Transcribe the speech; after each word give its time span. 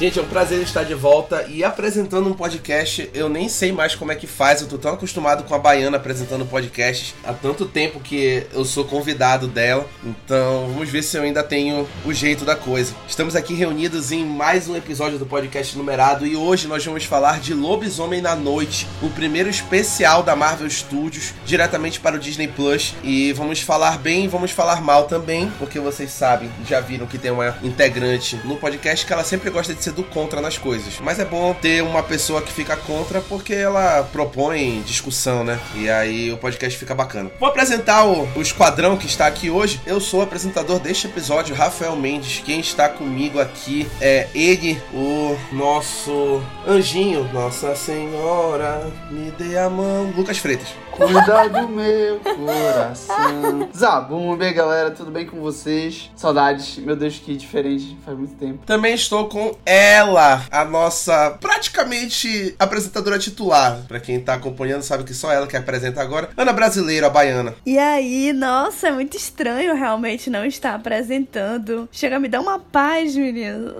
Gente, 0.00 0.16
é 0.16 0.22
um 0.22 0.28
prazer 0.28 0.62
estar 0.62 0.84
de 0.84 0.94
volta 0.94 1.44
e 1.48 1.64
apresentando 1.64 2.28
um 2.28 2.32
podcast. 2.32 3.10
Eu 3.12 3.28
nem 3.28 3.48
sei 3.48 3.72
mais 3.72 3.96
como 3.96 4.12
é 4.12 4.14
que 4.14 4.28
faz, 4.28 4.60
eu 4.60 4.68
tô 4.68 4.78
tão 4.78 4.92
acostumado 4.92 5.42
com 5.42 5.56
a 5.56 5.58
Baiana 5.58 5.96
apresentando 5.96 6.46
podcasts 6.46 7.16
há 7.24 7.32
tanto 7.32 7.66
tempo 7.66 7.98
que 7.98 8.46
eu 8.54 8.64
sou 8.64 8.84
convidado 8.84 9.48
dela. 9.48 9.84
Então, 10.04 10.68
vamos 10.68 10.88
ver 10.88 11.02
se 11.02 11.16
eu 11.16 11.24
ainda 11.24 11.42
tenho 11.42 11.84
o 12.04 12.12
jeito 12.12 12.44
da 12.44 12.54
coisa. 12.54 12.94
Estamos 13.08 13.34
aqui 13.34 13.54
reunidos 13.54 14.12
em 14.12 14.24
mais 14.24 14.68
um 14.68 14.76
episódio 14.76 15.18
do 15.18 15.26
podcast 15.26 15.76
numerado 15.76 16.24
e 16.24 16.36
hoje 16.36 16.68
nós 16.68 16.84
vamos 16.84 17.02
falar 17.02 17.40
de 17.40 17.52
Lobisomem 17.52 18.22
na 18.22 18.36
Noite, 18.36 18.86
o 19.02 19.10
primeiro 19.10 19.48
especial 19.48 20.22
da 20.22 20.36
Marvel 20.36 20.70
Studios, 20.70 21.34
diretamente 21.44 21.98
para 21.98 22.14
o 22.14 22.20
Disney 22.20 22.46
Plus. 22.46 22.94
E 23.02 23.32
vamos 23.32 23.62
falar 23.62 23.98
bem 23.98 24.26
e 24.26 24.28
vamos 24.28 24.52
falar 24.52 24.80
mal 24.80 25.06
também, 25.08 25.50
porque 25.58 25.80
vocês 25.80 26.12
sabem, 26.12 26.48
já 26.68 26.78
viram 26.78 27.04
que 27.04 27.18
tem 27.18 27.32
uma 27.32 27.58
integrante 27.64 28.36
no 28.44 28.54
podcast 28.58 29.04
que 29.04 29.12
ela 29.12 29.24
sempre 29.24 29.50
gosta 29.50 29.74
de 29.74 29.87
ser 29.87 29.87
do 29.92 30.02
contra 30.04 30.40
nas 30.40 30.58
coisas. 30.58 30.98
Mas 31.00 31.18
é 31.18 31.24
bom 31.24 31.54
ter 31.54 31.82
uma 31.82 32.02
pessoa 32.02 32.42
que 32.42 32.52
fica 32.52 32.76
contra 32.76 33.20
porque 33.20 33.54
ela 33.54 34.02
propõe 34.12 34.82
discussão, 34.82 35.44
né? 35.44 35.58
E 35.74 35.88
aí 35.88 36.32
o 36.32 36.36
podcast 36.38 36.78
fica 36.78 36.94
bacana. 36.94 37.30
Vou 37.38 37.48
apresentar 37.48 38.04
o, 38.04 38.28
o 38.36 38.42
esquadrão 38.42 38.96
que 38.96 39.06
está 39.06 39.26
aqui 39.26 39.50
hoje. 39.50 39.80
Eu 39.86 40.00
sou 40.00 40.20
o 40.20 40.22
apresentador 40.22 40.78
deste 40.78 41.06
episódio, 41.06 41.54
Rafael 41.54 41.96
Mendes. 41.96 42.42
Quem 42.44 42.60
está 42.60 42.88
comigo 42.88 43.40
aqui 43.40 43.88
é 44.00 44.28
ele, 44.34 44.80
o 44.92 45.36
nosso 45.52 46.42
anjinho, 46.66 47.28
Nossa 47.32 47.74
Senhora, 47.74 48.90
me 49.10 49.30
dê 49.32 49.58
a 49.58 49.68
mão, 49.68 50.12
Lucas 50.16 50.38
Freitas. 50.38 50.68
Cuida 50.98 51.48
do 51.48 51.68
meu 51.68 52.18
coração. 52.18 53.68
Zabumba, 53.74 54.50
galera, 54.50 54.90
tudo 54.90 55.12
bem 55.12 55.24
com 55.24 55.40
vocês? 55.40 56.10
Saudades, 56.16 56.76
meu 56.78 56.96
Deus, 56.96 57.20
que 57.24 57.36
diferente, 57.36 57.96
faz 58.04 58.18
muito 58.18 58.34
tempo. 58.34 58.66
Também 58.66 58.94
estou 58.94 59.28
com 59.28 59.56
ela, 59.64 60.44
a 60.50 60.64
nossa 60.64 61.38
praticamente 61.40 62.52
apresentadora 62.58 63.16
titular. 63.16 63.78
Pra 63.86 64.00
quem 64.00 64.18
tá 64.18 64.34
acompanhando, 64.34 64.82
sabe 64.82 65.04
que 65.04 65.14
só 65.14 65.30
ela 65.30 65.46
que 65.46 65.56
apresenta 65.56 66.02
agora. 66.02 66.30
Ana 66.36 66.52
Brasileira, 66.52 67.06
a 67.06 67.10
baiana. 67.10 67.54
E 67.64 67.78
aí, 67.78 68.32
nossa, 68.32 68.88
é 68.88 68.90
muito 68.90 69.16
estranho 69.16 69.76
realmente 69.76 70.28
não 70.28 70.44
estar 70.44 70.74
apresentando. 70.74 71.88
Chega 71.92 72.16
a 72.16 72.18
me 72.18 72.26
dar 72.26 72.40
uma 72.40 72.58
paz, 72.58 73.14
menino. 73.14 73.72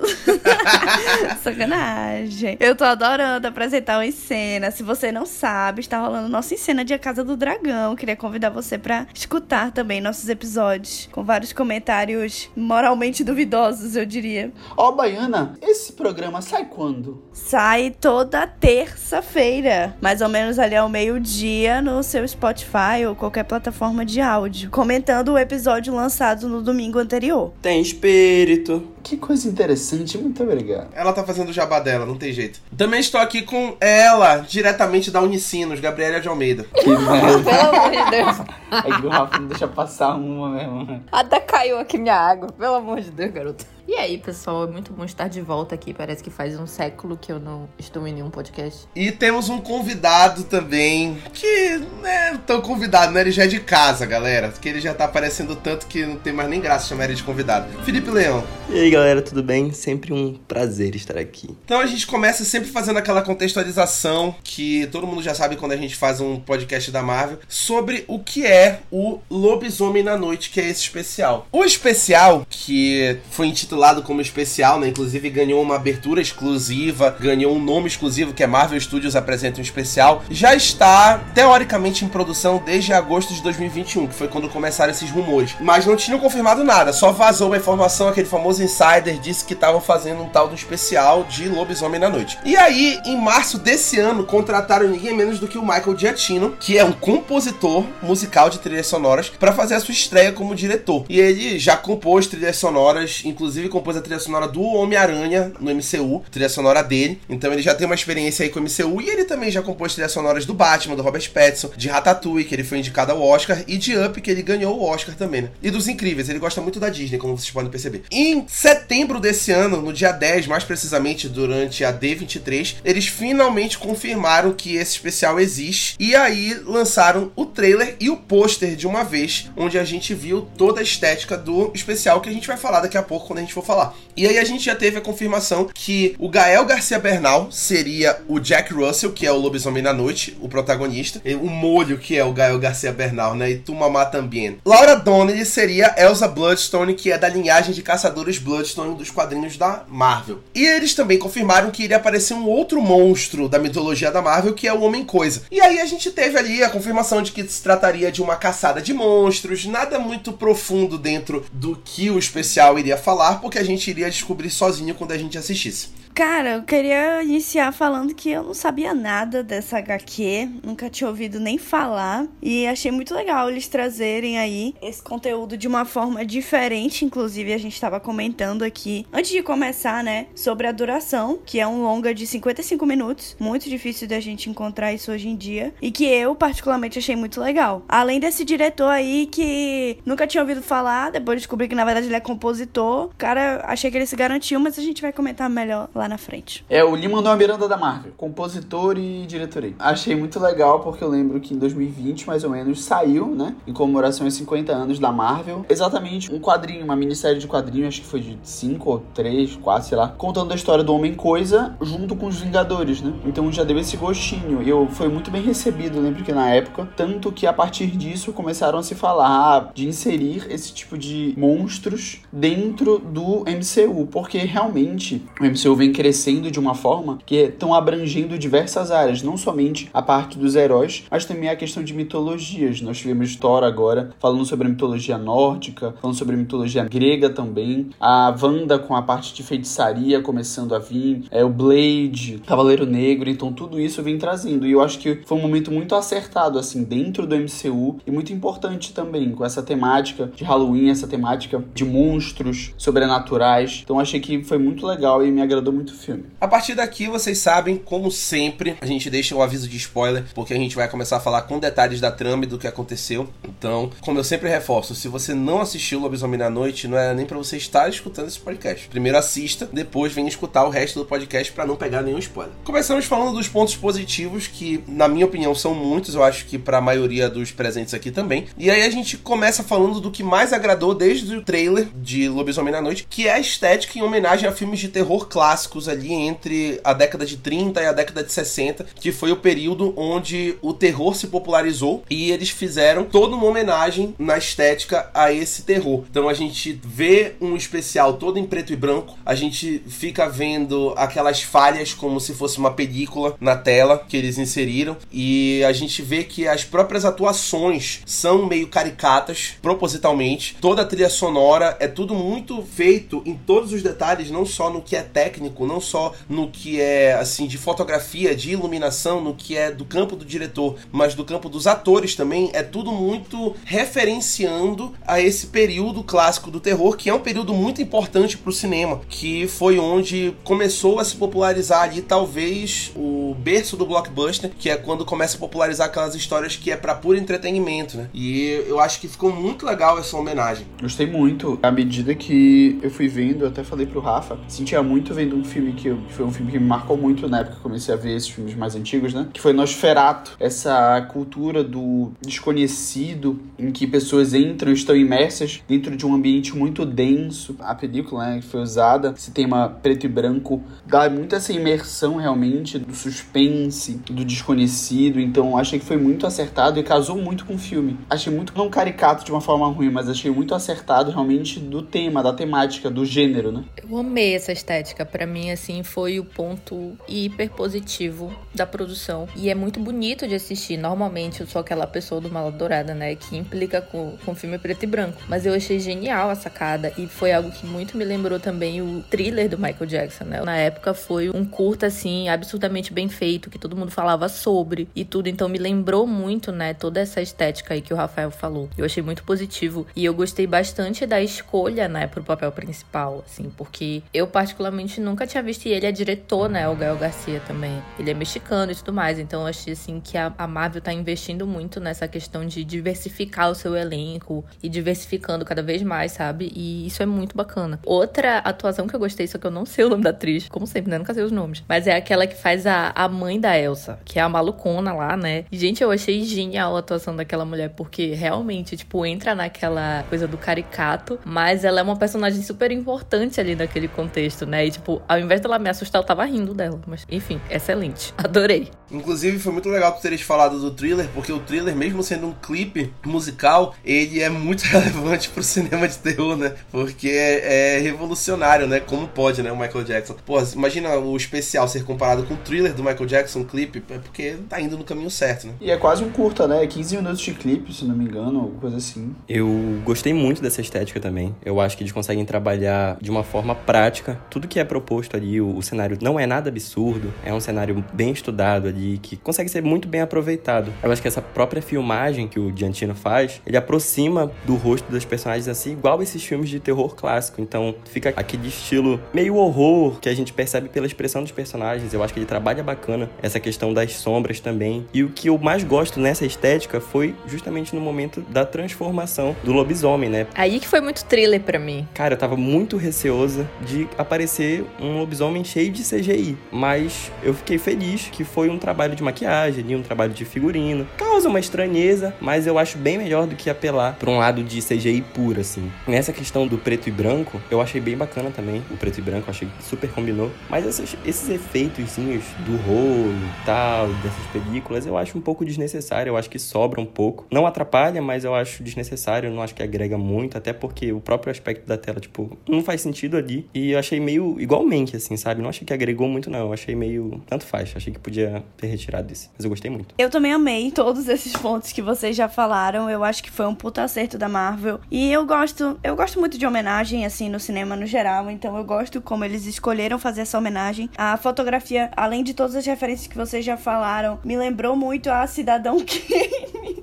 Sacanagem. 1.42 2.56
Eu 2.60 2.76
tô 2.76 2.84
adorando 2.84 3.48
apresentar 3.48 3.98
o 3.98 4.04
Encena. 4.04 4.70
Se 4.70 4.84
você 4.84 5.10
não 5.10 5.26
sabe, 5.26 5.80
está 5.80 5.98
rolando 5.98 6.28
nosso 6.28 6.54
Encena 6.54 6.84
de 6.84 6.94
Casa 7.08 7.24
do 7.24 7.38
Dragão. 7.38 7.96
Queria 7.96 8.14
convidar 8.14 8.50
você 8.50 8.76
para 8.76 9.06
escutar 9.14 9.72
também 9.72 9.98
nossos 9.98 10.28
episódios, 10.28 11.08
com 11.10 11.24
vários 11.24 11.54
comentários 11.54 12.50
moralmente 12.54 13.24
duvidosos, 13.24 13.96
eu 13.96 14.04
diria. 14.04 14.52
Ó, 14.76 14.92
Baiana, 14.92 15.56
esse 15.62 15.94
programa 15.94 16.42
sai 16.42 16.66
quando? 16.66 17.22
Sai 17.32 17.96
toda 17.98 18.46
terça-feira, 18.46 19.96
mais 20.02 20.20
ou 20.20 20.28
menos 20.28 20.58
ali 20.58 20.76
ao 20.76 20.86
meio-dia, 20.90 21.80
no 21.80 22.02
seu 22.02 22.28
Spotify 22.28 23.06
ou 23.08 23.14
qualquer 23.14 23.44
plataforma 23.44 24.04
de 24.04 24.20
áudio, 24.20 24.68
comentando 24.68 25.30
o 25.30 25.38
episódio 25.38 25.94
lançado 25.94 26.46
no 26.46 26.60
domingo 26.60 26.98
anterior. 26.98 27.54
Tem 27.62 27.80
espírito. 27.80 28.86
Que 29.02 29.16
coisa 29.16 29.48
interessante, 29.48 30.18
muito 30.18 30.42
obrigado. 30.42 30.90
Ela 30.92 31.14
tá 31.14 31.24
fazendo 31.24 31.48
o 31.48 31.52
jabá 31.52 31.80
dela, 31.80 32.04
não 32.04 32.18
tem 32.18 32.30
jeito. 32.30 32.60
Também 32.76 33.00
estou 33.00 33.18
aqui 33.18 33.40
com 33.40 33.74
ela, 33.80 34.36
diretamente 34.40 35.10
da 35.10 35.22
Unicinos, 35.22 35.80
Gabriela 35.80 36.20
de 36.20 36.28
Almeida. 36.28 36.64
Que. 36.64 36.97
Pelo 37.44 37.76
amor 37.76 37.90
de 37.90 38.10
Deus. 38.10 38.40
É 38.70 39.00
que 39.00 39.06
o 39.06 39.08
Rafa 39.08 39.38
não 39.38 39.48
deixa 39.48 39.68
passar 39.68 40.14
uma 40.14 40.50
mesmo. 40.50 41.02
Até 41.10 41.40
caiu 41.40 41.78
aqui 41.78 41.98
minha 41.98 42.16
água. 42.16 42.48
Pelo 42.52 42.74
amor 42.74 43.00
de 43.00 43.10
Deus, 43.10 43.32
garoto. 43.32 43.77
E 43.88 43.94
aí, 43.94 44.18
pessoal, 44.18 44.64
é 44.64 44.66
muito 44.66 44.92
bom 44.92 45.02
estar 45.02 45.28
de 45.28 45.40
volta 45.40 45.74
aqui. 45.74 45.94
Parece 45.94 46.22
que 46.22 46.28
faz 46.28 46.60
um 46.60 46.66
século 46.66 47.16
que 47.16 47.32
eu 47.32 47.40
não 47.40 47.66
estou 47.78 48.06
em 48.06 48.12
nenhum 48.12 48.28
podcast. 48.28 48.86
E 48.94 49.10
temos 49.10 49.48
um 49.48 49.58
convidado 49.62 50.44
também, 50.44 51.16
que 51.32 51.78
não 51.78 52.06
é 52.06 52.36
tão 52.46 52.60
convidado, 52.60 53.12
né? 53.12 53.22
Ele 53.22 53.30
já 53.30 53.44
é 53.44 53.46
de 53.46 53.60
casa, 53.60 54.04
galera. 54.04 54.52
Que 54.60 54.68
ele 54.68 54.78
já 54.78 54.92
tá 54.92 55.06
aparecendo 55.06 55.56
tanto 55.56 55.86
que 55.86 56.04
não 56.04 56.16
tem 56.16 56.34
mais 56.34 56.50
nem 56.50 56.60
graça 56.60 56.86
chamar 56.86 57.06
ele 57.06 57.14
de 57.14 57.22
convidado. 57.22 57.66
Felipe 57.82 58.10
Leão. 58.10 58.44
E 58.68 58.78
aí, 58.78 58.90
galera, 58.90 59.22
tudo 59.22 59.42
bem? 59.42 59.72
Sempre 59.72 60.12
um 60.12 60.34
prazer 60.34 60.94
estar 60.94 61.16
aqui. 61.16 61.56
Então 61.64 61.80
a 61.80 61.86
gente 61.86 62.06
começa 62.06 62.44
sempre 62.44 62.68
fazendo 62.68 62.98
aquela 62.98 63.22
contextualização 63.22 64.36
que 64.44 64.86
todo 64.88 65.06
mundo 65.06 65.22
já 65.22 65.34
sabe 65.34 65.56
quando 65.56 65.72
a 65.72 65.78
gente 65.78 65.96
faz 65.96 66.20
um 66.20 66.38
podcast 66.38 66.90
da 66.90 67.02
Marvel 67.02 67.38
sobre 67.48 68.04
o 68.06 68.18
que 68.18 68.44
é 68.44 68.80
o 68.90 69.20
Lobisomem 69.30 70.02
na 70.02 70.18
Noite, 70.18 70.50
que 70.50 70.60
é 70.60 70.68
esse 70.68 70.82
especial. 70.82 71.46
O 71.50 71.64
especial, 71.64 72.46
que 72.50 73.18
foi 73.30 73.46
intitulado 73.46 73.77
como 74.02 74.20
especial, 74.20 74.78
né? 74.78 74.88
Inclusive 74.88 75.30
ganhou 75.30 75.62
uma 75.62 75.76
abertura 75.76 76.20
exclusiva, 76.20 77.16
ganhou 77.18 77.54
um 77.54 77.62
nome 77.62 77.86
exclusivo 77.86 78.32
que 78.32 78.42
é 78.42 78.46
Marvel 78.46 78.80
Studios 78.80 79.16
apresenta 79.16 79.60
um 79.60 79.62
especial. 79.62 80.24
Já 80.30 80.54
está 80.54 81.18
teoricamente 81.34 82.04
em 82.04 82.08
produção 82.08 82.62
desde 82.64 82.92
agosto 82.92 83.32
de 83.32 83.42
2021, 83.42 84.06
que 84.08 84.14
foi 84.14 84.28
quando 84.28 84.48
começaram 84.48 84.90
esses 84.90 85.10
rumores. 85.10 85.54
Mas 85.60 85.86
não 85.86 85.96
tinham 85.96 86.18
confirmado 86.18 86.64
nada, 86.64 86.92
só 86.92 87.12
vazou 87.12 87.48
uma 87.48 87.56
informação, 87.56 88.08
aquele 88.08 88.26
famoso 88.26 88.62
insider 88.62 89.18
disse 89.20 89.44
que 89.44 89.54
estavam 89.54 89.80
fazendo 89.80 90.22
um 90.22 90.28
tal 90.28 90.48
do 90.48 90.54
especial 90.54 91.24
de 91.24 91.48
Lobisomem 91.48 92.00
na 92.00 92.08
Noite. 92.08 92.38
E 92.44 92.56
aí, 92.56 93.00
em 93.04 93.16
março 93.16 93.58
desse 93.58 93.98
ano, 93.98 94.24
contrataram 94.24 94.88
ninguém 94.88 95.14
menos 95.14 95.38
do 95.38 95.48
que 95.48 95.58
o 95.58 95.62
Michael 95.62 95.96
Giacchino, 95.96 96.56
que 96.58 96.76
é 96.76 96.84
um 96.84 96.92
compositor 96.92 97.84
musical 98.02 98.50
de 98.50 98.58
trilhas 98.58 98.86
sonoras, 98.86 99.28
para 99.28 99.52
fazer 99.52 99.74
a 99.74 99.80
sua 99.80 99.92
estreia 99.92 100.32
como 100.32 100.54
diretor. 100.54 101.04
E 101.08 101.20
ele 101.20 101.58
já 101.58 101.76
compôs 101.76 102.26
trilhas 102.26 102.56
sonoras, 102.56 103.22
inclusive 103.24 103.67
compôs 103.68 103.96
a 103.96 104.00
trilha 104.00 104.18
sonora 104.18 104.48
do 104.48 104.62
Homem-Aranha 104.62 105.52
no 105.60 105.74
MCU, 105.74 106.24
trilha 106.30 106.48
sonora 106.48 106.82
dele. 106.82 107.20
Então 107.28 107.52
ele 107.52 107.62
já 107.62 107.74
tem 107.74 107.86
uma 107.86 107.94
experiência 107.94 108.44
aí 108.44 108.50
com 108.50 108.60
o 108.60 108.62
MCU 108.62 109.00
e 109.00 109.08
ele 109.08 109.24
também 109.24 109.50
já 109.50 109.62
compôs 109.62 109.92
trilhas 109.92 110.12
sonoras 110.12 110.46
do 110.46 110.54
Batman, 110.54 110.96
do 110.96 111.02
Robert 111.02 111.30
Pattinson, 111.30 111.70
de 111.76 111.88
Ratatouille, 111.88 112.44
que 112.44 112.54
ele 112.54 112.64
foi 112.64 112.78
indicado 112.78 113.12
ao 113.12 113.22
Oscar, 113.22 113.62
e 113.66 113.76
de 113.76 113.96
Up, 113.96 114.20
que 114.20 114.30
ele 114.30 114.42
ganhou 114.42 114.78
o 114.78 114.84
Oscar 114.84 115.14
também, 115.14 115.42
né? 115.42 115.50
E 115.62 115.70
dos 115.70 115.88
Incríveis, 115.88 116.28
ele 116.28 116.38
gosta 116.38 116.60
muito 116.60 116.80
da 116.80 116.88
Disney, 116.88 117.18
como 117.18 117.36
vocês 117.36 117.50
podem 117.50 117.70
perceber. 117.70 118.04
Em 118.10 118.46
setembro 118.48 119.20
desse 119.20 119.52
ano, 119.52 119.80
no 119.82 119.92
dia 119.92 120.12
10, 120.12 120.46
mais 120.46 120.64
precisamente 120.64 121.28
durante 121.28 121.84
a 121.84 121.92
D23, 121.92 122.76
eles 122.84 123.06
finalmente 123.06 123.78
confirmaram 123.78 124.52
que 124.52 124.76
esse 124.76 124.92
especial 124.92 125.38
existe 125.38 125.96
e 125.98 126.14
aí 126.14 126.54
lançaram 126.64 127.30
o 127.34 127.44
trailer 127.44 127.96
e 128.00 128.10
o 128.10 128.16
pôster 128.16 128.76
de 128.76 128.86
uma 128.86 129.04
vez, 129.04 129.50
onde 129.56 129.78
a 129.78 129.84
gente 129.84 130.14
viu 130.14 130.48
toda 130.56 130.80
a 130.80 130.82
estética 130.82 131.36
do 131.36 131.70
especial 131.74 132.20
que 132.20 132.28
a 132.28 132.32
gente 132.32 132.46
vai 132.46 132.56
falar 132.56 132.80
daqui 132.80 132.96
a 132.96 133.02
pouco 133.02 133.26
quando 133.26 133.38
a 133.38 133.42
gente 133.42 133.54
for 133.60 133.66
falar. 133.66 133.94
E 134.16 134.26
aí 134.26 134.38
a 134.38 134.44
gente 134.44 134.64
já 134.64 134.74
teve 134.74 134.98
a 134.98 135.00
confirmação 135.00 135.68
que 135.72 136.16
o 136.18 136.28
Gael 136.28 136.64
Garcia 136.64 136.98
Bernal 136.98 137.52
seria 137.52 138.20
o 138.26 138.40
Jack 138.40 138.74
Russell, 138.74 139.12
que 139.12 139.24
é 139.24 139.30
o 139.30 139.36
Lobisomem 139.36 139.82
na 139.82 139.92
Noite, 139.92 140.36
o 140.40 140.48
protagonista, 140.48 141.20
e 141.24 141.34
o 141.34 141.46
molho 141.46 141.98
que 141.98 142.16
é 142.16 142.24
o 142.24 142.32
Gael 142.32 142.58
Garcia 142.58 142.92
Bernal, 142.92 143.34
né? 143.34 143.50
E 143.50 143.58
tu 143.58 143.74
mamá 143.74 144.04
também. 144.04 144.58
Laura 144.64 144.96
Donnelly 144.96 145.44
seria 145.44 145.94
Elsa 145.96 146.26
Bloodstone, 146.26 146.94
que 146.94 147.12
é 147.12 147.18
da 147.18 147.28
linhagem 147.28 147.72
de 147.72 147.82
caçadores 147.82 148.38
Bloodstone 148.38 148.96
dos 148.96 149.10
quadrinhos 149.10 149.56
da 149.56 149.84
Marvel. 149.88 150.40
E 150.54 150.66
eles 150.66 150.94
também 150.94 151.18
confirmaram 151.18 151.70
que 151.70 151.84
iria 151.84 151.96
aparecer 151.96 152.34
um 152.34 152.46
outro 152.46 152.80
monstro 152.80 153.48
da 153.48 153.58
mitologia 153.58 154.10
da 154.10 154.20
Marvel, 154.20 154.54
que 154.54 154.66
é 154.66 154.72
o 154.72 154.82
Homem-Coisa. 154.82 155.42
E 155.50 155.60
aí 155.60 155.80
a 155.80 155.86
gente 155.86 156.10
teve 156.10 156.36
ali 156.36 156.62
a 156.62 156.70
confirmação 156.70 157.22
de 157.22 157.32
que 157.32 157.46
se 157.48 157.62
trataria 157.62 158.10
de 158.10 158.20
uma 158.20 158.36
caçada 158.36 158.82
de 158.82 158.92
monstros, 158.92 159.64
nada 159.64 159.98
muito 159.98 160.32
profundo 160.32 160.98
dentro 160.98 161.44
do 161.52 161.76
que 161.84 162.10
o 162.10 162.18
especial 162.18 162.78
iria 162.78 162.96
falar, 162.96 163.40
porque 163.48 163.58
a 163.58 163.64
gente 163.64 163.88
iria 163.88 164.10
descobrir 164.10 164.50
sozinho 164.50 164.94
quando 164.94 165.12
a 165.12 165.16
gente 165.16 165.38
assistisse. 165.38 165.88
Cara, 166.18 166.56
eu 166.56 166.62
queria 166.64 167.22
iniciar 167.22 167.70
falando 167.70 168.12
que 168.12 168.28
eu 168.28 168.42
não 168.42 168.52
sabia 168.52 168.92
nada 168.92 169.40
dessa 169.40 169.78
HQ, 169.78 170.50
nunca 170.64 170.90
tinha 170.90 171.06
ouvido 171.06 171.38
nem 171.38 171.58
falar, 171.58 172.26
e 172.42 172.66
achei 172.66 172.90
muito 172.90 173.14
legal 173.14 173.48
eles 173.48 173.68
trazerem 173.68 174.36
aí 174.36 174.74
esse 174.82 175.00
conteúdo 175.00 175.56
de 175.56 175.68
uma 175.68 175.84
forma 175.84 176.26
diferente, 176.26 177.04
inclusive 177.04 177.52
a 177.52 177.56
gente 177.58 177.74
estava 177.74 178.00
comentando 178.00 178.64
aqui, 178.64 179.06
antes 179.12 179.30
de 179.30 179.44
começar, 179.44 180.02
né, 180.02 180.26
sobre 180.34 180.66
a 180.66 180.72
duração, 180.72 181.38
que 181.46 181.60
é 181.60 181.68
um 181.68 181.84
longa 181.84 182.12
de 182.12 182.26
55 182.26 182.84
minutos, 182.84 183.36
muito 183.38 183.70
difícil 183.70 184.08
da 184.08 184.18
gente 184.18 184.50
encontrar 184.50 184.92
isso 184.92 185.12
hoje 185.12 185.28
em 185.28 185.36
dia, 185.36 185.72
e 185.80 185.92
que 185.92 186.04
eu 186.04 186.34
particularmente 186.34 186.98
achei 186.98 187.14
muito 187.14 187.40
legal. 187.40 187.84
Além 187.88 188.18
desse 188.18 188.44
diretor 188.44 188.88
aí 188.88 189.28
que 189.30 189.98
nunca 190.04 190.26
tinha 190.26 190.42
ouvido 190.42 190.62
falar, 190.62 191.12
depois 191.12 191.38
descobri 191.42 191.68
que 191.68 191.76
na 191.76 191.84
verdade 191.84 192.08
ele 192.08 192.16
é 192.16 192.20
compositor, 192.20 193.08
cara, 193.16 193.62
achei 193.68 193.88
que 193.88 193.96
ele 193.96 194.04
se 194.04 194.16
garantiu, 194.16 194.58
mas 194.58 194.76
a 194.76 194.82
gente 194.82 195.00
vai 195.00 195.12
comentar 195.12 195.48
melhor 195.48 195.88
lá 195.94 196.07
na 196.08 196.18
frente. 196.18 196.64
É 196.68 196.82
o 196.82 196.94
Lima 196.94 197.16
Manuel 197.16 197.36
Miranda 197.36 197.68
da 197.68 197.76
Marvel, 197.76 198.12
compositor 198.16 198.96
e 198.98 199.26
diretor. 199.26 199.58
Achei 199.78 200.14
muito 200.14 200.38
legal 200.38 200.80
porque 200.80 201.02
eu 201.02 201.08
lembro 201.08 201.40
que 201.40 201.52
em 201.52 201.58
2020, 201.58 202.26
mais 202.26 202.44
ou 202.44 202.50
menos, 202.50 202.84
saiu, 202.84 203.26
né, 203.26 203.56
em 203.66 203.72
comemoração 203.72 204.26
aos 204.26 204.34
50 204.34 204.72
anos 204.72 204.98
da 204.98 205.10
Marvel, 205.10 205.66
exatamente 205.68 206.32
um 206.32 206.38
quadrinho, 206.38 206.84
uma 206.84 206.94
minissérie 206.94 207.38
de 207.38 207.46
quadrinhos, 207.46 207.88
acho 207.88 208.02
que 208.02 208.06
foi 208.06 208.20
de 208.20 208.38
5 208.42 208.90
ou 208.90 209.02
3, 209.14 209.56
4, 209.56 209.88
sei 209.88 209.98
lá, 209.98 210.08
contando 210.08 210.52
a 210.52 210.54
história 210.54 210.84
do 210.84 210.94
Homem-Coisa 210.94 211.76
junto 211.80 212.14
com 212.14 212.26
os 212.26 212.40
Vingadores, 212.40 213.02
né? 213.02 213.12
Então 213.26 213.50
já 213.50 213.64
deu 213.64 213.78
esse 213.78 213.96
gostinho. 213.96 214.62
E 214.62 214.68
eu 214.68 214.86
foi 214.90 215.08
muito 215.08 215.30
bem 215.30 215.42
recebido, 215.42 216.00
lembro 216.00 216.22
que 216.22 216.32
na 216.32 216.48
época, 216.50 216.88
tanto 216.96 217.32
que 217.32 217.46
a 217.46 217.52
partir 217.52 217.88
disso 217.88 218.32
começaram 218.32 218.78
a 218.78 218.82
se 218.82 218.94
falar 218.94 219.72
de 219.74 219.88
inserir 219.88 220.46
esse 220.50 220.72
tipo 220.72 220.96
de 220.96 221.34
monstros 221.36 222.20
dentro 222.32 222.98
do 222.98 223.44
MCU, 223.44 224.06
porque 224.06 224.38
realmente 224.38 225.24
o 225.40 225.44
MCU 225.44 225.74
vem 225.74 225.92
crescendo 225.98 226.48
de 226.48 226.60
uma 226.60 226.76
forma 226.76 227.18
que 227.26 227.34
estão 227.34 227.74
abrangendo 227.74 228.38
diversas 228.38 228.92
áreas, 228.92 229.20
não 229.20 229.36
somente 229.36 229.90
a 229.92 230.00
parte 230.00 230.38
dos 230.38 230.54
heróis, 230.54 231.02
mas 231.10 231.24
também 231.24 231.48
a 231.48 231.56
questão 231.56 231.82
de 231.82 231.92
mitologias. 231.92 232.80
Nós 232.80 232.98
tivemos 232.98 233.34
Thor 233.34 233.64
agora 233.64 234.10
falando 234.20 234.44
sobre 234.44 234.68
a 234.68 234.70
mitologia 234.70 235.18
nórdica, 235.18 235.92
falando 236.00 236.16
sobre 236.16 236.36
a 236.36 236.38
mitologia 236.38 236.84
grega 236.84 237.28
também, 237.28 237.90
a 237.98 238.32
Wanda 238.40 238.78
com 238.78 238.94
a 238.94 239.02
parte 239.02 239.34
de 239.34 239.42
feitiçaria 239.42 240.22
começando 240.22 240.72
a 240.72 240.78
vir, 240.78 241.24
é 241.32 241.44
o 241.44 241.48
Blade, 241.48 242.42
Cavaleiro 242.46 242.86
Negro, 242.86 243.28
então 243.28 243.52
tudo 243.52 243.80
isso 243.80 244.00
vem 244.00 244.18
trazendo. 244.18 244.68
E 244.68 244.70
eu 244.70 244.80
acho 244.80 245.00
que 245.00 245.22
foi 245.26 245.36
um 245.36 245.42
momento 245.42 245.72
muito 245.72 245.96
acertado 245.96 246.60
assim 246.60 246.84
dentro 246.84 247.26
do 247.26 247.34
MCU 247.34 247.96
e 248.06 248.10
muito 248.12 248.32
importante 248.32 248.92
também 248.92 249.32
com 249.32 249.44
essa 249.44 249.64
temática 249.64 250.30
de 250.32 250.44
Halloween, 250.44 250.90
essa 250.90 251.08
temática 251.08 251.60
de 251.74 251.84
monstros 251.84 252.72
sobrenaturais. 252.78 253.80
Então 253.82 253.98
achei 253.98 254.20
que 254.20 254.44
foi 254.44 254.58
muito 254.58 254.86
legal 254.86 255.26
e 255.26 255.32
me 255.32 255.42
agradou 255.42 255.74
muito 255.78 255.94
filme. 255.94 256.24
A 256.40 256.48
partir 256.48 256.74
daqui, 256.74 257.06
vocês 257.06 257.38
sabem, 257.38 257.76
como 257.76 258.10
sempre, 258.10 258.76
a 258.80 258.86
gente 258.86 259.08
deixa 259.08 259.34
o 259.34 259.42
aviso 259.42 259.68
de 259.68 259.76
spoiler, 259.76 260.24
porque 260.34 260.52
a 260.52 260.56
gente 260.56 260.74
vai 260.74 260.88
começar 260.88 261.18
a 261.18 261.20
falar 261.20 261.42
com 261.42 261.58
detalhes 261.58 262.00
da 262.00 262.10
trama 262.10 262.44
e 262.44 262.48
do 262.48 262.58
que 262.58 262.66
aconteceu. 262.66 263.28
Então, 263.44 263.90
como 264.00 264.18
eu 264.18 264.24
sempre 264.24 264.48
reforço, 264.48 264.94
se 264.94 265.06
você 265.06 265.34
não 265.34 265.60
assistiu 265.60 266.00
Lobisomem 266.00 266.38
na 266.38 266.50
Noite, 266.50 266.88
não 266.88 266.98
é 266.98 267.14
nem 267.14 267.24
para 267.24 267.38
você 267.38 267.56
estar 267.56 267.88
escutando 267.88 268.26
esse 268.26 268.40
podcast. 268.40 268.88
Primeiro 268.88 269.16
assista, 269.16 269.68
depois 269.72 270.12
venha 270.12 270.28
escutar 270.28 270.64
o 270.64 270.70
resto 270.70 270.98
do 270.98 271.04
podcast 271.04 271.52
para 271.52 271.66
não 271.66 271.76
pegar 271.76 272.02
nenhum 272.02 272.18
spoiler. 272.18 272.54
Começamos 272.64 273.04
falando 273.04 273.36
dos 273.36 273.48
pontos 273.48 273.76
positivos, 273.76 274.48
que 274.48 274.82
na 274.88 275.06
minha 275.06 275.26
opinião 275.26 275.54
são 275.54 275.74
muitos, 275.74 276.14
eu 276.16 276.24
acho 276.24 276.46
que 276.46 276.58
para 276.58 276.78
a 276.78 276.82
maioria 276.82 277.30
dos 277.30 277.52
presentes 277.52 277.94
aqui 277.94 278.10
também. 278.10 278.46
E 278.58 278.68
aí 278.68 278.82
a 278.82 278.90
gente 278.90 279.16
começa 279.16 279.62
falando 279.62 280.00
do 280.00 280.10
que 280.10 280.24
mais 280.24 280.52
agradou 280.52 280.92
desde 280.92 281.36
o 281.36 281.42
trailer 281.42 281.88
de 281.94 282.28
Lobisomem 282.28 282.72
na 282.72 282.82
Noite, 282.82 283.06
que 283.08 283.28
é 283.28 283.34
a 283.34 283.40
estética 283.40 283.96
em 283.98 284.02
homenagem 284.02 284.48
a 284.48 284.52
filmes 284.52 284.80
de 284.80 284.88
terror 284.88 285.28
clássicos 285.28 285.67
ali 285.88 286.12
entre 286.12 286.80
a 286.82 286.92
década 286.92 287.26
de 287.26 287.36
30 287.36 287.82
e 287.82 287.86
a 287.86 287.92
década 287.92 288.22
de 288.22 288.32
60, 288.32 288.86
que 288.94 289.12
foi 289.12 289.32
o 289.32 289.36
período 289.36 289.92
onde 289.96 290.56
o 290.62 290.72
terror 290.72 291.14
se 291.14 291.26
popularizou 291.26 292.02
e 292.08 292.30
eles 292.30 292.50
fizeram 292.50 293.04
toda 293.04 293.36
uma 293.36 293.46
homenagem 293.46 294.14
na 294.18 294.38
estética 294.38 295.10
a 295.12 295.32
esse 295.32 295.62
terror. 295.62 296.04
Então 296.10 296.28
a 296.28 296.34
gente 296.34 296.80
vê 296.84 297.34
um 297.40 297.56
especial 297.56 298.14
todo 298.14 298.38
em 298.38 298.46
preto 298.46 298.72
e 298.72 298.76
branco, 298.76 299.18
a 299.24 299.34
gente 299.34 299.82
fica 299.88 300.28
vendo 300.28 300.94
aquelas 300.96 301.42
falhas 301.42 301.92
como 301.94 302.20
se 302.20 302.34
fosse 302.34 302.58
uma 302.58 302.70
película 302.70 303.36
na 303.40 303.56
tela 303.56 303.98
que 304.08 304.16
eles 304.16 304.38
inseriram 304.38 304.96
e 305.12 305.62
a 305.64 305.72
gente 305.72 306.02
vê 306.02 306.24
que 306.24 306.46
as 306.46 306.64
próprias 306.64 307.04
atuações 307.04 308.00
são 308.06 308.46
meio 308.46 308.68
caricatas 308.68 309.54
propositalmente. 309.60 310.56
Toda 310.60 310.82
a 310.82 310.84
trilha 310.84 311.08
sonora 311.08 311.76
é 311.80 311.88
tudo 311.88 312.14
muito 312.14 312.62
feito 312.62 313.22
em 313.24 313.34
todos 313.34 313.72
os 313.72 313.82
detalhes, 313.82 314.30
não 314.30 314.46
só 314.46 314.70
no 314.70 314.82
que 314.82 314.96
é 314.96 315.02
técnico, 315.02 315.57
não 315.66 315.80
só 315.80 316.14
no 316.28 316.48
que 316.48 316.80
é 316.80 317.14
assim 317.14 317.46
de 317.46 317.58
fotografia, 317.58 318.34
de 318.34 318.50
iluminação, 318.52 319.20
no 319.20 319.34
que 319.34 319.56
é 319.56 319.70
do 319.70 319.84
campo 319.84 320.16
do 320.16 320.24
diretor, 320.24 320.76
mas 320.92 321.14
do 321.14 321.24
campo 321.24 321.48
dos 321.48 321.66
atores 321.66 322.14
também, 322.14 322.50
é 322.52 322.62
tudo 322.62 322.92
muito 322.92 323.54
referenciando 323.64 324.92
a 325.06 325.20
esse 325.20 325.48
período 325.48 326.02
clássico 326.02 326.50
do 326.50 326.60
terror, 326.60 326.96
que 326.96 327.10
é 327.10 327.14
um 327.14 327.20
período 327.20 327.54
muito 327.54 327.80
importante 327.82 328.36
para 328.36 328.50
o 328.50 328.52
cinema, 328.52 329.00
que 329.08 329.46
foi 329.46 329.78
onde 329.78 330.34
começou 330.44 330.98
a 330.98 331.04
se 331.04 331.16
popularizar 331.16 331.82
ali 331.82 332.02
talvez 332.02 332.92
o 332.96 333.34
berço 333.38 333.76
do 333.76 333.86
blockbuster, 333.86 334.50
que 334.58 334.70
é 334.70 334.76
quando 334.76 335.04
começa 335.04 335.36
a 335.36 335.40
popularizar 335.40 335.88
aquelas 335.88 336.14
histórias 336.14 336.56
que 336.56 336.70
é 336.70 336.76
para 336.76 336.94
puro 336.94 337.16
entretenimento, 337.16 337.96
né? 337.96 338.08
E 338.12 338.64
eu 338.66 338.80
acho 338.80 339.00
que 339.00 339.08
ficou 339.08 339.32
muito 339.32 339.66
legal 339.66 339.98
essa 339.98 340.16
homenagem. 340.16 340.66
Gostei 340.80 341.06
muito. 341.06 341.58
À 341.62 341.70
medida 341.70 342.14
que 342.14 342.78
eu 342.82 342.90
fui 342.90 343.08
vendo, 343.08 343.44
eu 343.44 343.48
até 343.48 343.62
falei 343.62 343.86
pro 343.86 344.00
Rafa, 344.00 344.38
sentia 344.48 344.82
muito 344.82 345.14
vendo 345.14 345.36
um 345.36 345.44
filme 345.48 345.72
que, 345.72 345.88
eu, 345.88 345.96
que 345.96 346.12
foi 346.12 346.24
um 346.24 346.30
filme 346.30 346.52
que 346.52 346.58
me 346.58 346.66
marcou 346.66 346.96
muito 346.96 347.28
na 347.28 347.40
época 347.40 347.56
que 347.56 347.62
comecei 347.62 347.92
a 347.92 347.96
ver 347.96 348.16
esses 348.16 348.28
filmes 348.28 348.54
mais 348.54 348.76
antigos, 348.76 349.12
né? 349.12 349.28
Que 349.32 349.40
foi 349.40 349.52
Nosferato. 349.52 350.36
Essa 350.38 351.00
cultura 351.10 351.64
do 351.64 352.12
desconhecido, 352.20 353.40
em 353.58 353.70
que 353.70 353.86
pessoas 353.86 354.34
entram 354.34 354.72
estão 354.72 354.94
imersas 354.94 355.62
dentro 355.66 355.96
de 355.96 356.06
um 356.06 356.14
ambiente 356.14 356.56
muito 356.56 356.84
denso. 356.84 357.56
A 357.60 357.74
película, 357.74 358.26
né, 358.26 358.40
que 358.40 358.46
foi 358.46 358.60
usada, 358.60 359.14
esse 359.16 359.30
tema 359.30 359.68
preto 359.82 360.04
e 360.04 360.08
branco, 360.08 360.62
dá 360.86 361.08
muito 361.08 361.34
essa 361.34 361.52
imersão 361.52 362.16
realmente 362.16 362.78
do 362.78 362.94
suspense, 362.94 363.94
do 364.10 364.24
desconhecido. 364.24 365.20
Então 365.20 365.56
achei 365.56 365.78
que 365.78 365.84
foi 365.84 365.96
muito 365.96 366.26
acertado 366.26 366.78
e 366.78 366.82
casou 366.82 367.16
muito 367.16 367.44
com 367.44 367.54
o 367.54 367.58
filme. 367.58 367.98
Achei 368.08 368.32
muito, 368.32 368.52
não 368.56 368.68
caricato 368.68 369.24
de 369.24 369.30
uma 369.30 369.40
forma 369.40 369.66
ruim, 369.66 369.90
mas 369.90 370.08
achei 370.08 370.30
muito 370.30 370.54
acertado 370.54 371.10
realmente 371.10 371.58
do 371.58 371.82
tema, 371.82 372.22
da 372.22 372.32
temática, 372.32 372.90
do 372.90 373.04
gênero, 373.04 373.50
né? 373.50 373.64
Eu 373.76 373.96
amei 373.96 374.34
essa 374.34 374.52
estética. 374.52 375.04
Para 375.04 375.26
mim, 375.26 375.37
assim, 375.50 375.82
foi 375.82 376.18
o 376.18 376.24
ponto 376.24 376.96
hiper 377.08 377.50
positivo 377.50 378.34
da 378.54 378.66
produção. 378.66 379.28
E 379.36 379.48
é 379.48 379.54
muito 379.54 379.80
bonito 379.80 380.26
de 380.26 380.34
assistir. 380.34 380.76
Normalmente 380.76 381.40
eu 381.40 381.46
sou 381.46 381.60
aquela 381.60 381.86
pessoa 381.86 382.20
do 382.20 382.30
Mala 382.30 382.50
Dourada, 382.50 382.94
né? 382.94 383.14
Que 383.14 383.36
implica 383.36 383.80
com, 383.80 384.16
com 384.24 384.34
filme 384.34 384.58
preto 384.58 384.82
e 384.82 384.86
branco. 384.86 385.20
Mas 385.28 385.46
eu 385.46 385.54
achei 385.54 385.78
genial 385.78 386.30
a 386.30 386.34
sacada. 386.34 386.92
E 386.98 387.06
foi 387.06 387.32
algo 387.32 387.50
que 387.50 387.66
muito 387.66 387.96
me 387.96 388.04
lembrou 388.04 388.40
também 388.40 388.82
o 388.82 389.02
thriller 389.08 389.48
do 389.48 389.58
Michael 389.58 389.86
Jackson, 389.86 390.24
né? 390.24 390.40
Na 390.42 390.56
época 390.56 390.92
foi 390.94 391.30
um 391.30 391.44
curta, 391.44 391.86
assim, 391.86 392.28
absurdamente 392.28 392.92
bem 392.92 393.08
feito, 393.08 393.50
que 393.50 393.58
todo 393.58 393.76
mundo 393.76 393.90
falava 393.90 394.28
sobre 394.28 394.88
e 394.94 395.04
tudo. 395.04 395.28
Então 395.28 395.48
me 395.48 395.58
lembrou 395.58 396.06
muito, 396.06 396.52
né? 396.52 396.74
Toda 396.74 397.00
essa 397.00 397.20
estética 397.20 397.74
aí 397.74 397.80
que 397.80 397.92
o 397.92 397.96
Rafael 397.96 398.30
falou. 398.30 398.68
Eu 398.76 398.84
achei 398.84 399.02
muito 399.02 399.22
positivo. 399.22 399.86
E 399.94 400.04
eu 400.04 400.14
gostei 400.14 400.46
bastante 400.46 401.06
da 401.06 401.20
escolha, 401.22 401.88
né? 401.88 402.06
Pro 402.06 402.22
papel 402.22 402.50
principal, 402.52 403.24
assim. 403.26 403.50
Porque 403.56 404.02
eu, 404.12 404.26
particularmente, 404.26 405.00
nunca 405.00 405.26
tinha 405.28 405.42
visto. 405.42 405.66
E 405.66 405.72
ele 405.72 405.86
é 405.86 405.92
diretor, 405.92 406.48
né? 406.48 406.68
O 406.68 406.74
Gael 406.74 406.96
Garcia 406.96 407.40
também. 407.46 407.82
Ele 407.98 408.10
é 408.10 408.14
mexicano 408.14 408.72
e 408.72 408.74
tudo 408.74 408.92
mais. 408.92 409.18
Então 409.18 409.42
eu 409.42 409.46
achei, 409.46 409.72
assim, 409.72 410.00
que 410.00 410.16
a, 410.16 410.32
Marvel 410.48 410.80
tá 410.80 410.92
investindo 410.92 411.46
muito 411.46 411.78
nessa 411.78 412.08
questão 412.08 412.46
de 412.46 412.64
diversificar 412.64 413.50
o 413.50 413.54
seu 413.54 413.76
elenco 413.76 414.44
e 414.62 414.68
diversificando 414.68 415.44
cada 415.44 415.62
vez 415.62 415.82
mais, 415.82 416.12
sabe? 416.12 416.50
E 416.54 416.86
isso 416.86 417.02
é 417.02 417.06
muito 417.06 417.36
bacana. 417.36 417.78
Outra 417.84 418.38
atuação 418.38 418.86
que 418.86 418.96
eu 418.96 419.00
gostei, 419.00 419.26
só 419.26 419.38
que 419.38 419.46
eu 419.46 419.50
não 419.50 419.66
sei 419.66 419.84
o 419.84 419.88
nome 419.88 420.02
da 420.02 420.10
atriz, 420.10 420.48
como 420.48 420.66
sempre, 420.66 420.90
né? 420.90 420.98
Nunca 420.98 421.14
sei 421.14 421.22
os 421.22 421.32
nomes. 421.32 421.62
Mas 421.68 421.86
é 421.86 421.96
aquela 421.96 422.26
que 422.26 422.34
faz 422.34 422.66
a, 422.66 422.92
a 422.94 423.08
mãe 423.08 423.38
da 423.38 423.58
Elsa, 423.58 423.98
que 424.04 424.18
é 424.18 424.22
a 424.22 424.28
malucona 424.28 424.92
lá, 424.92 425.16
né? 425.16 425.44
Gente, 425.52 425.82
eu 425.82 425.90
achei 425.90 426.24
genial 426.24 426.74
a 426.76 426.78
atuação 426.80 427.14
daquela 427.14 427.44
mulher, 427.44 427.70
porque 427.70 428.14
realmente, 428.14 428.76
tipo, 428.76 429.04
entra 429.04 429.34
naquela 429.34 430.04
coisa 430.08 430.26
do 430.26 430.38
caricato, 430.38 431.18
mas 431.24 431.64
ela 431.64 431.80
é 431.80 431.82
uma 431.82 431.96
personagem 431.96 432.42
super 432.42 432.70
importante 432.70 433.40
ali 433.40 433.54
naquele 433.54 433.88
contexto, 433.88 434.46
né? 434.46 434.66
E, 434.66 434.70
tipo, 434.70 435.02
ao 435.08 435.17
invés 435.20 435.40
dela 435.40 435.58
me 435.58 435.68
assustar, 435.68 436.00
eu 436.00 436.06
tava 436.06 436.24
rindo 436.24 436.54
dela. 436.54 436.80
Mas, 436.86 437.06
enfim, 437.10 437.40
excelente. 437.50 438.12
Adorei. 438.18 438.70
Inclusive, 438.90 439.38
foi 439.38 439.52
muito 439.52 439.68
legal 439.68 439.92
tu 439.92 440.00
teres 440.00 440.22
falado 440.22 440.58
do 440.58 440.70
thriller, 440.70 441.08
porque 441.14 441.32
o 441.32 441.38
thriller, 441.40 441.76
mesmo 441.76 442.02
sendo 442.02 442.26
um 442.28 442.32
clipe 442.32 442.92
musical, 443.04 443.74
ele 443.84 444.20
é 444.20 444.28
muito 444.28 444.62
relevante 444.68 445.28
pro 445.28 445.42
cinema 445.42 445.86
de 445.86 445.98
terror, 445.98 446.36
né? 446.36 446.54
Porque 446.70 447.08
é, 447.08 447.76
é 447.76 447.78
revolucionário, 447.78 448.66
né? 448.66 448.80
Como 448.80 449.06
pode, 449.08 449.42
né? 449.42 449.52
O 449.52 449.56
Michael 449.56 449.84
Jackson. 449.84 450.14
Pô, 450.24 450.40
imagina 450.54 450.96
o 450.96 451.16
especial 451.16 451.68
ser 451.68 451.84
comparado 451.84 452.24
com 452.24 452.34
o 452.34 452.36
thriller 452.38 452.72
do 452.72 452.82
Michael 452.82 453.06
Jackson, 453.06 453.40
um 453.40 453.44
clipe, 453.44 453.82
é 453.90 453.98
porque 453.98 454.36
tá 454.48 454.60
indo 454.60 454.76
no 454.78 454.84
caminho 454.84 455.10
certo, 455.10 455.46
né? 455.46 455.54
E 455.60 455.70
é 455.70 455.76
quase 455.76 456.02
um 456.02 456.10
curta, 456.10 456.46
né? 456.46 456.66
15 456.66 456.96
minutos 456.96 457.20
de 457.20 457.34
clipe, 457.34 457.72
se 457.72 457.84
não 457.84 457.94
me 457.94 458.04
engano, 458.04 458.40
alguma 458.40 458.60
coisa 458.60 458.76
assim. 458.76 459.14
Eu 459.28 459.48
gostei 459.84 460.12
muito 460.12 460.42
dessa 460.42 460.60
estética 460.60 461.00
também. 461.00 461.34
Eu 461.44 461.60
acho 461.60 461.76
que 461.76 461.82
eles 461.82 461.92
conseguem 461.92 462.24
trabalhar 462.24 462.96
de 463.00 463.10
uma 463.10 463.22
forma 463.22 463.54
prática. 463.54 464.20
Tudo 464.30 464.48
que 464.48 464.58
é 464.58 464.64
proposto 464.64 465.07
ali, 465.16 465.40
o, 465.40 465.56
o 465.56 465.62
cenário 465.62 465.98
não 466.00 466.18
é 466.18 466.26
nada 466.26 466.48
absurdo, 466.48 467.12
é 467.24 467.32
um 467.32 467.40
cenário 467.40 467.84
bem 467.92 468.10
estudado 468.12 468.68
ali, 468.68 468.98
que 468.98 469.16
consegue 469.16 469.48
ser 469.48 469.62
muito 469.62 469.88
bem 469.88 470.00
aproveitado. 470.00 470.72
Eu 470.82 470.90
acho 470.90 471.02
que 471.02 471.08
essa 471.08 471.22
própria 471.22 471.62
filmagem 471.62 472.28
que 472.28 472.38
o 472.38 472.54
Giantino 472.54 472.94
faz, 472.94 473.40
ele 473.46 473.56
aproxima 473.56 474.30
do 474.44 474.54
rosto 474.54 474.90
das 474.90 475.04
personagens 475.04 475.48
assim, 475.48 475.72
igual 475.72 476.02
esses 476.02 476.22
filmes 476.24 476.48
de 476.48 476.60
terror 476.60 476.94
clássico. 476.94 477.40
Então 477.40 477.74
fica 477.90 478.12
aquele 478.16 478.48
estilo 478.48 479.00
meio 479.12 479.36
horror 479.36 479.98
que 480.00 480.08
a 480.08 480.14
gente 480.14 480.32
percebe 480.32 480.68
pela 480.68 480.86
expressão 480.86 481.22
dos 481.22 481.32
personagens. 481.32 481.92
Eu 481.92 482.02
acho 482.02 482.12
que 482.12 482.20
ele 482.20 482.26
trabalha 482.26 482.62
bacana 482.62 483.10
essa 483.22 483.40
questão 483.40 483.72
das 483.72 483.94
sombras 483.96 484.40
também. 484.40 484.86
E 484.92 485.02
o 485.02 485.10
que 485.10 485.28
eu 485.28 485.38
mais 485.38 485.64
gosto 485.64 486.00
nessa 486.00 486.24
estética 486.24 486.80
foi 486.80 487.14
justamente 487.26 487.74
no 487.74 487.80
momento 487.80 488.20
da 488.22 488.44
transformação 488.44 489.36
do 489.42 489.52
lobisomem, 489.52 490.08
né? 490.08 490.26
Aí 490.34 490.60
que 490.60 490.68
foi 490.68 490.80
muito 490.80 491.04
thriller 491.04 491.40
para 491.40 491.58
mim. 491.58 491.86
Cara, 491.94 492.14
eu 492.14 492.18
tava 492.18 492.36
muito 492.36 492.76
receosa 492.76 493.48
de 493.66 493.88
aparecer 493.96 494.64
um 494.80 494.87
um 494.88 494.98
lobisomem 494.98 495.44
cheio 495.44 495.70
de 495.70 495.82
CGI. 495.82 496.36
Mas 496.50 497.12
eu 497.22 497.34
fiquei 497.34 497.58
feliz 497.58 498.08
que 498.10 498.24
foi 498.24 498.48
um 498.48 498.58
trabalho 498.58 498.94
de 498.94 499.02
maquiagem, 499.02 499.74
um 499.74 499.82
trabalho 499.82 500.12
de 500.12 500.24
figurino. 500.24 500.86
Causa 500.96 501.28
uma 501.28 501.40
estranheza, 501.40 502.14
mas 502.20 502.46
eu 502.46 502.58
acho 502.58 502.78
bem 502.78 502.98
melhor 502.98 503.26
do 503.26 503.36
que 503.36 503.50
apelar 503.50 503.96
para 503.98 504.10
um 504.10 504.18
lado 504.18 504.42
de 504.42 504.60
CGI 504.60 505.02
puro, 505.02 505.40
assim. 505.40 505.70
Nessa 505.86 506.12
questão 506.12 506.46
do 506.46 506.58
preto 506.58 506.88
e 506.88 506.92
branco, 506.92 507.40
eu 507.50 507.60
achei 507.60 507.80
bem 507.80 507.96
bacana 507.96 508.30
também. 508.30 508.62
O 508.70 508.76
preto 508.76 508.98
e 508.98 509.02
branco, 509.02 509.26
eu 509.28 509.30
achei 509.30 509.48
que 509.48 509.64
super 509.64 509.90
combinou. 509.90 510.30
Mas 510.48 510.66
esses, 510.66 510.96
esses 511.04 511.28
efeitos 511.28 511.96
do 511.96 512.56
rolo 512.66 513.12
e 513.12 513.46
tal, 513.46 513.88
dessas 513.88 514.26
películas, 514.32 514.86
eu 514.86 514.96
acho 514.96 515.16
um 515.16 515.20
pouco 515.20 515.44
desnecessário. 515.44 516.10
Eu 516.10 516.16
acho 516.16 516.30
que 516.30 516.38
sobra 516.38 516.80
um 516.80 516.86
pouco. 516.86 517.26
Não 517.30 517.46
atrapalha, 517.46 518.00
mas 518.00 518.24
eu 518.24 518.34
acho 518.34 518.62
desnecessário. 518.62 519.28
Eu 519.28 519.34
não 519.34 519.42
acho 519.42 519.54
que 519.54 519.62
agrega 519.62 519.98
muito, 519.98 520.36
até 520.38 520.52
porque 520.52 520.92
o 520.92 521.00
próprio 521.00 521.30
aspecto 521.30 521.66
da 521.66 521.76
tela, 521.76 522.00
tipo, 522.00 522.36
não 522.48 522.62
faz 522.62 522.80
sentido 522.80 523.16
ali. 523.16 523.46
E 523.54 523.72
eu 523.72 523.78
achei 523.78 524.00
meio 524.00 524.36
igualmente, 524.38 524.77
assim, 524.96 525.16
sabe? 525.16 525.42
Não 525.42 525.48
achei 525.48 525.66
que 525.66 525.72
agregou 525.72 526.08
muito, 526.08 526.30
não. 526.30 526.52
Achei 526.52 526.74
meio. 526.74 527.22
Tanto 527.26 527.44
faz. 527.44 527.72
Achei 527.74 527.92
que 527.92 527.98
podia 527.98 528.42
ter 528.56 528.66
retirado 528.66 529.12
isso. 529.12 529.30
Mas 529.36 529.44
eu 529.44 529.50
gostei 529.50 529.70
muito. 529.70 529.94
Eu 529.98 530.10
também 530.10 530.32
amei 530.32 530.70
todos 530.70 531.08
esses 531.08 531.32
pontos 531.32 531.72
que 531.72 531.82
vocês 531.82 532.16
já 532.16 532.28
falaram. 532.28 532.88
Eu 532.90 533.04
acho 533.04 533.22
que 533.22 533.30
foi 533.30 533.46
um 533.46 533.54
puta 533.54 533.82
acerto 533.82 534.18
da 534.18 534.28
Marvel. 534.28 534.80
E 534.90 535.10
eu 535.10 535.24
gosto. 535.26 535.78
Eu 535.82 535.96
gosto 535.96 536.18
muito 536.20 536.38
de 536.38 536.46
homenagem, 536.46 537.04
assim, 537.06 537.28
no 537.28 537.40
cinema 537.40 537.76
no 537.76 537.86
geral. 537.86 538.30
Então 538.30 538.56
eu 538.56 538.64
gosto 538.64 539.00
como 539.00 539.24
eles 539.24 539.46
escolheram 539.46 539.98
fazer 539.98 540.22
essa 540.22 540.38
homenagem. 540.38 540.90
A 540.96 541.16
fotografia, 541.16 541.90
além 541.96 542.22
de 542.22 542.34
todas 542.34 542.54
as 542.56 542.66
referências 542.66 543.06
que 543.06 543.16
vocês 543.16 543.44
já 543.44 543.56
falaram, 543.56 544.18
me 544.24 544.36
lembrou 544.36 544.76
muito 544.76 545.10
a 545.10 545.26
Cidadão 545.26 545.78
Kane. 545.84 546.78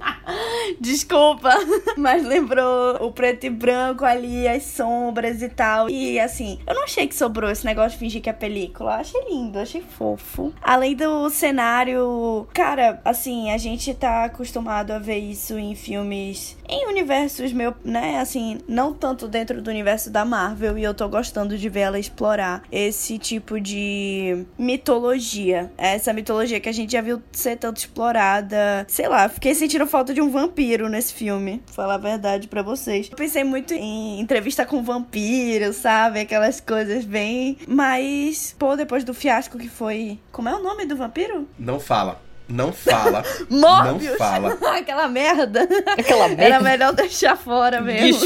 Desculpa, 0.79 1.51
mas 1.97 2.25
lembrou 2.25 2.95
o 3.05 3.11
preto 3.11 3.45
e 3.45 3.49
branco 3.49 4.03
ali, 4.03 4.47
as 4.47 4.63
sombras 4.63 5.41
e 5.41 5.49
tal. 5.49 5.89
E 5.89 6.19
assim, 6.19 6.59
eu 6.67 6.73
não 6.73 6.83
achei 6.83 7.07
que 7.07 7.15
sobrou 7.15 7.49
esse 7.49 7.65
negócio 7.65 7.84
de 7.93 7.97
fingir 7.97 8.21
que 8.21 8.29
é 8.29 8.33
película. 8.33 8.95
Achei 8.95 9.21
lindo, 9.29 9.59
achei 9.59 9.81
fofo. 9.81 10.53
Além 10.61 10.95
do 10.95 11.29
cenário, 11.29 12.47
cara, 12.53 13.01
assim, 13.03 13.51
a 13.51 13.57
gente 13.57 13.93
tá 13.93 14.25
acostumado 14.25 14.91
a 14.91 14.99
ver 14.99 15.17
isso 15.17 15.57
em 15.57 15.75
filmes 15.75 16.57
em 16.67 16.87
universos 16.87 17.53
meu, 17.53 17.73
né, 17.83 18.19
assim, 18.19 18.59
não 18.67 18.93
tanto 18.93 19.27
dentro 19.27 19.61
do 19.61 19.69
universo 19.69 20.09
da 20.09 20.25
Marvel 20.25 20.77
e 20.77 20.83
eu 20.83 20.93
tô 20.93 21.07
gostando 21.07 21.57
de 21.57 21.69
ver 21.69 21.81
ela 21.81 21.99
explorar 21.99 22.63
esse 22.71 23.17
tipo 23.17 23.59
de 23.59 24.45
mitologia. 24.57 25.71
Essa 25.77 26.13
mitologia 26.13 26.59
que 26.59 26.69
a 26.69 26.71
gente 26.71 26.91
já 26.91 27.01
viu 27.01 27.21
ser 27.31 27.57
tanto 27.57 27.77
explorada. 27.77 28.85
Sei 28.87 29.07
lá, 29.07 29.29
fiquei 29.29 29.53
sentindo 29.53 29.85
falta 29.85 30.13
de 30.13 30.21
um 30.21 30.29
vampiro 30.29 30.89
nesse 30.89 31.13
filme. 31.13 31.61
Falar 31.67 31.95
a 31.95 31.99
verdade 31.99 32.47
para 32.47 32.61
vocês. 32.61 33.09
Eu 33.09 33.17
pensei 33.17 33.43
muito 33.43 33.73
em 33.73 34.19
entrevista 34.19 34.65
com 34.65 34.83
vampiro, 34.83 35.73
sabe? 35.73 36.19
Aquelas 36.19 36.59
coisas 36.59 37.05
bem. 37.05 37.57
Mas, 37.75 38.55
pô, 38.57 38.73
depois 38.77 39.03
do 39.03 39.13
fiasco 39.13 39.57
que 39.57 39.67
foi. 39.67 40.17
Como 40.31 40.47
é 40.47 40.55
o 40.55 40.63
nome 40.63 40.85
do 40.85 40.95
vampiro? 40.95 41.45
Não 41.59 41.77
fala. 41.77 42.21
Não 42.47 42.71
fala. 42.71 43.23
Morbius. 43.49 44.11
Não 44.11 44.17
fala. 44.17 44.57
Aquela 44.77 45.07
merda. 45.07 45.67
Aquela 45.97 46.27
merda. 46.29 46.43
Era 46.43 46.59
melhor 46.59 46.93
deixar 46.93 47.35
fora 47.35 47.81
mesmo. 47.81 48.25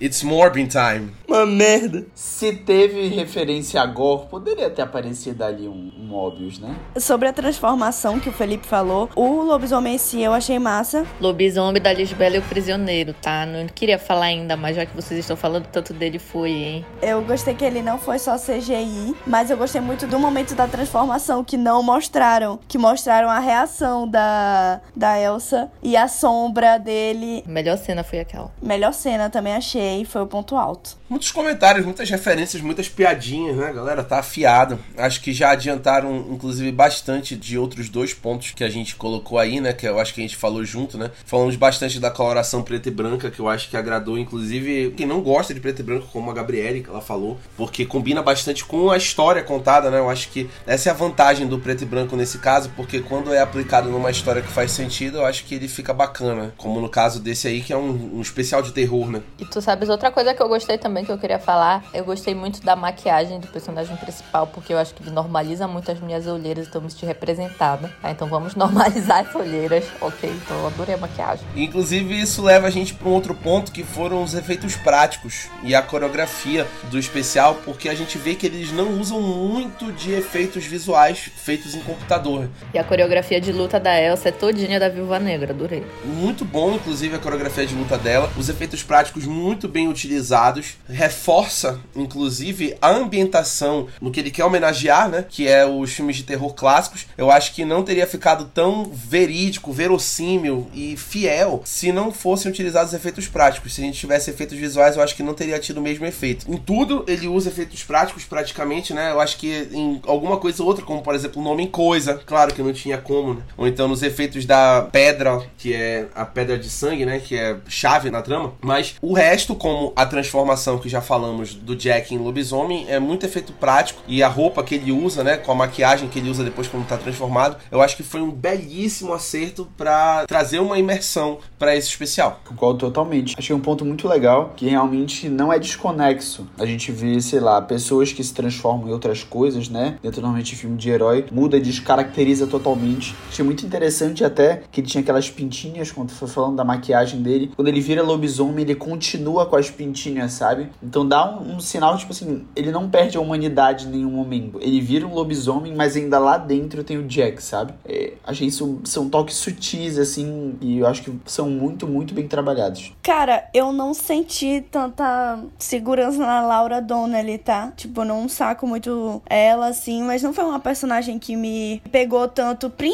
It's 0.00 0.22
Morbin 0.22 0.66
time. 0.66 1.10
Uma 1.26 1.44
merda. 1.46 2.06
Se 2.14 2.52
teve 2.52 3.08
referência 3.08 3.80
a 3.80 3.86
Gore, 3.86 4.26
poderia 4.28 4.70
ter 4.70 4.82
aparecido 4.82 5.44
ali 5.44 5.66
um, 5.68 5.92
um 5.98 6.04
Mobius, 6.04 6.58
né? 6.58 6.74
Sobre 6.98 7.28
a 7.28 7.32
transformação 7.32 8.18
que 8.18 8.28
o 8.28 8.32
Felipe 8.32 8.66
falou, 8.66 9.08
o 9.14 9.42
lobisomem 9.42 9.94
em 9.94 9.98
si 9.98 10.20
eu 10.22 10.32
achei 10.32 10.58
massa. 10.58 11.04
Lobisomem 11.20 11.80
da 11.80 11.92
Lisbela 11.92 12.36
e 12.36 12.38
o 12.38 12.42
Prisioneiro, 12.42 13.14
tá? 13.14 13.46
Não 13.46 13.66
queria 13.66 13.98
falar 13.98 14.26
ainda, 14.26 14.56
mas 14.56 14.76
já 14.76 14.86
que 14.86 14.94
vocês 14.94 15.20
estão 15.20 15.36
falando 15.36 15.66
tanto 15.66 15.92
dele, 15.92 16.18
foi, 16.18 16.50
hein? 16.50 16.86
Eu 17.02 17.22
gostei 17.22 17.54
que 17.54 17.64
ele 17.64 17.82
não 17.82 17.98
foi 17.98 18.18
só 18.18 18.36
CGI, 18.36 19.14
mas 19.26 19.50
eu 19.50 19.56
gostei 19.56 19.80
muito 19.80 20.06
do 20.06 20.18
momento 20.18 20.54
da 20.54 20.66
transformação 20.66 21.44
que 21.44 21.56
não 21.56 21.82
mostraram. 21.82 22.58
Que 22.68 22.78
mostraram 22.78 23.28
a 23.28 23.39
reação 23.40 24.08
da, 24.08 24.80
da 24.94 25.18
Elsa 25.18 25.70
e 25.82 25.96
a 25.96 26.06
sombra 26.08 26.78
dele. 26.78 27.42
Melhor 27.46 27.76
cena 27.76 28.04
foi 28.04 28.20
aquela. 28.20 28.52
Melhor 28.62 28.92
cena 28.92 29.28
também 29.30 29.54
achei, 29.54 30.04
foi 30.04 30.22
o 30.22 30.26
ponto 30.26 30.56
alto. 30.56 30.98
Muitos 31.08 31.32
comentários, 31.32 31.84
muitas 31.84 32.08
referências, 32.08 32.62
muitas 32.62 32.88
piadinhas, 32.88 33.56
né, 33.56 33.72
galera? 33.72 34.04
Tá 34.04 34.20
afiado. 34.20 34.78
Acho 34.96 35.20
que 35.20 35.32
já 35.32 35.50
adiantaram, 35.50 36.26
inclusive, 36.30 36.70
bastante 36.70 37.34
de 37.34 37.58
outros 37.58 37.88
dois 37.88 38.14
pontos 38.14 38.52
que 38.52 38.62
a 38.62 38.68
gente 38.68 38.94
colocou 38.94 39.38
aí, 39.38 39.60
né? 39.60 39.72
Que 39.72 39.88
eu 39.88 39.98
acho 39.98 40.14
que 40.14 40.20
a 40.20 40.22
gente 40.22 40.36
falou 40.36 40.64
junto, 40.64 40.96
né? 40.96 41.10
Falamos 41.24 41.56
bastante 41.56 41.98
da 41.98 42.10
coloração 42.10 42.62
preta 42.62 42.88
e 42.88 42.92
branca, 42.92 43.30
que 43.30 43.40
eu 43.40 43.48
acho 43.48 43.68
que 43.68 43.76
agradou, 43.76 44.18
inclusive, 44.18 44.94
quem 44.96 45.06
não 45.06 45.20
gosta 45.20 45.52
de 45.52 45.58
preto 45.60 45.80
e 45.80 45.82
branco, 45.82 46.06
como 46.12 46.30
a 46.30 46.34
Gabriele, 46.34 46.82
que 46.82 46.90
ela 46.90 47.00
falou, 47.00 47.38
porque 47.56 47.84
combina 47.84 48.22
bastante 48.22 48.64
com 48.64 48.90
a 48.90 48.96
história 48.96 49.42
contada, 49.42 49.90
né? 49.90 49.98
Eu 49.98 50.08
acho 50.08 50.28
que 50.28 50.48
essa 50.66 50.90
é 50.90 50.92
a 50.92 50.94
vantagem 50.94 51.48
do 51.48 51.58
preto 51.58 51.82
e 51.82 51.86
branco 51.86 52.14
nesse 52.14 52.38
caso, 52.38 52.70
porque 52.76 53.00
quando 53.00 53.29
é 53.32 53.40
aplicado 53.40 53.88
numa 53.88 54.10
história 54.10 54.42
que 54.42 54.48
faz 54.48 54.72
sentido, 54.72 55.18
eu 55.18 55.26
acho 55.26 55.44
que 55.44 55.54
ele 55.54 55.68
fica 55.68 55.92
bacana. 55.92 56.52
Como 56.56 56.80
no 56.80 56.88
caso 56.88 57.20
desse 57.20 57.48
aí, 57.48 57.60
que 57.60 57.72
é 57.72 57.76
um, 57.76 58.16
um 58.16 58.20
especial 58.20 58.62
de 58.62 58.72
terror, 58.72 59.10
né? 59.10 59.22
E 59.38 59.44
tu 59.44 59.60
sabes 59.60 59.88
outra 59.88 60.10
coisa 60.10 60.34
que 60.34 60.42
eu 60.42 60.48
gostei 60.48 60.76
também, 60.76 61.04
que 61.04 61.12
eu 61.12 61.18
queria 61.18 61.38
falar? 61.38 61.84
Eu 61.94 62.04
gostei 62.04 62.34
muito 62.34 62.62
da 62.62 62.74
maquiagem 62.74 63.40
do 63.40 63.46
personagem 63.46 63.96
principal, 63.96 64.46
porque 64.46 64.72
eu 64.72 64.78
acho 64.78 64.94
que 64.94 65.02
ele 65.02 65.10
normaliza 65.10 65.66
muito 65.66 65.90
as 65.90 66.00
minhas 66.00 66.26
olheiras, 66.26 66.66
então 66.66 66.80
eu 66.80 66.84
me 66.84 66.90
senti 66.90 67.06
representada. 67.06 67.90
Tá, 68.02 68.10
então 68.10 68.28
vamos 68.28 68.54
normalizar 68.56 69.26
as 69.26 69.34
olheiras. 69.34 69.84
Ok, 70.00 70.28
então 70.28 70.58
eu 70.58 70.66
adorei 70.66 70.94
a 70.94 70.98
maquiagem. 70.98 71.46
Inclusive, 71.56 72.20
isso 72.20 72.42
leva 72.42 72.66
a 72.66 72.70
gente 72.70 72.94
para 72.94 73.08
um 73.08 73.12
outro 73.12 73.34
ponto, 73.34 73.72
que 73.72 73.84
foram 73.84 74.22
os 74.22 74.34
efeitos 74.34 74.76
práticos 74.76 75.48
e 75.62 75.74
a 75.74 75.82
coreografia 75.82 76.66
do 76.90 76.98
especial, 76.98 77.56
porque 77.64 77.88
a 77.88 77.94
gente 77.94 78.18
vê 78.18 78.34
que 78.34 78.46
eles 78.46 78.72
não 78.72 79.00
usam 79.00 79.20
muito 79.20 79.92
de 79.92 80.12
efeitos 80.12 80.64
visuais 80.64 81.30
feitos 81.36 81.74
em 81.74 81.80
computador. 81.80 82.48
E 82.74 82.78
a 82.78 82.84
coreografia 82.84 83.19
de 83.20 83.52
luta 83.52 83.78
da 83.78 84.00
Elsa 84.00 84.28
é 84.28 84.32
todinha 84.32 84.80
da 84.80 84.88
Viúva 84.88 85.18
Negra, 85.18 85.52
adorei. 85.52 85.84
Muito 86.04 86.44
bom, 86.44 86.74
inclusive, 86.74 87.14
a 87.14 87.18
coreografia 87.18 87.66
de 87.66 87.74
luta 87.74 87.96
dela. 87.96 88.30
Os 88.36 88.48
efeitos 88.48 88.82
práticos 88.82 89.24
muito 89.24 89.68
bem 89.68 89.88
utilizados. 89.88 90.76
Reforça, 90.88 91.80
inclusive, 91.94 92.76
a 92.80 92.90
ambientação 92.90 93.86
no 94.00 94.10
que 94.10 94.20
ele 94.20 94.30
quer 94.30 94.44
homenagear, 94.44 95.08
né? 95.08 95.24
Que 95.28 95.46
é 95.46 95.64
os 95.66 95.92
filmes 95.92 96.16
de 96.16 96.24
terror 96.24 96.54
clássicos. 96.54 97.06
Eu 97.16 97.30
acho 97.30 97.54
que 97.54 97.64
não 97.64 97.82
teria 97.82 98.06
ficado 98.06 98.50
tão 98.52 98.84
verídico, 98.92 99.72
verossímil 99.72 100.68
e 100.74 100.96
fiel 100.96 101.62
se 101.64 101.92
não 101.92 102.12
fossem 102.12 102.50
utilizados 102.50 102.92
efeitos 102.94 103.28
práticos. 103.28 103.74
Se 103.74 103.80
a 103.80 103.84
gente 103.84 103.98
tivesse 103.98 104.30
efeitos 104.30 104.58
visuais, 104.58 104.96
eu 104.96 105.02
acho 105.02 105.14
que 105.14 105.22
não 105.22 105.34
teria 105.34 105.58
tido 105.58 105.78
o 105.78 105.82
mesmo 105.82 106.06
efeito. 106.06 106.50
Em 106.50 106.56
tudo, 106.56 107.04
ele 107.06 107.28
usa 107.28 107.48
efeitos 107.48 107.82
práticos, 107.82 108.24
praticamente, 108.24 108.92
né? 108.92 109.12
Eu 109.12 109.20
acho 109.20 109.36
que 109.36 109.68
em 109.72 110.00
alguma 110.06 110.36
coisa 110.38 110.62
ou 110.62 110.68
outra, 110.68 110.84
como 110.84 111.02
por 111.02 111.14
exemplo 111.14 111.40
o 111.40 111.44
nome 111.44 111.64
em 111.64 111.66
coisa, 111.66 112.14
claro 112.26 112.54
que 112.54 112.62
não 112.62 112.72
tinha 112.72 112.98
como, 113.10 113.34
né? 113.34 113.42
Ou 113.56 113.66
então 113.66 113.88
nos 113.88 114.04
efeitos 114.04 114.46
da 114.46 114.88
pedra, 114.92 115.42
que 115.58 115.74
é 115.74 116.06
a 116.14 116.24
pedra 116.24 116.56
de 116.56 116.70
sangue, 116.70 117.04
né? 117.04 117.18
Que 117.18 117.36
é 117.36 117.56
chave 117.66 118.08
na 118.08 118.22
trama. 118.22 118.52
Mas 118.60 118.94
o 119.02 119.12
resto, 119.12 119.56
como 119.56 119.92
a 119.96 120.06
transformação 120.06 120.78
que 120.78 120.88
já 120.88 121.00
falamos 121.00 121.52
do 121.52 121.74
Jack 121.74 122.14
em 122.14 122.18
lobisomem, 122.18 122.86
é 122.88 123.00
muito 123.00 123.26
efeito 123.26 123.52
prático. 123.52 124.00
E 124.06 124.22
a 124.22 124.28
roupa 124.28 124.62
que 124.62 124.76
ele 124.76 124.92
usa, 124.92 125.24
né? 125.24 125.36
Com 125.36 125.50
a 125.50 125.54
maquiagem 125.56 126.08
que 126.08 126.20
ele 126.20 126.30
usa 126.30 126.44
depois 126.44 126.68
quando 126.68 126.86
tá 126.86 126.96
transformado, 126.96 127.56
eu 127.72 127.82
acho 127.82 127.96
que 127.96 128.04
foi 128.04 128.20
um 128.20 128.30
belíssimo 128.30 129.12
acerto 129.12 129.66
para 129.76 130.24
trazer 130.26 130.60
uma 130.60 130.78
imersão 130.78 131.38
para 131.58 131.74
esse 131.74 131.88
especial. 131.88 132.40
Concordo 132.46 132.78
totalmente. 132.78 133.34
Achei 133.36 133.56
um 133.56 133.60
ponto 133.60 133.84
muito 133.84 134.06
legal 134.06 134.52
que 134.56 134.68
realmente 134.68 135.28
não 135.28 135.52
é 135.52 135.58
desconexo. 135.58 136.46
A 136.56 136.64
gente 136.64 136.92
vê, 136.92 137.20
sei 137.20 137.40
lá, 137.40 137.60
pessoas 137.60 138.12
que 138.12 138.22
se 138.22 138.32
transformam 138.32 138.88
em 138.88 138.92
outras 138.92 139.24
coisas, 139.24 139.68
né? 139.68 139.98
Dentro 140.00 140.20
normalmente 140.20 140.50
de 140.50 140.56
filme 140.56 140.76
de 140.76 140.90
herói, 140.90 141.24
muda 141.32 141.58
descaracteriza 141.58 142.46
totalmente. 142.46 142.99
Achei 143.28 143.44
muito 143.44 143.64
interessante 143.64 144.24
até 144.24 144.62
que 144.70 144.80
ele 144.80 144.88
tinha 144.88 145.02
aquelas 145.02 145.30
pintinhas, 145.30 145.90
quando 145.90 146.10
foi 146.10 146.28
falando 146.28 146.56
da 146.56 146.64
maquiagem 146.64 147.22
dele. 147.22 147.52
Quando 147.56 147.68
ele 147.68 147.80
vira 147.80 148.02
lobisomem, 148.02 148.62
ele 148.62 148.74
continua 148.74 149.46
com 149.46 149.56
as 149.56 149.70
pintinhas, 149.70 150.32
sabe? 150.32 150.68
Então 150.82 151.06
dá 151.06 151.30
um, 151.30 151.56
um 151.56 151.60
sinal, 151.60 151.96
tipo 151.96 152.12
assim, 152.12 152.44
ele 152.54 152.70
não 152.70 152.88
perde 152.88 153.16
a 153.16 153.20
humanidade 153.20 153.86
em 153.86 153.90
nenhum 153.90 154.10
momento. 154.10 154.58
Ele 154.60 154.80
vira 154.80 155.06
um 155.06 155.14
lobisomem, 155.14 155.74
mas 155.74 155.96
ainda 155.96 156.18
lá 156.18 156.36
dentro 156.36 156.84
tem 156.84 156.98
o 156.98 157.04
Jack, 157.04 157.42
sabe? 157.42 157.72
É, 157.84 158.12
achei 158.24 158.48
isso 158.48 158.80
são 158.84 159.08
toques 159.08 159.36
sutis, 159.36 159.98
assim, 159.98 160.56
e 160.60 160.78
eu 160.78 160.86
acho 160.86 161.02
que 161.02 161.12
são 161.26 161.48
muito, 161.48 161.86
muito 161.86 162.14
bem 162.14 162.28
trabalhados. 162.28 162.92
Cara, 163.02 163.48
eu 163.54 163.72
não 163.72 163.94
senti 163.94 164.64
tanta 164.70 165.38
segurança 165.58 166.18
na 166.18 166.42
Laura 166.42 166.80
Donnelly, 166.80 167.38
tá? 167.38 167.72
Tipo, 167.76 168.04
não 168.04 168.28
saco 168.28 168.66
muito 168.66 169.22
ela, 169.26 169.68
assim, 169.68 170.02
mas 170.02 170.22
não 170.22 170.32
foi 170.32 170.44
uma 170.44 170.60
personagem 170.60 171.18
que 171.18 171.36
me 171.36 171.80
pegou 171.90 172.28
tanto, 172.28 172.68
principalmente 172.68 172.89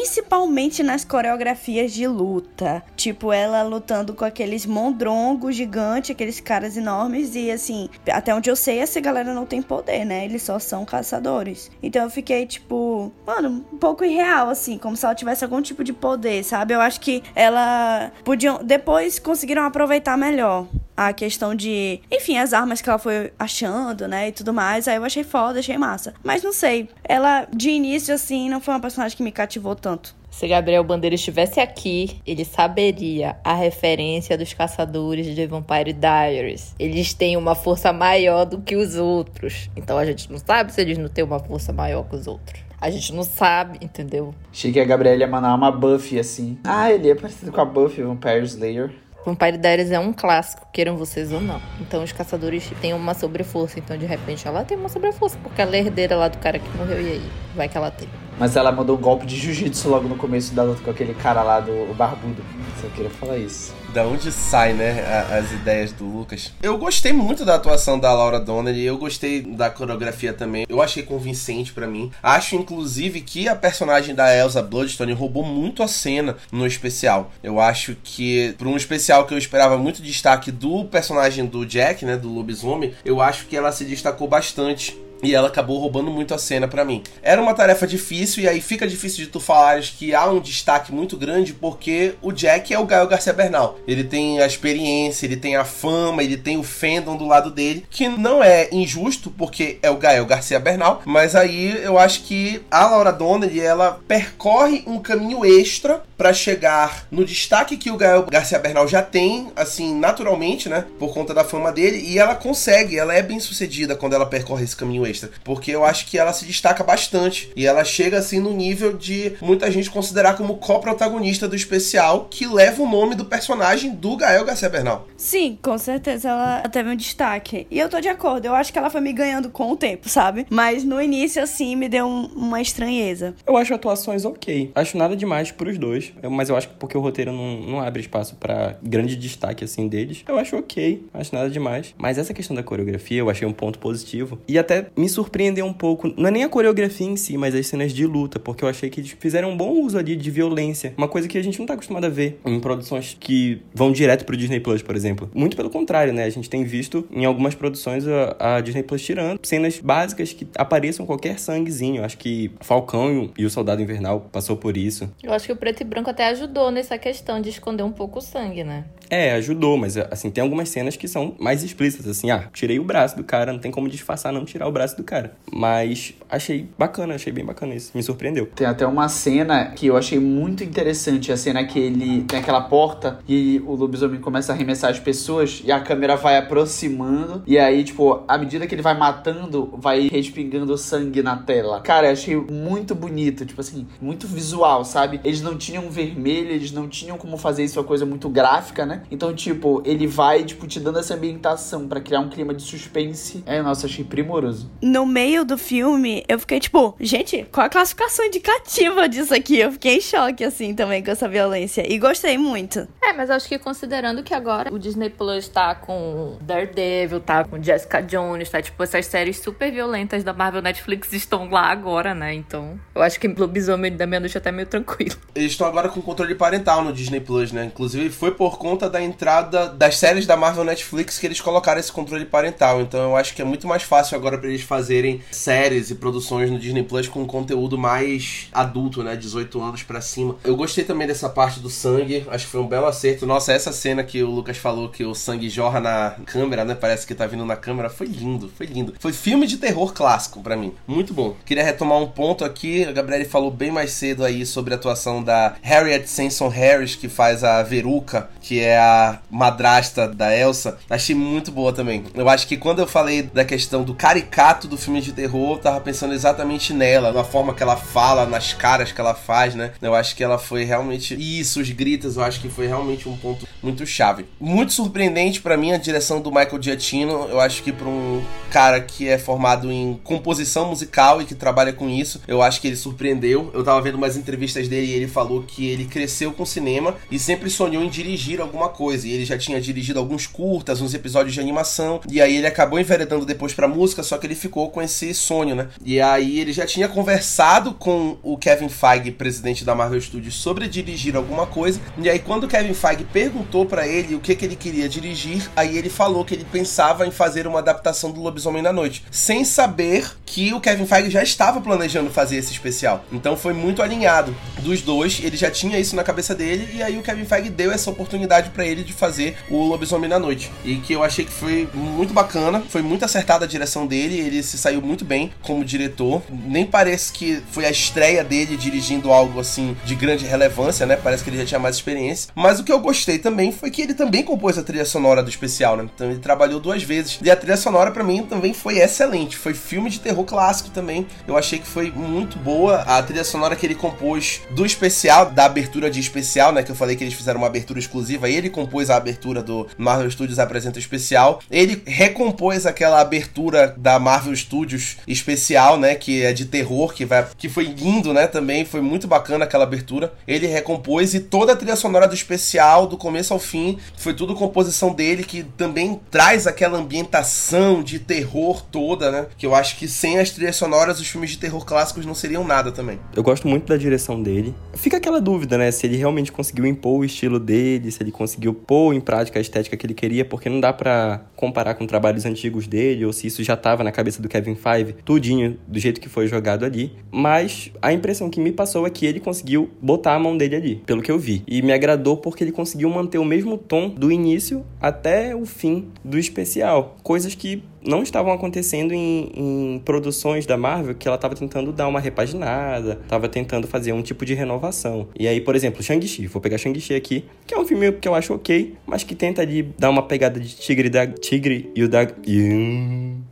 nas 0.83 1.03
coreografias 1.03 1.91
de 1.91 2.07
luta. 2.07 2.83
Tipo, 2.95 3.31
ela 3.31 3.63
lutando 3.63 4.13
com 4.13 4.25
aqueles 4.25 4.65
mondrongos 4.65 5.55
gigantes, 5.55 6.11
aqueles 6.11 6.39
caras 6.39 6.77
enormes, 6.77 7.35
e 7.35 7.51
assim, 7.51 7.89
até 8.11 8.33
onde 8.33 8.49
eu 8.49 8.55
sei, 8.55 8.79
essa 8.79 8.99
galera 8.99 9.33
não 9.33 9.45
tem 9.45 9.61
poder, 9.61 10.05
né? 10.05 10.25
Eles 10.25 10.43
só 10.43 10.59
são 10.59 10.85
caçadores. 10.85 11.69
Então 11.81 12.03
eu 12.03 12.09
fiquei, 12.09 12.45
tipo, 12.45 13.11
mano, 13.25 13.65
um 13.71 13.77
pouco 13.77 14.03
irreal, 14.03 14.49
assim, 14.49 14.77
como 14.77 14.95
se 14.95 15.05
ela 15.05 15.15
tivesse 15.15 15.43
algum 15.43 15.61
tipo 15.61 15.83
de 15.83 15.93
poder, 15.93 16.43
sabe? 16.43 16.73
Eu 16.73 16.81
acho 16.81 16.99
que 16.99 17.23
ela 17.35 18.11
podiam. 18.23 18.63
Depois 18.63 19.19
conseguiram 19.19 19.63
aproveitar 19.63 20.17
melhor 20.17 20.67
a 20.97 21.13
questão 21.13 21.53
de, 21.53 22.01
enfim, 22.11 22.39
as 22.39 22.53
armas 22.53 22.81
que 22.81 22.89
ela 22.89 22.97
foi 22.97 23.31
achando, 23.37 24.07
né, 24.07 24.29
e 24.29 24.31
tudo 24.31 24.51
mais. 24.51 24.87
Aí 24.87 24.95
eu 24.95 25.05
achei 25.05 25.23
foda, 25.23 25.59
achei 25.59 25.77
massa. 25.77 26.15
Mas 26.23 26.41
não 26.41 26.51
sei, 26.51 26.89
ela 27.03 27.47
de 27.53 27.69
início 27.69 28.15
assim 28.15 28.49
não 28.49 28.59
foi 28.59 28.73
uma 28.73 28.79
personagem 28.79 29.15
que 29.15 29.21
me 29.21 29.31
cativou 29.31 29.75
tanto. 29.75 29.86
Se 30.29 30.47
Gabriel 30.47 30.83
Bandeira 30.83 31.15
estivesse 31.15 31.59
aqui, 31.59 32.21
ele 32.25 32.45
saberia 32.45 33.37
a 33.43 33.53
referência 33.55 34.37
dos 34.37 34.53
caçadores 34.53 35.25
de 35.33 35.47
Vampire 35.47 35.93
Diaries. 35.93 36.75
Eles 36.77 37.13
têm 37.13 37.35
uma 37.37 37.55
força 37.55 37.91
maior 37.91 38.45
do 38.45 38.61
que 38.61 38.75
os 38.75 38.95
outros. 38.95 39.69
Então 39.75 39.97
a 39.97 40.05
gente 40.05 40.31
não 40.31 40.37
sabe 40.37 40.71
se 40.71 40.81
eles 40.81 40.97
não 40.97 41.09
têm 41.09 41.23
uma 41.23 41.39
força 41.39 41.73
maior 41.73 42.03
que 42.03 42.15
os 42.15 42.27
outros. 42.27 42.61
A 42.79 42.91
gente 42.91 43.11
não 43.13 43.23
sabe, 43.23 43.79
entendeu? 43.81 44.35
Achei 44.51 44.71
que 44.71 44.79
a 44.79 44.85
Gabriela 44.85 45.21
ia 45.21 45.27
mandar 45.27 45.55
uma 45.55 45.71
Buffy 45.71 46.19
assim. 46.19 46.59
Ah, 46.63 46.91
ele 46.91 47.09
é 47.09 47.15
parecido 47.15 47.51
com 47.51 47.61
a 47.61 47.65
Buffy, 47.65 48.03
Vampire 48.03 48.43
Slayer. 48.43 48.93
Vampire 49.25 49.57
Diaries 49.57 49.91
é 49.91 49.99
um 49.99 50.13
clássico, 50.13 50.67
queiram 50.71 50.95
vocês 50.95 51.33
ou 51.33 51.41
não. 51.41 51.59
Então 51.81 52.03
os 52.03 52.11
caçadores 52.11 52.71
têm 52.79 52.93
uma 52.93 53.15
sobreforça. 53.15 53.79
Então 53.79 53.97
de 53.97 54.05
repente 54.05 54.47
ela 54.47 54.63
tem 54.63 54.77
uma 54.77 54.87
sobreforça, 54.87 55.37
porque 55.41 55.59
ela 55.59 55.75
é 55.75 55.79
herdeira 55.79 56.15
lá 56.15 56.27
do 56.27 56.37
cara 56.37 56.59
que 56.59 56.69
morreu 56.77 57.01
e 57.01 57.11
aí 57.13 57.29
vai 57.55 57.67
que 57.67 57.75
ela 57.75 57.89
tem. 57.89 58.07
Mas 58.39 58.55
ela 58.55 58.71
mandou 58.71 58.97
um 58.97 59.01
golpe 59.01 59.25
de 59.25 59.35
jiu-jitsu 59.35 59.89
logo 59.89 60.07
no 60.07 60.15
começo 60.15 60.53
da 60.53 60.63
luta 60.63 60.81
com 60.83 60.91
aquele 60.91 61.13
cara 61.15 61.41
lá 61.41 61.59
do 61.59 61.93
barbudo. 61.95 62.43
Só 62.81 62.87
queria 62.89 63.09
falar 63.09 63.37
isso. 63.37 63.73
Da 63.93 64.03
onde 64.05 64.31
sai, 64.31 64.73
né, 64.73 65.01
a- 65.31 65.37
as 65.37 65.51
ideias 65.51 65.91
do 65.91 66.05
Lucas. 66.05 66.53
Eu 66.61 66.77
gostei 66.77 67.11
muito 67.11 67.43
da 67.43 67.55
atuação 67.55 67.97
da 67.99 68.13
Laura 68.13 68.39
Donnelly, 68.39 68.83
eu 68.85 68.97
gostei 68.97 69.41
da 69.41 69.71
coreografia 69.71 70.33
também. 70.33 70.65
Eu 70.69 70.81
achei 70.81 71.01
convincente 71.01 71.73
pra 71.73 71.87
mim. 71.87 72.11
Acho, 72.21 72.55
inclusive, 72.55 73.21
que 73.21 73.47
a 73.49 73.55
personagem 73.55 74.13
da 74.13 74.31
Elsa 74.35 74.61
Bloodstone 74.61 75.13
roubou 75.13 75.43
muito 75.43 75.81
a 75.81 75.87
cena 75.87 76.37
no 76.51 76.67
especial. 76.67 77.31
Eu 77.41 77.59
acho 77.59 77.95
que, 78.03 78.53
pra 78.59 78.67
um 78.67 78.77
especial 78.77 79.25
que 79.25 79.33
eu 79.33 79.37
esperava 79.37 79.77
muito 79.77 80.01
destaque 80.03 80.51
do 80.51 80.85
personagem 80.85 81.45
do 81.47 81.65
Jack, 81.65 82.05
né, 82.05 82.15
do 82.15 82.29
lobisomem, 82.31 82.93
eu 83.03 83.19
acho 83.19 83.47
que 83.47 83.55
ela 83.57 83.71
se 83.71 83.83
destacou 83.85 84.27
bastante. 84.27 84.95
E 85.23 85.33
ela 85.33 85.47
acabou 85.47 85.79
roubando 85.79 86.11
muito 86.11 86.33
a 86.33 86.37
cena 86.37 86.67
pra 86.67 86.85
mim. 86.85 87.03
Era 87.21 87.41
uma 87.41 87.53
tarefa 87.53 87.87
difícil, 87.87 88.43
e 88.43 88.47
aí 88.47 88.61
fica 88.61 88.87
difícil 88.87 89.25
de 89.25 89.31
tu 89.31 89.39
falares 89.39 89.89
que 89.89 90.13
há 90.13 90.29
um 90.29 90.39
destaque 90.39 90.91
muito 90.91 91.17
grande, 91.17 91.53
porque 91.53 92.15
o 92.21 92.31
Jack 92.31 92.73
é 92.73 92.79
o 92.79 92.85
Gael 92.85 93.07
Garcia 93.07 93.33
Bernal. 93.33 93.77
Ele 93.87 94.03
tem 94.03 94.39
a 94.39 94.45
experiência, 94.45 95.25
ele 95.25 95.37
tem 95.37 95.55
a 95.55 95.65
fama, 95.65 96.23
ele 96.23 96.37
tem 96.37 96.57
o 96.57 96.63
fandom 96.63 97.15
do 97.15 97.25
lado 97.25 97.51
dele, 97.51 97.85
que 97.89 98.07
não 98.07 98.43
é 98.43 98.69
injusto, 98.71 99.31
porque 99.31 99.79
é 99.81 99.89
o 99.89 99.97
Gael 99.97 100.25
Garcia 100.25 100.59
Bernal, 100.59 101.01
mas 101.05 101.35
aí 101.35 101.83
eu 101.83 101.97
acho 101.97 102.23
que 102.23 102.61
a 102.69 102.87
Laura 102.87 103.11
Donnelly, 103.11 103.59
ela 103.59 103.99
percorre 104.07 104.83
um 104.85 104.99
caminho 104.99 105.45
extra 105.45 106.03
pra 106.17 106.33
chegar 106.33 107.07
no 107.11 107.25
destaque 107.25 107.77
que 107.77 107.91
o 107.91 107.97
Gael 107.97 108.25
Garcia 108.29 108.59
Bernal 108.59 108.87
já 108.87 109.01
tem, 109.01 109.51
assim, 109.55 109.95
naturalmente, 109.95 110.69
né, 110.69 110.85
por 110.99 111.13
conta 111.13 111.33
da 111.33 111.43
fama 111.43 111.71
dele, 111.71 112.03
e 112.05 112.19
ela 112.19 112.35
consegue, 112.35 112.97
ela 112.97 113.13
é 113.13 113.21
bem 113.21 113.39
sucedida 113.39 113.95
quando 113.95 114.13
ela 114.13 114.25
percorre 114.25 114.63
esse 114.63 114.75
caminho 114.75 115.06
extra, 115.07 115.29
porque 115.43 115.71
eu 115.71 115.83
acho 115.85 116.05
que 116.07 116.17
ela 116.17 116.33
se 116.33 116.45
destaca 116.45 116.83
bastante 116.83 117.51
e 117.55 117.65
ela 117.65 117.83
chega 117.83 118.17
assim 118.17 118.39
no 118.39 118.53
nível 118.53 118.93
de 118.97 119.33
muita 119.41 119.69
gente 119.71 119.89
considerar 119.89 120.35
como 120.37 120.57
co-protagonista 120.57 121.47
do 121.47 121.55
especial 121.55 122.27
que 122.29 122.47
leva 122.47 122.81
o 122.81 122.89
nome 122.89 123.15
do 123.15 123.25
personagem 123.25 123.91
do 123.93 124.15
Gael 124.17 124.45
Garcia 124.45 124.69
Bernal. 124.69 125.07
Sim, 125.17 125.57
com 125.61 125.77
certeza 125.77 126.29
ela 126.29 126.61
teve 126.69 126.89
um 126.89 126.95
destaque. 126.95 127.67
E 127.69 127.79
eu 127.79 127.89
tô 127.89 127.99
de 127.99 128.07
acordo, 128.07 128.45
eu 128.45 128.55
acho 128.55 128.71
que 128.71 128.77
ela 128.79 128.89
foi 128.89 129.01
me 129.01 129.13
ganhando 129.13 129.49
com 129.49 129.71
o 129.71 129.77
tempo, 129.77 130.07
sabe? 130.09 130.45
Mas 130.49 130.83
no 130.83 131.01
início, 131.01 131.41
assim, 131.41 131.75
me 131.75 131.89
deu 131.89 132.05
um- 132.05 132.25
uma 132.35 132.61
estranheza. 132.61 133.35
Eu 133.45 133.57
acho 133.57 133.73
atuações 133.73 134.25
ok. 134.25 134.71
Acho 134.75 134.97
nada 134.97 135.15
demais 135.15 135.51
pros 135.51 135.77
dois. 135.77 136.11
Mas 136.29 136.49
eu 136.49 136.55
acho 136.55 136.69
que 136.69 136.75
porque 136.75 136.97
o 136.97 137.01
roteiro 137.01 137.31
não, 137.31 137.59
não 137.61 137.79
abre 137.81 138.01
espaço 138.01 138.35
pra 138.35 138.75
grande 138.81 139.15
destaque 139.15 139.63
assim 139.63 139.87
deles. 139.87 140.23
Eu 140.27 140.37
acho 140.37 140.55
ok. 140.57 141.05
Acho 141.13 141.33
nada 141.35 141.49
demais. 141.49 141.93
Mas 141.97 142.17
essa 142.17 142.33
questão 142.33 142.55
da 142.55 142.63
coreografia 142.63 143.19
eu 143.19 143.29
achei 143.29 143.47
um 143.47 143.53
ponto 143.53 143.79
positivo. 143.79 144.39
E 144.47 144.57
até 144.57 144.87
me 144.97 145.07
surpreendeu 145.07 145.65
um 145.65 145.73
pouco. 145.73 146.11
Não 146.17 146.27
é 146.27 146.31
nem 146.31 146.43
a 146.43 146.49
coreografia 146.49 147.07
em 147.07 147.15
si, 147.15 147.37
mas 147.37 147.53
as 147.55 147.67
cenas 147.67 147.91
de 147.93 148.05
luta. 148.05 148.39
Porque 148.39 148.63
eu 148.63 148.67
achei 148.67 148.89
que 148.89 148.99
eles 149.01 149.15
fizeram 149.19 149.51
um 149.51 149.57
bom 149.57 149.69
uso 149.81 149.97
ali 149.97 150.15
de 150.15 150.31
violência. 150.31 150.93
Uma 150.97 151.07
coisa 151.07 151.27
que 151.27 151.37
a 151.37 151.41
gente 151.43 151.59
não 151.59 151.65
tá 151.65 151.73
acostumado 151.73 152.05
a 152.05 152.09
ver 152.09 152.39
em 152.45 152.59
produções 152.59 153.15
que 153.19 153.61
vão 153.73 153.91
direto 153.91 154.25
pro 154.25 154.35
Disney 154.37 154.59
Plus, 154.59 154.81
por 154.81 154.95
exemplo. 154.95 155.29
Muito 155.33 155.55
pelo 155.55 155.69
contrário, 155.69 156.11
né? 156.13 156.23
A 156.23 156.29
gente 156.29 156.49
tem 156.49 156.63
visto 156.63 157.07
em 157.11 157.25
algumas 157.25 157.53
produções 157.55 158.05
a, 158.07 158.55
a 158.57 158.61
Disney 158.61 158.83
Plus 158.83 159.01
tirando 159.03 159.39
cenas 159.43 159.79
básicas 159.79 160.33
que 160.33 160.47
apareçam 160.57 161.05
qualquer 161.05 161.39
sanguezinho. 161.39 162.03
Acho 162.03 162.17
que 162.17 162.51
Falcão 162.61 163.29
e 163.37 163.45
o- 163.45 163.49
Soldado 163.49 163.81
Invernal 163.81 164.21
passou 164.31 164.55
por 164.55 164.77
isso. 164.77 165.09
Eu 165.23 165.33
acho 165.33 165.45
que 165.47 165.51
o 165.51 165.55
preto 165.55 165.81
e 165.81 165.83
branco 165.83 166.09
até 166.09 166.27
ajudou 166.27 166.69
nessa 166.71 166.97
questão 166.97 167.41
de 167.41 167.49
esconder 167.49 167.83
um 167.83 167.91
pouco 167.91 168.19
o 168.19 168.21
sangue, 168.21 168.63
né? 168.63 168.85
É, 169.09 169.31
ajudou, 169.33 169.77
mas 169.77 169.97
assim, 169.97 170.29
tem 170.29 170.43
algumas 170.43 170.69
cenas 170.69 170.95
que 170.97 171.07
são 171.07 171.33
mais 171.39 171.63
explícitas, 171.63 172.07
assim, 172.07 172.29
ah, 172.29 172.49
tirei 172.53 172.77
o 172.77 172.83
braço 172.83 173.15
do 173.15 173.23
cara, 173.23 173.51
não 173.53 173.59
tem 173.59 173.71
como 173.71 173.87
disfarçar 173.89 174.31
não 174.33 174.43
tirar 174.45 174.67
o 174.67 174.71
braço 174.71 174.86
do 174.95 175.03
cara. 175.03 175.35
Mas 175.51 176.13
achei 176.29 176.69
bacana, 176.77 177.15
achei 177.15 177.31
bem 177.33 177.45
bacana 177.45 177.75
isso, 177.75 177.91
me 177.95 178.03
surpreendeu. 178.03 178.47
Tem 178.55 178.67
até 178.67 178.85
uma 178.85 179.09
cena 179.09 179.71
que 179.75 179.87
eu 179.87 179.97
achei 179.97 180.19
muito 180.19 180.63
interessante. 180.63 181.31
A 181.31 181.37
cena 181.37 181.65
que 181.65 181.79
ele 181.79 182.23
tem 182.23 182.39
aquela 182.39 182.61
porta 182.61 183.19
e 183.27 183.61
o 183.65 183.75
lobisomem 183.75 184.19
começa 184.19 184.51
a 184.51 184.55
arremessar 184.55 184.91
as 184.91 184.99
pessoas 184.99 185.61
e 185.63 185.71
a 185.71 185.79
câmera 185.79 186.15
vai 186.15 186.37
aproximando. 186.37 187.43
E 187.45 187.57
aí, 187.57 187.83
tipo, 187.83 188.23
à 188.27 188.37
medida 188.37 188.67
que 188.67 188.75
ele 188.75 188.81
vai 188.81 188.97
matando, 188.97 189.73
vai 189.77 190.07
respingando 190.07 190.77
sangue 190.77 191.21
na 191.23 191.37
tela. 191.37 191.81
Cara, 191.81 192.07
eu 192.07 192.13
achei 192.13 192.35
muito 192.35 192.93
bonito, 192.93 193.45
tipo 193.45 193.61
assim, 193.61 193.87
muito 194.01 194.27
visual, 194.27 194.83
sabe? 194.83 195.19
Eles 195.23 195.41
não 195.41 195.57
tinham 195.57 195.89
vermelho, 195.89 196.51
eles 196.51 196.71
não 196.71 196.87
tinham 196.87 197.17
como 197.17 197.37
fazer 197.37 197.63
isso 197.63 197.79
uma 197.79 197.85
coisa 197.85 198.05
muito 198.05 198.29
gráfica, 198.29 198.85
né? 198.85 199.03
Então, 199.09 199.33
tipo, 199.33 199.81
ele 199.85 200.07
vai, 200.07 200.43
tipo, 200.43 200.67
te 200.67 200.79
dando 200.79 200.99
essa 200.99 201.13
ambientação 201.13 201.87
pra 201.87 202.01
criar 202.01 202.19
um 202.19 202.29
clima 202.29 202.53
de 202.53 202.61
suspense. 202.61 203.43
É, 203.45 203.61
nossa, 203.61 203.87
achei 203.87 204.03
primoroso. 204.03 204.69
No 204.81 205.05
meio 205.05 205.43
do 205.43 205.57
filme, 205.57 206.23
eu 206.27 206.39
fiquei 206.39 206.59
tipo, 206.59 206.95
gente, 206.99 207.47
qual 207.51 207.65
a 207.65 207.69
classificação 207.69 208.25
indicativa 208.25 209.07
disso 209.09 209.33
aqui? 209.33 209.59
Eu 209.59 209.71
fiquei 209.71 209.97
em 209.97 210.01
choque, 210.01 210.43
assim, 210.43 210.73
também 210.73 211.03
com 211.03 211.11
essa 211.11 211.27
violência. 211.27 211.91
E 211.91 211.97
gostei 211.97 212.37
muito. 212.37 212.87
É, 213.01 213.13
mas 213.13 213.29
acho 213.29 213.47
que 213.47 213.57
considerando 213.57 214.21
que 214.23 214.33
agora 214.33 214.73
o 214.73 214.77
Disney 214.77 215.09
Plus 215.09 215.47
tá 215.47 215.73
com 215.73 216.37
Daredevil, 216.41 217.19
tá 217.19 217.43
com 217.43 217.61
Jessica 217.61 218.01
Jones, 218.01 218.49
tá 218.49 218.61
tipo 218.61 218.81
essas 218.83 219.05
séries 219.05 219.39
super 219.39 219.71
violentas 219.71 220.23
da 220.23 220.33
Marvel 220.33 220.61
Netflix 220.61 221.11
estão 221.13 221.49
lá 221.49 221.71
agora, 221.71 222.13
né? 222.13 222.33
Então, 222.33 222.79
eu 222.93 223.01
acho 223.01 223.19
que 223.19 223.27
Lobisomem 223.27 223.95
da 223.95 224.05
Meia-Noite 224.05 224.37
até 224.37 224.51
meio 224.51 224.67
tranquilo. 224.67 225.15
Eles 225.33 225.51
estão 225.51 225.67
agora 225.67 225.89
com 225.89 226.01
controle 226.01 226.35
parental 226.35 226.83
no 226.83 226.93
Disney 226.93 227.19
Plus, 227.19 227.51
né? 227.51 227.65
Inclusive 227.65 228.09
foi 228.09 228.31
por 228.31 228.57
conta 228.57 228.89
da 228.89 229.01
entrada 229.01 229.69
das 229.69 229.97
séries 229.97 230.25
da 230.25 230.35
Marvel 230.35 230.63
Netflix 230.63 231.17
que 231.17 231.25
eles 231.25 231.41
colocaram 231.41 231.79
esse 231.79 231.91
controle 231.91 232.25
parental. 232.25 232.81
Então 232.81 233.11
eu 233.11 233.15
acho 233.15 233.33
que 233.33 233.41
é 233.41 233.45
muito 233.45 233.67
mais 233.67 233.83
fácil 233.83 234.17
agora 234.17 234.37
pra 234.37 234.49
eles 234.49 234.61
fazerem 234.67 235.21
séries 235.31 235.89
e 235.89 235.95
produções 235.95 236.51
no 236.51 236.59
Disney 236.59 236.83
Plus 236.83 237.07
com 237.07 237.25
conteúdo 237.25 237.77
mais 237.77 238.49
adulto, 238.51 239.03
né? 239.03 239.15
18 239.15 239.61
anos 239.61 239.83
pra 239.83 240.01
cima. 240.01 240.35
Eu 240.43 240.55
gostei 240.55 240.83
também 240.83 241.07
dessa 241.07 241.29
parte 241.29 241.59
do 241.59 241.69
sangue, 241.69 242.25
acho 242.27 242.45
que 242.45 242.51
foi 242.51 242.61
um 242.61 242.67
belo 242.67 242.85
acerto. 242.85 243.25
Nossa, 243.25 243.53
essa 243.53 243.71
cena 243.71 244.03
que 244.03 244.21
o 244.21 244.29
Lucas 244.29 244.57
falou 244.57 244.89
que 244.89 245.03
o 245.03 245.15
sangue 245.15 245.49
jorra 245.49 245.79
na 245.79 246.15
câmera, 246.25 246.65
né? 246.65 246.75
Parece 246.75 247.07
que 247.07 247.15
tá 247.15 247.25
vindo 247.25 247.45
na 247.45 247.55
câmera, 247.55 247.89
foi 247.89 248.07
lindo, 248.07 248.51
foi 248.55 248.65
lindo. 248.65 248.93
Foi 248.99 249.13
filme 249.13 249.47
de 249.47 249.57
terror 249.57 249.93
clássico 249.93 250.41
pra 250.41 250.57
mim. 250.57 250.73
Muito 250.85 251.13
bom. 251.13 251.35
Queria 251.45 251.63
retomar 251.63 251.97
um 251.99 252.07
ponto 252.07 252.43
aqui, 252.43 252.83
a 252.83 252.91
Gabriele 252.91 253.25
falou 253.25 253.51
bem 253.51 253.71
mais 253.71 253.91
cedo 253.91 254.23
aí 254.23 254.45
sobre 254.45 254.73
a 254.73 254.77
atuação 254.77 255.23
da 255.23 255.55
Harriet 255.61 256.07
Sanson 256.07 256.47
Harris, 256.47 256.95
que 256.95 257.07
faz 257.07 257.43
a 257.43 257.61
Veruca, 257.63 258.29
que 258.41 258.59
é 258.59 258.77
a 258.77 259.19
madrasta 259.29 260.07
da 260.07 260.35
Elsa. 260.35 260.77
Achei 260.89 261.15
muito 261.15 261.51
boa 261.51 261.71
também. 261.71 262.05
Eu 262.13 262.27
acho 262.27 262.47
que 262.47 262.57
quando 262.57 262.79
eu 262.79 262.87
falei 262.87 263.21
da 263.21 263.45
questão 263.45 263.83
do 263.83 263.93
caricato 263.93 264.56
do 264.65 264.77
filme 264.77 265.01
de 265.01 265.11
terror, 265.11 265.57
eu 265.57 265.61
tava 265.61 265.81
pensando 265.81 266.13
exatamente 266.13 266.73
nela, 266.73 267.11
na 267.11 267.23
forma 267.23 267.53
que 267.53 267.61
ela 267.61 267.75
fala, 267.75 268.25
nas 268.25 268.53
caras 268.53 268.91
que 268.91 269.01
ela 269.01 269.13
faz, 269.13 269.53
né? 269.53 269.73
Eu 269.81 269.93
acho 269.93 270.15
que 270.15 270.23
ela 270.23 270.37
foi 270.37 270.63
realmente. 270.63 271.15
Isso, 271.19 271.59
os 271.59 271.69
gritos, 271.69 272.15
eu 272.15 272.23
acho 272.23 272.39
que 272.39 272.47
foi 272.47 272.67
realmente 272.67 273.09
um 273.09 273.17
ponto 273.17 273.45
muito 273.61 273.85
chave. 273.85 274.25
Muito 274.39 274.71
surpreendente 274.71 275.41
pra 275.41 275.57
mim 275.57 275.73
a 275.73 275.77
direção 275.77 276.21
do 276.21 276.31
Michael 276.31 276.61
Giacchino. 276.61 277.27
Eu 277.29 277.39
acho 277.39 277.61
que 277.61 277.71
pra 277.71 277.87
um 277.87 278.23
cara 278.49 278.79
que 278.79 279.07
é 279.07 279.17
formado 279.17 279.71
em 279.71 279.99
composição 280.03 280.69
musical 280.69 281.21
e 281.21 281.25
que 281.25 281.35
trabalha 281.35 281.73
com 281.73 281.89
isso, 281.89 282.21
eu 282.27 282.41
acho 282.41 282.61
que 282.61 282.67
ele 282.67 282.77
surpreendeu. 282.77 283.51
Eu 283.53 283.63
tava 283.63 283.81
vendo 283.81 283.95
umas 283.95 284.15
entrevistas 284.15 284.67
dele 284.67 284.87
e 284.87 284.93
ele 284.93 285.07
falou 285.07 285.43
que 285.43 285.67
ele 285.67 285.85
cresceu 285.85 286.31
com 286.31 286.45
cinema 286.45 286.95
e 287.11 287.19
sempre 287.19 287.49
sonhou 287.49 287.83
em 287.83 287.89
dirigir 287.89 288.39
alguma 288.39 288.69
coisa. 288.69 289.07
E 289.07 289.11
ele 289.11 289.25
já 289.25 289.37
tinha 289.37 289.59
dirigido 289.59 289.99
alguns 289.99 290.25
curtas, 290.25 290.81
uns 290.81 290.93
episódios 290.93 291.33
de 291.33 291.41
animação. 291.41 291.99
E 292.09 292.21
aí 292.21 292.37
ele 292.37 292.47
acabou 292.47 292.79
enveredando 292.79 293.25
depois 293.25 293.53
pra 293.53 293.67
música, 293.67 294.03
só 294.03 294.17
que 294.17 294.25
ele 294.25 294.35
ficou 294.35 294.46
ficou 294.47 294.69
com 294.69 294.81
esse 294.81 295.13
sonho, 295.13 295.55
né? 295.55 295.67
E 295.83 295.99
aí 295.99 296.39
ele 296.39 296.53
já 296.53 296.65
tinha 296.65 296.87
conversado 296.87 297.73
com 297.73 298.17
o 298.23 298.37
Kevin 298.37 298.69
Feige, 298.69 299.11
presidente 299.11 299.65
da 299.65 299.75
Marvel 299.75 299.99
Studios, 299.99 300.35
sobre 300.35 300.67
dirigir 300.67 301.15
alguma 301.15 301.45
coisa. 301.45 301.79
E 301.97 302.09
aí 302.09 302.19
quando 302.19 302.45
o 302.45 302.47
Kevin 302.47 302.73
Feige 302.73 303.03
perguntou 303.03 303.65
para 303.65 303.85
ele 303.87 304.15
o 304.15 304.19
que, 304.19 304.35
que 304.35 304.45
ele 304.45 304.55
queria 304.55 304.87
dirigir, 304.87 305.49
aí 305.55 305.77
ele 305.77 305.89
falou 305.89 306.23
que 306.23 306.33
ele 306.33 306.45
pensava 306.45 307.05
em 307.05 307.11
fazer 307.11 307.45
uma 307.45 307.59
adaptação 307.59 308.11
do 308.11 308.21
Lobisomem 308.21 308.61
na 308.61 308.71
Noite, 308.71 309.03
sem 309.11 309.43
saber 309.43 310.09
que 310.25 310.53
o 310.53 310.61
Kevin 310.61 310.85
Feige 310.85 311.09
já 311.09 311.21
estava 311.21 311.59
planejando 311.59 312.09
fazer 312.09 312.37
esse 312.37 312.53
especial. 312.53 313.03
Então 313.11 313.35
foi 313.35 313.53
muito 313.53 313.81
alinhado 313.81 314.35
dos 314.59 314.81
dois, 314.81 315.19
ele 315.21 315.35
já 315.35 315.51
tinha 315.51 315.77
isso 315.79 315.95
na 315.95 316.03
cabeça 316.03 316.33
dele 316.33 316.69
e 316.73 316.81
aí 316.81 316.97
o 316.97 317.03
Kevin 317.03 317.25
Feige 317.25 317.49
deu 317.49 317.71
essa 317.71 317.89
oportunidade 317.89 318.49
para 318.51 318.65
ele 318.65 318.83
de 318.83 318.93
fazer 318.93 319.37
o 319.49 319.61
Lobisomem 319.63 320.09
na 320.09 320.19
Noite. 320.19 320.51
E 320.63 320.77
que 320.77 320.93
eu 320.93 321.03
achei 321.03 321.25
que 321.25 321.31
foi 321.31 321.67
muito 321.73 322.13
bacana, 322.13 322.63
foi 322.69 322.81
muito 322.81 323.03
acertada 323.03 323.45
a 323.45 323.47
direção 323.47 323.85
dele, 323.85 324.19
ele 324.19 324.36
se 324.43 324.57
saiu 324.57 324.81
muito 324.81 325.05
bem 325.05 325.31
como 325.41 325.63
diretor. 325.63 326.21
Nem 326.29 326.65
parece 326.65 327.11
que 327.11 327.41
foi 327.51 327.65
a 327.65 327.71
estreia 327.71 328.23
dele 328.23 328.57
dirigindo 328.57 329.11
algo 329.11 329.39
assim 329.39 329.75
de 329.85 329.95
grande 329.95 330.25
relevância, 330.25 330.85
né? 330.85 330.95
Parece 330.95 331.23
que 331.23 331.29
ele 331.29 331.37
já 331.37 331.45
tinha 331.45 331.59
mais 331.59 331.75
experiência. 331.75 332.29
Mas 332.35 332.59
o 332.59 332.63
que 332.63 332.71
eu 332.71 332.79
gostei 332.79 333.17
também 333.19 333.51
foi 333.51 333.71
que 333.71 333.81
ele 333.81 333.93
também 333.93 334.23
compôs 334.23 334.57
a 334.57 334.63
trilha 334.63 334.85
sonora 334.85 335.23
do 335.23 335.29
especial, 335.29 335.77
né? 335.77 335.87
Então 335.93 336.09
ele 336.09 336.19
trabalhou 336.19 336.59
duas 336.59 336.83
vezes. 336.83 337.19
E 337.21 337.29
a 337.29 337.35
trilha 337.35 337.57
sonora 337.57 337.91
para 337.91 338.03
mim 338.03 338.23
também 338.23 338.53
foi 338.53 338.79
excelente. 338.79 339.37
Foi 339.37 339.53
filme 339.53 339.89
de 339.89 339.99
terror 339.99 340.23
clássico 340.23 340.69
também. 340.69 341.07
Eu 341.27 341.37
achei 341.37 341.59
que 341.59 341.67
foi 341.67 341.91
muito 341.91 342.37
boa 342.37 342.81
a 342.81 343.01
trilha 343.01 343.23
sonora 343.23 343.55
que 343.55 343.65
ele 343.65 343.75
compôs 343.75 344.41
do 344.51 344.65
especial, 344.65 345.31
da 345.31 345.45
abertura 345.45 345.89
de 345.89 345.99
especial, 345.99 346.51
né? 346.51 346.63
Que 346.63 346.71
eu 346.71 346.75
falei 346.75 346.95
que 346.95 347.03
eles 347.03 347.13
fizeram 347.13 347.39
uma 347.39 347.47
abertura 347.47 347.79
exclusiva. 347.79 348.29
Ele 348.29 348.49
compôs 348.49 348.89
a 348.89 348.95
abertura 348.95 349.41
do 349.41 349.67
Marvel 349.77 350.09
Studios 350.09 350.39
Apresenta 350.39 350.79
Especial. 350.79 351.41
Ele 351.49 351.81
recompôs 351.85 352.65
aquela 352.65 352.99
abertura 352.99 353.73
da 353.77 353.99
Marvel 353.99 354.26
Studios 354.35 354.97
especial, 355.07 355.79
né? 355.79 355.95
Que 355.95 356.23
é 356.23 356.33
de 356.33 356.45
terror, 356.45 356.93
que, 356.93 357.05
vai, 357.05 357.27
que 357.37 357.49
foi 357.49 357.65
lindo, 357.65 358.13
né? 358.13 358.27
Também 358.27 358.65
foi 358.65 358.81
muito 358.81 359.07
bacana 359.07 359.45
aquela 359.45 359.63
abertura. 359.63 360.13
Ele 360.27 360.47
recompôs 360.47 361.13
e 361.13 361.19
toda 361.19 361.53
a 361.53 361.55
trilha 361.55 361.75
sonora 361.75 362.07
do 362.07 362.13
especial, 362.13 362.87
do 362.87 362.97
começo 362.97 363.33
ao 363.33 363.39
fim, 363.39 363.77
foi 363.97 364.13
tudo 364.13 364.35
composição 364.35 364.93
dele, 364.93 365.23
que 365.23 365.43
também 365.43 365.99
traz 366.09 366.47
aquela 366.47 366.77
ambientação 366.77 367.83
de 367.83 367.99
terror 367.99 368.61
toda, 368.61 369.11
né? 369.11 369.27
Que 369.37 369.45
eu 369.45 369.53
acho 369.53 369.77
que 369.77 369.87
sem 369.87 370.19
as 370.19 370.29
trilhas 370.29 370.55
sonoras, 370.55 370.99
os 370.99 371.07
filmes 371.07 371.31
de 371.31 371.37
terror 371.37 371.65
clássicos 371.65 372.05
não 372.05 372.15
seriam 372.15 372.45
nada 372.45 372.71
também. 372.71 372.99
Eu 373.15 373.23
gosto 373.23 373.47
muito 373.47 373.67
da 373.67 373.77
direção 373.77 374.21
dele. 374.21 374.53
Fica 374.73 374.97
aquela 374.97 375.19
dúvida, 375.19 375.57
né? 375.57 375.71
Se 375.71 375.85
ele 375.85 375.97
realmente 375.97 376.31
conseguiu 376.31 376.65
impor 376.65 376.99
o 376.99 377.05
estilo 377.05 377.39
dele, 377.39 377.91
se 377.91 378.01
ele 378.01 378.11
conseguiu 378.11 378.53
pôr 378.53 378.93
em 378.93 379.01
prática 379.01 379.39
a 379.39 379.41
estética 379.41 379.75
que 379.75 379.85
ele 379.85 379.93
queria, 379.93 380.23
porque 380.23 380.49
não 380.49 380.59
dá 380.59 380.71
para 380.71 381.21
comparar 381.37 381.75
com 381.75 381.85
trabalhos 381.85 382.25
antigos 382.25 382.67
dele, 382.67 383.05
ou 383.05 383.13
se 383.13 383.27
isso 383.27 383.43
já 383.43 383.55
tava 383.55 383.83
na 383.83 383.91
cabeça 383.91 384.21
do 384.21 384.27
Kevin 384.27 384.55
Feige, 384.55 384.95
tudinho 385.05 385.57
do 385.67 385.79
jeito 385.79 386.01
que 386.01 386.09
foi 386.09 386.27
jogado 386.27 386.65
ali. 386.65 386.91
Mas 387.11 387.71
a 387.81 387.93
impressão 387.93 388.29
que 388.29 388.41
me 388.41 388.51
passou 388.51 388.85
é 388.85 388.89
que 388.89 389.05
ele 389.05 389.19
conseguiu 389.19 389.69
botar 389.79 390.15
a 390.15 390.19
mão 390.19 390.35
dele 390.35 390.55
ali, 390.55 390.75
pelo 390.85 391.01
que 391.01 391.11
eu 391.11 391.19
vi. 391.19 391.43
E 391.47 391.61
me 391.61 391.71
agradou 391.71 392.17
porque 392.17 392.43
ele 392.43 392.51
conseguiu 392.51 392.89
manter 392.89 393.19
o 393.19 393.23
mesmo 393.23 393.57
tom 393.57 393.87
do 393.89 394.11
início 394.11 394.65
até 394.81 395.35
o 395.35 395.45
fim 395.45 395.89
do 396.03 396.17
especial. 396.17 396.97
Coisas 397.03 397.35
que 397.35 397.63
não 397.85 398.01
estavam 398.03 398.31
acontecendo 398.31 398.93
em, 398.93 399.31
em, 399.35 399.81
produções 399.83 400.45
da 400.45 400.57
Marvel 400.57 400.95
que 400.95 401.07
ela 401.07 401.15
estava 401.15 401.35
tentando 401.35 401.71
dar 401.71 401.87
uma 401.87 401.99
repaginada, 401.99 402.99
estava 403.03 403.27
tentando 403.29 403.67
fazer 403.67 403.93
um 403.93 404.01
tipo 404.01 404.25
de 404.25 404.33
renovação. 404.33 405.07
E 405.17 405.27
aí, 405.27 405.41
por 405.41 405.55
exemplo, 405.55 405.81
Shang-Chi, 405.81 406.27
vou 406.27 406.41
pegar 406.41 406.57
Shang-Chi 406.57 406.95
aqui, 406.95 407.25
que 407.45 407.53
é 407.53 407.59
um 407.59 407.65
filme 407.65 407.91
que 407.91 408.07
eu 408.07 408.15
acho 408.15 408.33
ok, 408.33 408.75
mas 408.85 409.03
que 409.03 409.15
tenta 409.15 409.41
ali 409.41 409.63
dar 409.77 409.89
uma 409.89 410.03
pegada 410.03 410.39
de 410.39 410.55
tigre 410.55 410.89
da 410.89 411.07
tigre 411.07 411.71
e 411.75 411.83
o 411.83 411.89
da 411.89 412.07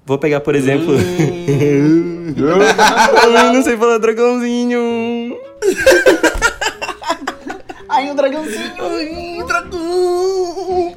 Vou 0.05 0.17
pegar, 0.17 0.41
por 0.41 0.55
exemplo, 0.55 0.93
não 3.53 3.63
sei 3.63 3.77
falar 3.77 3.97
dragãozinho. 3.97 5.38
Ai, 7.89 8.12
um 8.12 8.15
dragãozinho. 8.15 8.73
Ai, 8.79 9.41
um 9.41 9.45
dragão. 9.45 10.44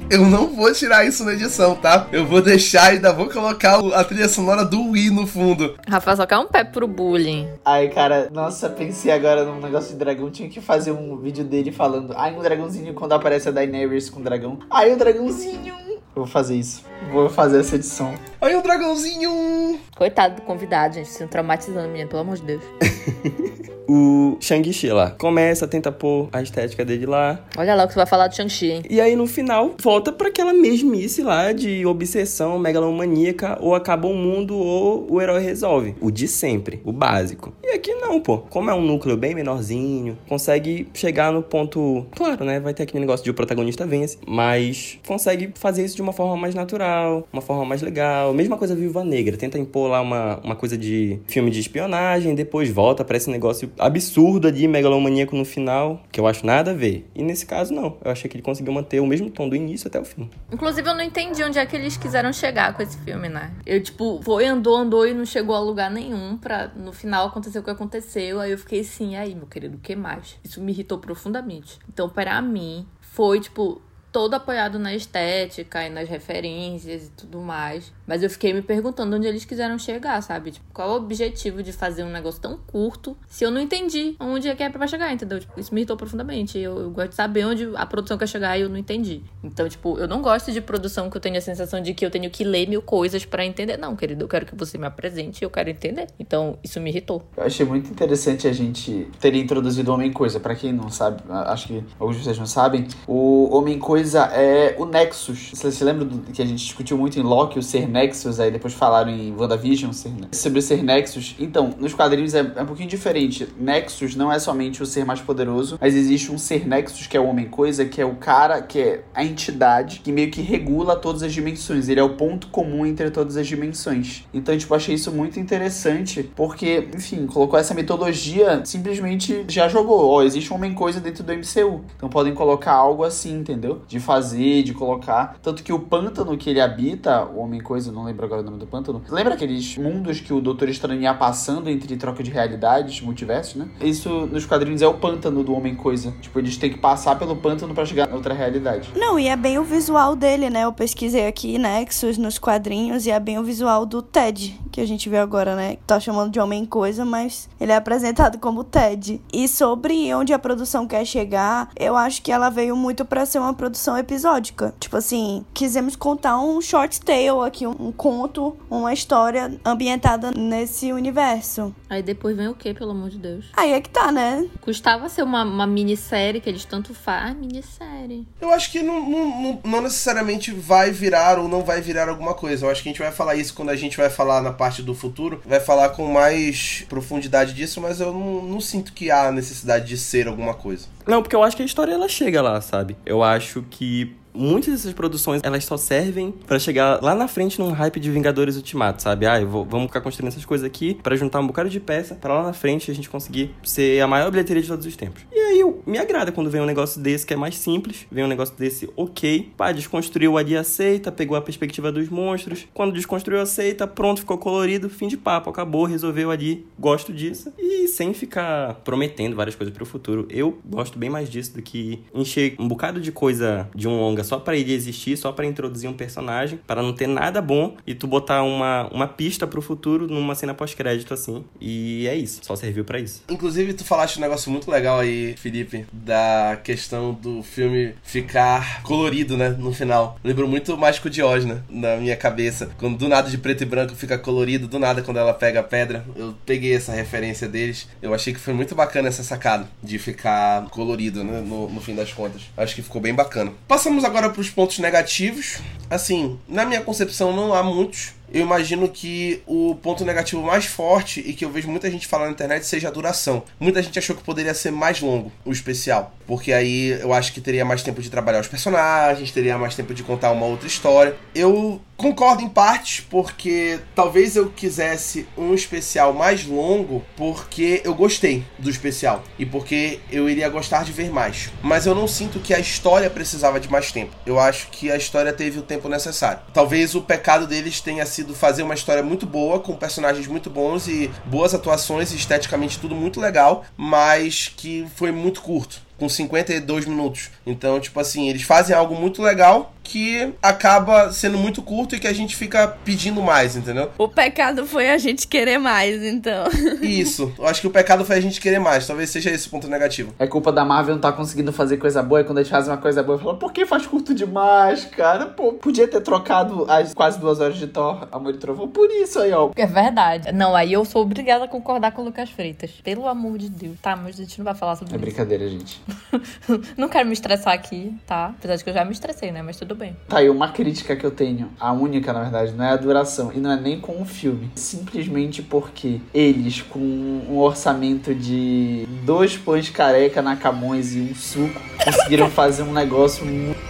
Eu 0.09 0.25
não 0.25 0.47
vou 0.47 0.73
tirar 0.73 1.05
isso 1.05 1.23
na 1.23 1.33
edição, 1.33 1.75
tá? 1.75 2.07
Eu 2.11 2.25
vou 2.25 2.41
deixar 2.41 2.91
e 2.91 2.95
ainda 2.95 3.13
vou 3.13 3.29
colocar 3.29 3.79
a 3.93 4.03
trilha 4.03 4.27
sonora 4.27 4.65
do 4.65 4.89
Wii 4.89 5.11
no 5.11 5.27
fundo. 5.27 5.77
Rafa, 5.87 6.15
só 6.15 6.25
quer 6.25 6.39
um 6.39 6.47
pé 6.47 6.63
pro 6.63 6.87
bullying. 6.87 7.47
Ai, 7.63 7.89
cara, 7.89 8.27
nossa, 8.31 8.67
pensei 8.69 9.11
agora 9.11 9.45
num 9.45 9.59
negócio 9.59 9.91
de 9.91 9.99
dragão. 9.99 10.31
Tinha 10.31 10.49
que 10.49 10.59
fazer 10.59 10.91
um 10.91 11.15
vídeo 11.17 11.43
dele 11.43 11.71
falando. 11.71 12.13
Ai, 12.17 12.33
um 12.35 12.41
dragãozinho 12.41 12.95
quando 12.95 13.13
aparece 13.13 13.49
a 13.49 13.51
Daenerys 13.51 14.09
com 14.09 14.19
o 14.19 14.23
dragão. 14.23 14.57
Ai, 14.71 14.91
um 14.91 14.97
dragãozinho. 14.97 15.75
Eu 16.15 16.23
vou 16.23 16.27
fazer 16.27 16.55
isso. 16.55 16.83
Vou 17.11 17.29
fazer 17.29 17.59
essa 17.59 17.75
edição. 17.75 18.15
Ai, 18.41 18.55
um 18.55 18.63
dragãozinho. 18.63 19.79
Coitado 19.95 20.37
do 20.37 20.41
convidado, 20.41 20.95
gente. 20.95 21.09
Se 21.09 21.25
traumatizando, 21.27 21.87
menino, 21.87 22.09
pelo 22.09 22.23
amor 22.23 22.35
de 22.35 22.41
Deus. 22.41 22.63
o 23.89 24.37
Shang-Chi 24.39 24.89
lá. 24.91 25.11
Começa, 25.11 25.67
tenta 25.67 25.91
pôr 25.91 26.29
a 26.31 26.41
estética 26.43 26.85
dele 26.85 27.07
lá. 27.07 27.39
Olha 27.57 27.73
lá 27.73 27.85
o 27.85 27.87
que 27.87 27.93
você 27.93 27.99
vai 27.99 28.05
falar 28.05 28.27
do 28.27 28.35
Shang-Chi, 28.35 28.71
hein? 28.71 28.83
E 28.87 29.01
aí 29.01 29.15
no 29.15 29.25
final 29.25 29.73
volta 29.81 30.11
para 30.11 30.27
aquela 30.27 30.53
mesmice 30.53 31.23
lá 31.23 31.51
de 31.51 31.83
obsessão 31.87 32.59
megalomaníaca, 32.59 33.57
ou 33.59 33.73
acaba 33.73 34.07
o 34.07 34.13
mundo 34.13 34.55
ou 34.55 35.07
o 35.11 35.19
herói 35.19 35.41
resolve. 35.41 35.95
O 35.99 36.11
de 36.11 36.27
sempre, 36.27 36.79
o 36.85 36.91
básico. 36.91 37.51
E 37.63 37.71
aqui 37.71 37.95
não, 37.95 38.21
pô. 38.21 38.37
Como 38.37 38.69
é 38.69 38.73
um 38.73 38.81
núcleo 38.81 39.17
bem 39.17 39.33
menorzinho, 39.33 40.15
consegue 40.27 40.87
chegar 40.93 41.31
no 41.31 41.41
ponto. 41.41 42.05
Claro, 42.15 42.45
né? 42.45 42.59
Vai 42.59 42.75
ter 42.75 42.83
aquele 42.83 42.99
negócio 42.99 43.23
de 43.23 43.31
o 43.31 43.33
protagonista 43.33 43.87
vence, 43.87 44.19
mas 44.27 44.99
consegue 45.07 45.51
fazer 45.55 45.83
isso 45.83 45.95
de 45.95 46.01
uma 46.01 46.13
forma 46.13 46.37
mais 46.37 46.53
natural, 46.53 47.27
uma 47.33 47.41
forma 47.41 47.65
mais 47.65 47.81
legal. 47.81 48.33
Mesma 48.33 48.55
coisa 48.55 48.75
Viúva 48.75 49.03
Negra, 49.03 49.35
tenta 49.35 49.57
impor 49.57 49.89
lá 49.89 50.01
uma, 50.01 50.39
uma 50.43 50.55
coisa 50.55 50.77
de 50.77 51.19
filme 51.27 51.49
de 51.49 51.59
espionagem, 51.59 52.35
depois 52.35 52.69
volta 52.69 53.03
para 53.03 53.17
esse 53.17 53.29
negócio 53.29 53.71
absurdo 53.79 54.47
ali, 54.47 54.67
megalomaníaco 54.67 55.35
no 55.35 55.45
final, 55.45 56.03
que 56.11 56.19
eu 56.19 56.27
acho 56.27 56.45
nada 56.45 56.71
a 56.71 56.73
ver. 56.73 57.09
E 57.15 57.23
nesse 57.23 57.45
caso, 57.45 57.73
não. 57.73 57.97
Eu 58.03 58.11
achei 58.11 58.29
que 58.29 58.35
ele 58.35 58.43
conseguiu 58.43 58.73
manter 58.73 58.99
o 58.99 59.07
mesmo 59.07 59.29
tom 59.29 59.47
do 59.47 59.55
início 59.55 59.87
até 59.87 59.99
o 59.99 60.05
fim. 60.05 60.29
Inclusive, 60.51 60.87
eu 60.87 60.93
não 60.93 61.03
entendi 61.03 61.43
onde 61.43 61.57
é 61.57 61.65
que 61.65 61.75
eles 61.75 61.97
quiseram 61.97 62.31
chegar 62.33 62.73
com 62.73 62.81
esse 62.81 62.97
filme, 62.99 63.29
né? 63.29 63.53
Eu, 63.65 63.81
tipo, 63.81 64.21
foi, 64.23 64.45
andou, 64.45 64.75
andou 64.75 65.07
e 65.07 65.13
não 65.13 65.25
chegou 65.25 65.55
a 65.55 65.59
lugar 65.59 65.89
nenhum 65.89 66.37
pra 66.37 66.71
no 66.75 66.91
final 66.91 67.27
acontecer 67.27 67.59
o 67.59 67.63
que 67.63 67.69
aconteceu. 67.69 68.39
Aí 68.39 68.51
eu 68.51 68.57
fiquei 68.57 68.81
assim, 68.81 69.15
aí, 69.15 69.33
meu 69.33 69.47
querido, 69.47 69.77
o 69.77 69.79
que 69.79 69.95
mais? 69.95 70.37
Isso 70.43 70.61
me 70.61 70.71
irritou 70.71 70.99
profundamente. 70.99 71.79
Então, 71.87 72.09
para 72.09 72.41
mim, 72.41 72.85
foi, 73.01 73.39
tipo, 73.39 73.81
todo 74.11 74.33
apoiado 74.33 74.79
na 74.79 74.93
estética 74.93 75.85
e 75.85 75.89
nas 75.89 76.09
referências 76.09 77.07
e 77.07 77.11
tudo 77.11 77.39
mais. 77.39 77.91
Mas 78.07 78.23
eu 78.23 78.29
fiquei 78.29 78.53
me 78.53 78.61
perguntando 78.61 79.15
onde 79.15 79.27
eles 79.27 79.45
quiseram 79.45 79.77
chegar, 79.77 80.21
sabe? 80.21 80.51
Tipo, 80.51 80.65
qual 80.73 80.91
o 80.91 80.95
objetivo 80.95 81.61
de 81.61 81.71
fazer 81.71 82.03
um 82.03 82.09
negócio 82.09 82.41
tão 82.41 82.57
curto 82.57 83.15
se 83.27 83.43
eu 83.43 83.51
não 83.51 83.61
entendi 83.61 84.15
onde 84.19 84.47
é 84.47 84.55
que 84.55 84.63
é 84.63 84.69
pra 84.69 84.87
chegar, 84.87 85.13
entendeu? 85.13 85.39
Tipo, 85.39 85.59
isso 85.59 85.73
me 85.73 85.81
irritou 85.81 85.95
profundamente. 85.95 86.57
Eu, 86.57 86.79
eu, 86.79 86.89
gosto 86.89 87.09
de 87.09 87.15
saber 87.15 87.45
onde 87.45 87.69
a 87.75 87.85
produção 87.85 88.17
quer 88.17 88.27
chegar 88.27 88.57
e 88.57 88.61
eu 88.61 88.69
não 88.69 88.77
entendi. 88.77 89.21
Então, 89.43 89.69
tipo, 89.69 89.97
eu 89.99 90.07
não 90.07 90.21
gosto 90.21 90.51
de 90.51 90.59
produção 90.59 91.09
que 91.09 91.17
eu 91.17 91.21
tenho 91.21 91.37
a 91.37 91.41
sensação 91.41 91.81
de 91.81 91.93
que 91.93 92.05
eu 92.05 92.09
tenho 92.09 92.29
que 92.29 92.43
ler 92.43 92.67
mil 92.67 92.81
coisas 92.81 93.25
para 93.25 93.45
entender. 93.45 93.77
Não, 93.77 93.95
querido, 93.95 94.23
eu 94.23 94.27
quero 94.27 94.45
que 94.45 94.55
você 94.55 94.77
me 94.77 94.87
apresente 94.87 95.43
e 95.43 95.45
eu 95.45 95.49
quero 95.49 95.69
entender. 95.69 96.07
Então, 96.19 96.57
isso 96.63 96.79
me 96.79 96.89
irritou. 96.89 97.23
Eu 97.37 97.43
achei 97.43 97.65
muito 97.65 97.91
interessante 97.91 98.47
a 98.47 98.53
gente 98.53 99.07
ter 99.19 99.35
introduzido 99.35 99.91
o 99.91 99.93
Homem-Coisa. 99.93 100.39
para 100.39 100.55
quem 100.55 100.73
não 100.73 100.89
sabe, 100.89 101.21
acho 101.29 101.67
que 101.67 101.83
alguns 101.99 102.17
de 102.17 102.23
vocês 102.23 102.39
não 102.39 102.47
sabem, 102.47 102.87
o 103.07 103.55
Homem-Coisa 103.99 104.29
é 104.33 104.75
o 104.77 104.85
Nexus. 104.85 105.51
Você 105.53 105.69
se 105.71 105.83
lembra 105.83 106.05
do, 106.05 106.19
que 106.31 106.41
a 106.41 106.45
gente 106.45 106.63
discutiu 106.63 106.97
muito 106.97 107.19
em 107.19 107.21
Loki, 107.21 107.59
o 107.59 107.63
ser 107.63 107.85
Nexus, 107.85 108.39
aí 108.39 108.49
depois 108.49 108.73
falaram 108.73 109.11
em 109.11 109.35
WandaVision 109.35 109.91
ser, 109.91 110.11
sobre 110.31 110.59
o 110.59 110.61
ser 110.61 110.81
Nexus. 110.81 111.35
Então, 111.37 111.73
nos 111.77 111.93
quadrinhos 111.93 112.33
é, 112.33 112.39
é, 112.39 112.61
um 112.61 112.65
pouquinho 112.65 112.87
diferente. 112.87 113.47
Nexus 113.59 114.15
não 114.15 114.31
é 114.31 114.39
somente 114.39 114.81
o 114.81 114.85
ser 114.85 115.05
mais 115.05 115.19
poderoso, 115.19 115.77
mas 115.81 115.95
existe 115.95 116.31
um 116.31 116.37
ser 116.37 116.65
Nexus 116.65 117.07
que 117.07 117.17
é 117.17 117.19
o 117.19 117.27
Homem-Coisa, 117.27 117.83
que 117.85 117.99
é 117.99 118.05
o 118.05 118.15
cara, 118.15 118.61
que 118.61 118.79
é 118.79 119.03
a 119.13 119.23
entidade 119.23 119.99
que 119.99 120.13
meio 120.13 120.31
que 120.31 120.41
regula 120.41 120.95
todas 120.95 121.21
as 121.21 121.33
dimensões. 121.33 121.89
Ele 121.89 121.99
é 121.99 122.03
o 122.03 122.15
ponto 122.15 122.47
comum 122.47 122.85
entre 122.85 123.11
todas 123.11 123.35
as 123.35 123.47
dimensões. 123.47 124.23
Então, 124.33 124.57
tipo, 124.57 124.73
achei 124.73 124.95
isso 124.95 125.11
muito 125.11 125.39
interessante, 125.41 126.23
porque, 126.35 126.87
enfim, 126.95 127.27
colocou 127.27 127.59
essa 127.59 127.73
metodologia, 127.73 128.61
simplesmente 128.63 129.43
já 129.49 129.67
jogou. 129.67 130.07
Ó, 130.07 130.23
existe 130.23 130.53
um 130.53 130.55
Homem-Coisa 130.55 131.01
dentro 131.01 131.21
do 131.21 131.33
MCU. 131.33 131.83
Então 131.97 132.07
podem 132.07 132.33
colocar 132.33 132.71
algo 132.71 133.03
assim, 133.03 133.37
entendeu? 133.37 133.81
De 133.89 133.99
fazer, 133.99 134.63
de 134.63 134.73
colocar. 134.73 135.37
Tanto 135.41 135.63
que 135.63 135.73
o 135.73 135.79
pântano 135.79 136.37
que 136.37 136.49
ele 136.49 136.61
habita, 136.61 137.25
o 137.25 137.39
Homem-Coisa, 137.39 137.91
não 137.91 138.03
lembro 138.03 138.23
agora 138.23 138.41
o 138.41 138.45
nome 138.45 138.59
do 138.59 138.67
pântano. 138.67 139.01
Lembra 139.09 139.33
aqueles 139.33 139.77
mundos 139.77 140.21
que 140.21 140.31
o 140.31 140.39
Doutor 140.39 140.69
Estranho 140.69 141.01
ia 141.01 141.13
passando 141.13 141.69
entre 141.69 141.97
troca 141.97 142.21
de 142.21 142.29
realidades, 142.29 143.01
multiversos, 143.01 143.55
né? 143.55 143.67
Isso 143.81 144.27
nos 144.27 144.45
quadrinhos 144.45 144.83
é 144.83 144.87
o 144.87 144.93
pântano 144.93 145.43
do 145.43 145.53
Homem-Coisa. 145.53 146.13
Tipo, 146.21 146.37
eles 146.37 146.55
têm 146.55 146.69
que 146.69 146.77
passar 146.77 147.17
pelo 147.17 147.35
pântano 147.35 147.73
para 147.73 147.83
chegar 147.83 148.09
a 148.11 148.15
outra 148.15 148.33
realidade. 148.33 148.91
Não, 148.95 149.19
e 149.19 149.27
é 149.27 149.35
bem 149.35 149.57
o 149.57 149.63
visual 149.63 150.15
dele, 150.15 150.51
né? 150.51 150.65
Eu 150.65 150.71
pesquisei 150.71 151.25
aqui 151.25 151.57
Nexus 151.57 152.17
nos 152.17 152.37
quadrinhos 152.37 153.07
e 153.07 153.11
é 153.11 153.19
bem 153.19 153.39
o 153.39 153.43
visual 153.43 153.87
do 153.87 154.03
Ted, 154.03 154.55
que 154.71 154.81
a 154.81 154.85
gente 154.85 155.09
vê 155.09 155.17
agora, 155.17 155.55
né? 155.55 155.77
Tá 155.87 155.99
chamando 155.99 156.31
de 156.31 156.39
Homem-Coisa, 156.39 157.03
mas 157.03 157.49
ele 157.59 157.71
é 157.71 157.75
apresentado 157.75 158.37
como 158.37 158.63
Ted. 158.63 159.19
E 159.33 159.47
sobre 159.47 160.13
onde 160.13 160.31
a 160.31 160.37
produção 160.37 160.85
quer 160.85 161.03
chegar, 161.05 161.69
eu 161.75 161.95
acho 161.95 162.21
que 162.21 162.31
ela 162.31 162.51
veio 162.51 162.75
muito 162.75 163.03
para 163.03 163.25
ser 163.25 163.39
uma 163.39 163.53
produção 163.53 163.78
produção 163.79 163.97
episódica. 163.97 164.73
Tipo 164.79 164.97
assim, 164.97 165.45
quisemos 165.53 165.95
contar 165.95 166.39
um 166.39 166.61
short 166.61 166.99
tale 166.99 167.47
aqui, 167.47 167.65
um 167.65 167.91
conto, 167.91 168.57
uma 168.69 168.91
história 168.91 169.57
ambientada 169.63 170.31
nesse 170.31 170.91
universo. 170.91 171.73
Aí 171.89 172.03
depois 172.03 172.35
vem 172.35 172.49
o 172.49 172.53
que, 172.53 172.73
pelo 172.73 172.91
amor 172.91 173.09
de 173.09 173.17
Deus? 173.17 173.45
Aí 173.55 173.71
é 173.71 173.79
que 173.79 173.89
tá, 173.89 174.11
né? 174.11 174.47
Custava 174.59 175.07
ser 175.07 175.23
uma, 175.23 175.43
uma 175.43 175.65
minissérie 175.65 176.41
que 176.41 176.49
eles 176.49 176.65
tanto 176.65 176.93
fazem. 176.93 177.31
Ah, 177.31 177.33
minissérie. 177.33 178.27
Eu 178.39 178.51
acho 178.51 178.71
que 178.71 178.81
não, 178.81 179.09
não, 179.09 179.41
não, 179.41 179.59
não 179.63 179.81
necessariamente 179.81 180.51
vai 180.51 180.91
virar 180.91 181.39
ou 181.39 181.47
não 181.47 181.63
vai 181.63 181.81
virar 181.81 182.09
alguma 182.09 182.33
coisa. 182.33 182.65
Eu 182.65 182.69
acho 182.69 182.83
que 182.83 182.89
a 182.89 182.91
gente 182.91 183.01
vai 183.01 183.11
falar 183.11 183.35
isso 183.35 183.53
quando 183.53 183.69
a 183.69 183.75
gente 183.75 183.97
vai 183.97 184.09
falar 184.09 184.41
na 184.41 184.51
parte 184.51 184.81
do 184.81 184.93
futuro. 184.93 185.41
Vai 185.45 185.59
falar 185.59 185.89
com 185.89 186.05
mais 186.11 186.85
profundidade 186.89 187.53
disso, 187.53 187.81
mas 187.81 187.99
eu 187.99 188.13
não, 188.13 188.43
não 188.43 188.61
sinto 188.61 188.93
que 188.93 189.09
há 189.09 189.31
necessidade 189.31 189.87
de 189.87 189.97
ser 189.97 190.27
alguma 190.27 190.53
coisa. 190.53 190.87
Não, 191.09 191.23
porque 191.23 191.35
eu 191.35 191.41
acho 191.41 191.57
que 191.57 191.63
a 191.63 191.65
história 191.65 191.91
ela 191.91 192.07
chega 192.07 192.39
lá, 192.39 192.61
sabe? 192.61 192.95
Eu 193.03 193.23
acho 193.23 193.63
que 193.69 194.18
muitas 194.33 194.73
dessas 194.73 194.93
produções, 194.93 195.41
elas 195.43 195.65
só 195.65 195.77
servem 195.77 196.31
para 196.31 196.59
chegar 196.59 197.01
lá 197.01 197.15
na 197.15 197.27
frente 197.27 197.59
num 197.59 197.71
hype 197.71 197.99
de 197.99 198.09
Vingadores 198.11 198.55
Ultimato, 198.55 199.01
sabe? 199.01 199.25
Ah, 199.25 199.43
vou, 199.43 199.65
vamos 199.65 199.87
ficar 199.87 200.01
construindo 200.01 200.29
essas 200.29 200.45
coisas 200.45 200.65
aqui 200.65 200.95
para 201.01 201.15
juntar 201.15 201.39
um 201.39 201.47
bocado 201.47 201.69
de 201.69 201.79
peça 201.79 202.15
para 202.15 202.33
lá 202.33 202.43
na 202.43 202.53
frente 202.53 202.91
a 202.91 202.95
gente 202.95 203.09
conseguir 203.09 203.51
ser 203.63 204.01
a 204.01 204.07
maior 204.07 204.31
bilheteria 204.31 204.61
de 204.61 204.67
todos 204.67 204.85
os 204.85 204.95
tempos. 204.95 205.23
E 205.31 205.39
aí 205.39 205.63
me 205.85 205.97
agrada 205.97 206.31
quando 206.31 206.49
vem 206.49 206.61
um 206.61 206.65
negócio 206.65 207.01
desse 207.01 207.25
que 207.25 207.33
é 207.33 207.37
mais 207.37 207.55
simples, 207.55 208.05
vem 208.11 208.23
um 208.23 208.27
negócio 208.27 208.55
desse 208.55 208.89
ok, 208.95 209.51
pá, 209.57 209.71
desconstruiu 209.71 210.37
ali 210.37 210.55
aceita, 210.55 211.11
pegou 211.11 211.37
a 211.37 211.41
perspectiva 211.41 211.91
dos 211.91 212.09
monstros, 212.09 212.67
quando 212.73 212.93
desconstruiu 212.93 213.41
aceita, 213.41 213.87
pronto, 213.87 214.19
ficou 214.21 214.37
colorido, 214.37 214.89
fim 214.89 215.07
de 215.07 215.17
papo, 215.17 215.49
acabou, 215.49 215.85
resolveu 215.85 216.31
ali, 216.31 216.65
gosto 216.77 217.11
disso 217.11 217.51
e 217.57 217.87
sem 217.87 218.13
ficar 218.13 218.75
prometendo 218.83 219.35
várias 219.35 219.55
coisas 219.55 219.73
para 219.73 219.83
o 219.83 219.85
futuro. 219.85 220.27
Eu 220.29 220.59
gosto 220.65 220.97
bem 220.97 221.09
mais 221.09 221.29
disso 221.29 221.55
do 221.55 221.61
que 221.61 222.03
encher 222.13 222.55
um 222.59 222.67
bocado 222.67 222.99
de 223.01 223.11
coisa 223.11 223.67
de 223.75 223.87
um 223.87 223.99
longa 223.99 224.18
só 224.23 224.39
para 224.39 224.55
ele 224.55 224.73
existir, 224.73 225.17
só 225.17 225.31
para 225.31 225.45
introduzir 225.45 225.89
um 225.89 225.93
personagem, 225.93 226.59
para 226.65 226.81
não 226.81 226.93
ter 226.93 227.07
nada 227.07 227.41
bom 227.41 227.75
e 227.85 227.93
tu 227.93 228.07
botar 228.07 228.43
uma, 228.43 228.87
uma 228.91 229.07
pista 229.07 229.47
pro 229.47 229.61
futuro 229.61 230.07
numa 230.07 230.35
cena 230.35 230.53
pós-crédito 230.53 231.13
assim. 231.13 231.43
E 231.59 232.07
é 232.07 232.15
isso, 232.15 232.41
só 232.43 232.55
serviu 232.55 232.83
para 232.83 232.99
isso. 232.99 233.23
Inclusive, 233.29 233.73
tu 233.73 233.83
falaste 233.83 234.17
um 234.17 234.21
negócio 234.21 234.51
muito 234.51 234.69
legal 234.69 234.99
aí, 234.99 235.35
Felipe, 235.37 235.85
da 235.91 236.59
questão 236.63 237.13
do 237.13 237.43
filme 237.43 237.93
ficar 238.03 238.83
colorido, 238.83 239.37
né, 239.37 239.49
no 239.49 239.73
final. 239.73 240.17
Lembro 240.23 240.47
muito 240.47 240.77
Mágico 240.77 241.09
de 241.09 241.21
Oz, 241.21 241.45
né, 241.45 241.61
na 241.69 241.97
minha 241.97 242.15
cabeça. 242.15 242.71
Quando 242.77 242.97
do 242.97 243.07
nada 243.07 243.29
de 243.29 243.37
preto 243.37 243.63
e 243.63 243.65
branco 243.65 243.95
fica 243.95 244.17
colorido, 244.17 244.67
do 244.67 244.79
nada 244.79 245.01
quando 245.01 245.17
ela 245.17 245.33
pega 245.33 245.59
a 245.59 245.63
pedra. 245.63 246.05
Eu 246.15 246.35
peguei 246.45 246.73
essa 246.73 246.91
referência 246.91 247.47
deles. 247.47 247.87
Eu 248.01 248.13
achei 248.13 248.33
que 248.33 248.39
foi 248.39 248.53
muito 248.53 248.75
bacana 248.75 249.07
essa 249.07 249.23
sacada 249.23 249.67
de 249.81 249.97
ficar 249.97 250.65
colorido, 250.69 251.23
né, 251.23 251.41
no, 251.41 251.69
no 251.69 251.81
fim 251.81 251.95
das 251.95 252.11
contas. 252.13 252.43
Acho 252.57 252.75
que 252.75 252.81
ficou 252.81 253.01
bem 253.01 253.13
bacana. 253.13 253.51
Passamos 253.67 254.03
agora 254.09 254.29
para 254.29 254.41
os 254.41 254.49
pontos 254.49 254.79
negativos. 254.79 255.59
Assim, 255.89 256.39
na 256.47 256.65
minha 256.65 256.81
concepção 256.81 257.35
não 257.35 257.53
há 257.53 257.63
muitos 257.63 258.13
eu 258.31 258.41
imagino 258.41 258.87
que 258.87 259.41
o 259.47 259.75
ponto 259.75 260.05
negativo 260.05 260.41
mais 260.41 260.65
forte 260.65 261.19
e 261.19 261.33
que 261.33 261.43
eu 261.43 261.49
vejo 261.49 261.67
muita 261.67 261.89
gente 261.89 262.07
falar 262.07 262.25
na 262.25 262.31
internet 262.31 262.65
seja 262.65 262.87
a 262.87 262.91
duração. 262.91 263.43
Muita 263.59 263.81
gente 263.81 263.97
achou 263.97 264.15
que 264.15 264.23
poderia 264.23 264.53
ser 264.53 264.71
mais 264.71 265.01
longo 265.01 265.31
o 265.43 265.51
especial, 265.51 266.13
porque 266.27 266.53
aí 266.53 266.89
eu 267.01 267.13
acho 267.13 267.33
que 267.33 267.41
teria 267.41 267.65
mais 267.65 267.81
tempo 267.81 268.01
de 268.01 268.09
trabalhar 268.09 268.39
os 268.39 268.47
personagens, 268.47 269.31
teria 269.31 269.57
mais 269.57 269.75
tempo 269.75 269.93
de 269.93 270.03
contar 270.03 270.31
uma 270.31 270.45
outra 270.45 270.67
história. 270.67 271.15
Eu 271.33 271.81
concordo 271.97 272.41
em 272.41 272.49
partes, 272.49 273.05
porque 273.09 273.79
talvez 273.93 274.35
eu 274.35 274.49
quisesse 274.49 275.27
um 275.37 275.53
especial 275.53 276.13
mais 276.13 276.45
longo, 276.45 277.03
porque 277.17 277.81
eu 277.83 277.93
gostei 277.93 278.45
do 278.57 278.69
especial 278.69 279.23
e 279.37 279.45
porque 279.45 279.99
eu 280.11 280.29
iria 280.29 280.47
gostar 280.49 280.83
de 280.83 280.91
ver 280.91 281.09
mais. 281.11 281.49
Mas 281.61 281.85
eu 281.85 281.93
não 281.93 282.07
sinto 282.07 282.39
que 282.39 282.53
a 282.53 282.59
história 282.59 283.09
precisava 283.09 283.59
de 283.59 283.69
mais 283.69 283.91
tempo. 283.91 284.15
Eu 284.25 284.39
acho 284.39 284.69
que 284.69 284.91
a 284.91 284.95
história 284.95 285.33
teve 285.33 285.59
o 285.59 285.63
tempo 285.63 285.78
necessário. 285.87 286.41
Talvez 286.53 286.95
o 286.95 287.01
pecado 287.01 287.45
deles 287.47 287.79
tenha 287.79 288.05
sido 288.05 288.33
fazer 288.33 288.63
uma 288.63 288.73
história 288.73 289.03
muito 289.03 289.25
boa, 289.25 289.59
com 289.59 289.75
personagens 289.75 290.27
muito 290.27 290.49
bons 290.49 290.87
e 290.87 291.09
boas 291.25 291.53
atuações, 291.53 292.11
esteticamente 292.11 292.79
tudo 292.79 292.95
muito 292.95 293.21
legal, 293.21 293.63
mas 293.77 294.51
que 294.55 294.87
foi 294.95 295.11
muito 295.11 295.41
curto 295.41 295.88
com 295.99 296.07
52 296.07 296.85
minutos. 296.85 297.29
Então, 297.45 297.79
tipo 297.79 297.99
assim, 297.99 298.29
eles 298.29 298.43
fazem 298.43 298.75
algo 298.75 298.95
muito 298.95 299.21
legal 299.21 299.73
que 299.89 300.31
acaba 300.41 301.11
sendo 301.11 301.37
muito 301.37 301.63
curto 301.63 301.95
e 301.95 301.99
que 301.99 302.07
a 302.07 302.13
gente 302.13 302.35
fica 302.35 302.67
pedindo 302.67 303.23
mais, 303.23 303.55
entendeu? 303.55 303.89
O 303.97 304.07
pecado 304.07 304.65
foi 304.67 304.87
a 304.91 304.99
gente 304.99 305.27
querer 305.27 305.57
mais, 305.57 306.03
então. 306.03 306.45
Isso. 306.79 307.33
Eu 307.37 307.47
acho 307.47 307.59
que 307.59 307.67
o 307.67 307.71
pecado 307.71 308.05
foi 308.05 308.17
a 308.17 308.21
gente 308.21 308.39
querer 308.39 308.59
mais. 308.59 308.85
Talvez 308.85 309.09
seja 309.09 309.31
esse 309.31 309.47
o 309.47 309.49
ponto 309.49 309.67
negativo. 309.67 310.13
É 310.19 310.27
culpa 310.27 310.51
da 310.51 310.63
Marvel 310.63 310.93
não 310.93 311.01
tá 311.01 311.11
conseguindo 311.11 311.51
fazer 311.51 311.77
coisa 311.77 312.03
boa 312.03 312.21
e 312.21 312.23
quando 312.23 312.37
eles 312.37 312.49
fazem 312.49 312.71
uma 312.71 312.77
coisa 312.79 313.01
boa, 313.01 313.17
fala, 313.17 313.35
por 313.35 313.51
que 313.51 313.65
faz 313.65 313.87
curto 313.87 314.13
demais, 314.13 314.85
cara? 314.85 315.25
Pô, 315.25 315.53
podia 315.53 315.87
ter 315.87 316.01
trocado 316.01 316.69
as 316.69 316.93
quase 316.93 317.19
duas 317.19 317.39
horas 317.39 317.57
de 317.57 317.65
Thor, 317.65 318.07
Amor 318.11 318.35
e 318.35 318.37
Trovão, 318.37 318.67
por 318.67 318.91
isso 318.91 319.19
aí, 319.19 319.33
ó. 319.33 319.49
É 319.55 319.65
verdade. 319.65 320.31
Não, 320.31 320.55
aí 320.55 320.71
eu 320.71 320.85
sou 320.85 321.01
obrigada 321.01 321.45
a 321.45 321.47
concordar 321.47 321.93
com 321.93 322.03
o 322.03 322.05
Lucas 322.05 322.29
Freitas. 322.29 322.69
Pelo 322.83 323.07
amor 323.07 323.39
de 323.39 323.49
Deus. 323.49 323.77
Tá, 323.81 323.95
mas 323.95 324.19
a 324.19 324.23
gente 324.23 324.37
não 324.37 324.45
vai 324.45 324.53
falar 324.53 324.75
sobre 324.75 324.93
é 324.93 324.97
isso. 324.97 325.03
É 325.03 325.05
brincadeira, 325.05 325.49
gente. 325.49 325.81
não 326.77 326.89
quero 326.89 327.07
me 327.07 327.13
estressar 327.13 327.53
aqui, 327.53 327.93
tá? 328.05 328.33
Apesar 328.37 328.55
de 328.55 328.63
que 328.63 328.69
eu 328.69 328.73
já 328.73 328.85
me 328.85 328.91
estressei, 328.91 329.31
né? 329.31 329.41
Mas 329.41 329.57
tudo 329.57 329.75
bem. 329.75 329.95
Tá 330.07 330.19
aí 330.19 330.29
uma 330.29 330.49
crítica 330.49 330.95
que 330.95 331.05
eu 331.05 331.11
tenho, 331.11 331.49
a 331.59 331.71
única 331.71 332.11
na 332.13 332.21
verdade, 332.21 332.53
não 332.53 332.65
é 332.65 332.71
a 332.71 332.75
duração 332.75 333.31
e 333.33 333.39
não 333.39 333.51
é 333.51 333.59
nem 333.59 333.79
com 333.79 334.01
o 334.01 334.05
filme. 334.05 334.51
Simplesmente 334.55 335.41
porque 335.41 336.01
eles, 336.13 336.61
com 336.61 336.79
um 336.79 337.37
orçamento 337.37 338.13
de 338.13 338.87
dois 339.03 339.37
pães 339.37 339.69
careca 339.69 340.21
na 340.21 340.35
Camões 340.35 340.95
e 340.95 341.01
um 341.01 341.15
suco, 341.15 341.59
conseguiram 341.83 342.29
fazer 342.31 342.63
um 342.63 342.73
negócio 342.73 343.25
muito 343.25 343.69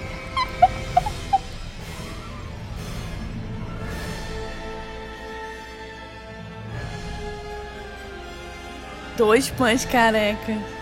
Dois 9.20 9.50
pães 9.50 9.84
careca. 9.84 10.79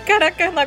Na 0.20 0.66